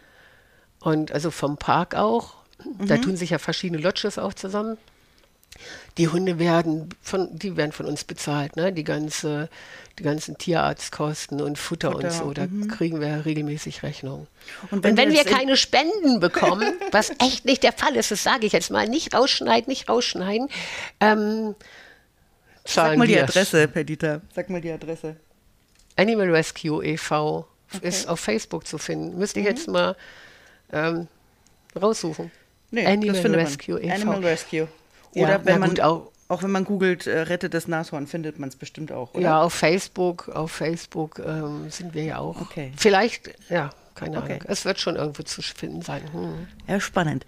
Und 0.84 1.12
also 1.12 1.30
vom 1.30 1.56
Park 1.56 1.94
auch. 1.94 2.34
Mhm. 2.62 2.86
Da 2.86 2.98
tun 2.98 3.16
sich 3.16 3.30
ja 3.30 3.38
verschiedene 3.38 3.80
Lodges 3.80 4.18
auch 4.18 4.34
zusammen. 4.34 4.76
Die 5.98 6.08
Hunde 6.08 6.38
werden 6.38 6.90
von, 7.00 7.28
die 7.32 7.56
werden 7.56 7.72
von 7.72 7.86
uns 7.86 8.04
bezahlt, 8.04 8.56
ne? 8.56 8.72
Die 8.72 8.84
ganze, 8.84 9.48
die 9.98 10.02
ganzen 10.02 10.36
Tierarztkosten 10.36 11.40
und 11.40 11.58
Futter, 11.58 11.92
Futter 11.92 12.04
und 12.04 12.12
so. 12.12 12.32
Da 12.32 12.46
mhm. 12.46 12.68
kriegen 12.68 13.00
wir 13.00 13.24
regelmäßig 13.24 13.82
Rechnung. 13.82 14.26
Und 14.70 14.84
wenn, 14.84 14.90
und 14.90 14.96
wenn 14.98 15.12
wir 15.12 15.24
keine 15.24 15.56
Spenden 15.56 16.20
bekommen, 16.20 16.74
was 16.92 17.12
echt 17.18 17.44
nicht 17.44 17.62
der 17.62 17.72
Fall 17.72 17.96
ist, 17.96 18.10
das 18.10 18.22
sage 18.22 18.46
ich 18.46 18.52
jetzt 18.52 18.70
mal, 18.70 18.88
nicht 18.88 19.14
rausschneiden, 19.14 19.68
nicht 19.68 19.88
rausschneiden, 19.88 20.48
ähm, 21.00 21.54
Sag 22.66 22.96
mal 22.96 23.06
die 23.06 23.20
Adresse, 23.20 23.68
Perdita. 23.68 24.22
Sag 24.34 24.50
mal 24.50 24.60
die 24.60 24.72
Adresse. 24.72 25.16
Animal 25.96 26.30
Rescue 26.30 26.84
e.V. 26.84 27.46
Okay. 27.74 27.88
ist 27.88 28.08
auf 28.08 28.20
Facebook 28.20 28.66
zu 28.66 28.78
finden. 28.78 29.18
Müsste 29.18 29.40
ich 29.40 29.46
mhm. 29.46 29.50
jetzt 29.50 29.68
mal 29.68 29.96
ähm, 30.72 31.08
raussuchen. 31.80 32.30
Nee, 32.70 32.86
Animal 32.86 33.34
Rescue 33.34 33.80
e.V. 33.80 33.94
Animal 33.94 34.24
Rescue. 34.24 34.68
Oder 35.14 35.28
ja, 35.28 35.44
wenn 35.44 35.60
man 35.60 35.78
auch, 35.80 36.10
auch 36.28 36.42
wenn 36.42 36.50
man 36.50 36.64
googelt, 36.64 37.06
äh, 37.06 37.20
rettet 37.20 37.54
das 37.54 37.68
Nashorn, 37.68 38.06
findet 38.06 38.38
man 38.38 38.48
es 38.48 38.56
bestimmt 38.56 38.90
auch, 38.90 39.14
oder? 39.14 39.22
Ja, 39.22 39.42
auf 39.42 39.54
Facebook, 39.54 40.28
auf 40.28 40.50
Facebook 40.50 41.20
ähm, 41.24 41.70
sind 41.70 41.94
wir 41.94 42.04
ja 42.04 42.18
auch. 42.18 42.40
Okay. 42.40 42.72
Vielleicht, 42.76 43.30
ja, 43.48 43.70
keine 43.94 44.18
okay. 44.18 44.34
Ahnung. 44.34 44.44
Es 44.48 44.64
wird 44.64 44.80
schon 44.80 44.96
irgendwo 44.96 45.22
zu 45.22 45.42
finden 45.42 45.82
sein. 45.82 46.02
Hm. 46.12 46.48
Ja, 46.66 46.80
spannend. 46.80 47.24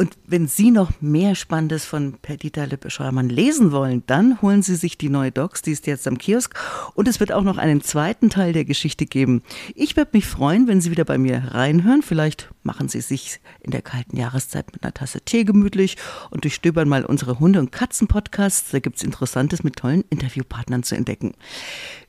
Und 0.00 0.16
wenn 0.28 0.46
Sie 0.46 0.70
noch 0.70 0.92
mehr 1.00 1.34
Spannendes 1.34 1.84
von 1.84 2.12
Perdita 2.22 2.62
Lippe-Scheuermann 2.62 3.28
lesen 3.28 3.72
wollen, 3.72 4.04
dann 4.06 4.40
holen 4.40 4.62
Sie 4.62 4.76
sich 4.76 4.96
die 4.96 5.08
neue 5.08 5.32
Docs, 5.32 5.62
die 5.62 5.72
ist 5.72 5.88
jetzt 5.88 6.06
am 6.06 6.18
Kiosk. 6.18 6.54
Und 6.94 7.08
es 7.08 7.18
wird 7.18 7.32
auch 7.32 7.42
noch 7.42 7.58
einen 7.58 7.82
zweiten 7.82 8.30
Teil 8.30 8.52
der 8.52 8.64
Geschichte 8.64 9.06
geben. 9.06 9.42
Ich 9.74 9.96
würde 9.96 10.12
mich 10.12 10.24
freuen, 10.24 10.68
wenn 10.68 10.80
Sie 10.80 10.92
wieder 10.92 11.04
bei 11.04 11.18
mir 11.18 11.48
reinhören. 11.50 12.02
Vielleicht 12.02 12.48
machen 12.62 12.88
Sie 12.88 13.00
sich 13.00 13.40
in 13.58 13.72
der 13.72 13.82
kalten 13.82 14.16
Jahreszeit 14.16 14.72
mit 14.72 14.84
einer 14.84 14.94
Tasse 14.94 15.20
Tee 15.20 15.42
gemütlich 15.42 15.96
und 16.30 16.44
durchstöbern 16.44 16.88
mal 16.88 17.04
unsere 17.04 17.40
Hunde- 17.40 17.58
und 17.58 17.72
Katzen-Podcasts. 17.72 18.70
Da 18.70 18.78
gibt 18.78 18.98
es 18.98 19.02
Interessantes 19.02 19.64
mit 19.64 19.74
tollen 19.74 20.04
Interviewpartnern 20.10 20.84
zu 20.84 20.94
entdecken. 20.94 21.34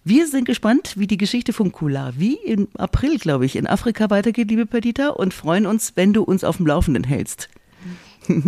Wir 0.03 0.27
sind 0.27 0.45
gespannt, 0.45 0.93
wie 0.95 1.07
die 1.07 1.17
Geschichte 1.17 1.53
von 1.53 1.71
Kulawi 1.71 2.37
im 2.45 2.67
April, 2.77 3.17
glaube 3.17 3.47
ich, 3.47 3.55
in 3.55 3.65
Afrika 3.65 4.11
weitergeht, 4.11 4.49
liebe 4.51 4.67
Perdita, 4.67 5.09
und 5.09 5.33
freuen 5.33 5.65
uns, 5.65 5.93
wenn 5.95 6.13
du 6.13 6.21
uns 6.21 6.43
auf 6.43 6.57
dem 6.57 6.67
Laufenden 6.67 7.03
hältst. 7.03 7.49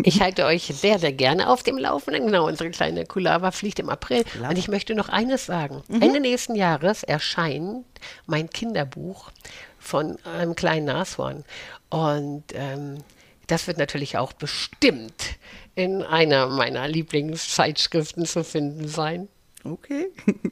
Ich 0.04 0.22
halte 0.22 0.46
euch 0.46 0.64
sehr, 0.64 1.00
sehr 1.00 1.14
gerne 1.14 1.50
auf 1.50 1.64
dem 1.64 1.78
Laufenden. 1.78 2.28
Genau, 2.28 2.48
unsere 2.48 2.70
kleine 2.70 3.06
Kulava 3.06 3.52
fliegt 3.52 3.80
im 3.80 3.90
April. 3.90 4.24
Klar. 4.24 4.52
Und 4.52 4.58
ich 4.58 4.68
möchte 4.68 4.94
noch 4.94 5.10
eines 5.10 5.46
sagen. 5.46 5.82
Mhm. 5.88 6.02
Ende 6.02 6.20
nächsten 6.20 6.56
Jahres 6.56 7.04
erscheint 7.04 7.86
mein 8.28 8.50
Kinderbuch 8.50 9.32
von 9.80 10.18
einem 10.26 10.56
kleinen 10.56 10.86
Nashorn. 10.86 11.44
Und 11.90 12.44
ähm, 12.54 13.00
das 13.48 13.68
wird 13.68 13.78
natürlich 13.78 14.18
auch 14.18 14.34
bestimmt 14.34 15.38
in 15.76 16.04
einer 16.04 16.48
meiner 16.48 16.88
Lieblingszeitschriften 16.88 18.26
zu 18.26 18.44
finden 18.44 18.88
sein. 18.88 19.28
Okay. 19.64 20.08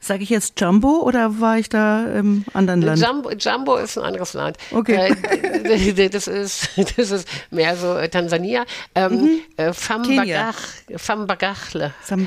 Sage 0.00 0.22
ich 0.22 0.30
jetzt 0.30 0.60
Jumbo 0.60 1.02
oder 1.02 1.40
war 1.40 1.58
ich 1.58 1.68
da 1.68 2.06
im 2.06 2.44
anderen 2.52 2.82
Land? 2.82 3.02
Jumbo, 3.02 3.32
Jumbo 3.32 3.76
ist 3.76 3.98
ein 3.98 4.04
anderes 4.04 4.34
Land. 4.34 4.58
Okay. 4.70 5.14
Äh, 5.64 6.08
das, 6.08 6.28
ist, 6.28 6.68
das 6.76 7.10
ist 7.10 7.28
mehr 7.50 7.76
so 7.76 7.96
äh, 7.96 8.08
Tansania. 8.08 8.64
Ähm, 8.94 9.12
mhm. 9.12 9.40
äh, 9.56 9.72
Fambagachle. 9.72 10.54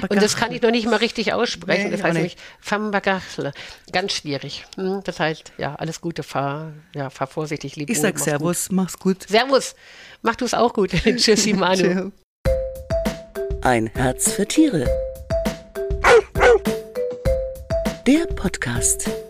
Und 0.09 0.21
das 0.21 0.35
kann 0.35 0.51
ich 0.51 0.61
noch 0.61 0.71
nicht 0.71 0.87
mal 0.87 0.97
richtig 0.97 1.33
aussprechen. 1.33 1.85
Nee, 1.85 1.91
das 1.91 2.03
heißt 2.03 2.15
nämlich 2.15 2.35
Fambagachle. 2.59 3.53
Ganz 3.91 4.13
schwierig. 4.13 4.65
Hm, 4.75 5.01
das 5.05 5.19
heißt, 5.19 5.53
ja, 5.57 5.75
alles 5.75 6.01
Gute, 6.01 6.23
fahr, 6.23 6.73
ja, 6.93 7.09
fahr 7.09 7.27
vorsichtig, 7.27 7.77
lieb. 7.77 7.89
Ich 7.89 8.01
sag 8.01 8.19
Servus, 8.19 8.67
gut. 8.67 8.75
mach's 8.75 8.99
gut. 8.99 9.27
Servus, 9.27 9.75
mach 10.21 10.35
du 10.35 10.45
es 10.45 10.53
auch 10.53 10.73
gut. 10.73 10.91
Tschüssi, 10.91 11.53
Manu. 11.53 12.11
Ein 13.61 13.87
Herz 13.87 14.33
für 14.33 14.45
Tiere 14.45 15.06
der 18.07 18.25
Podcast. 18.25 19.26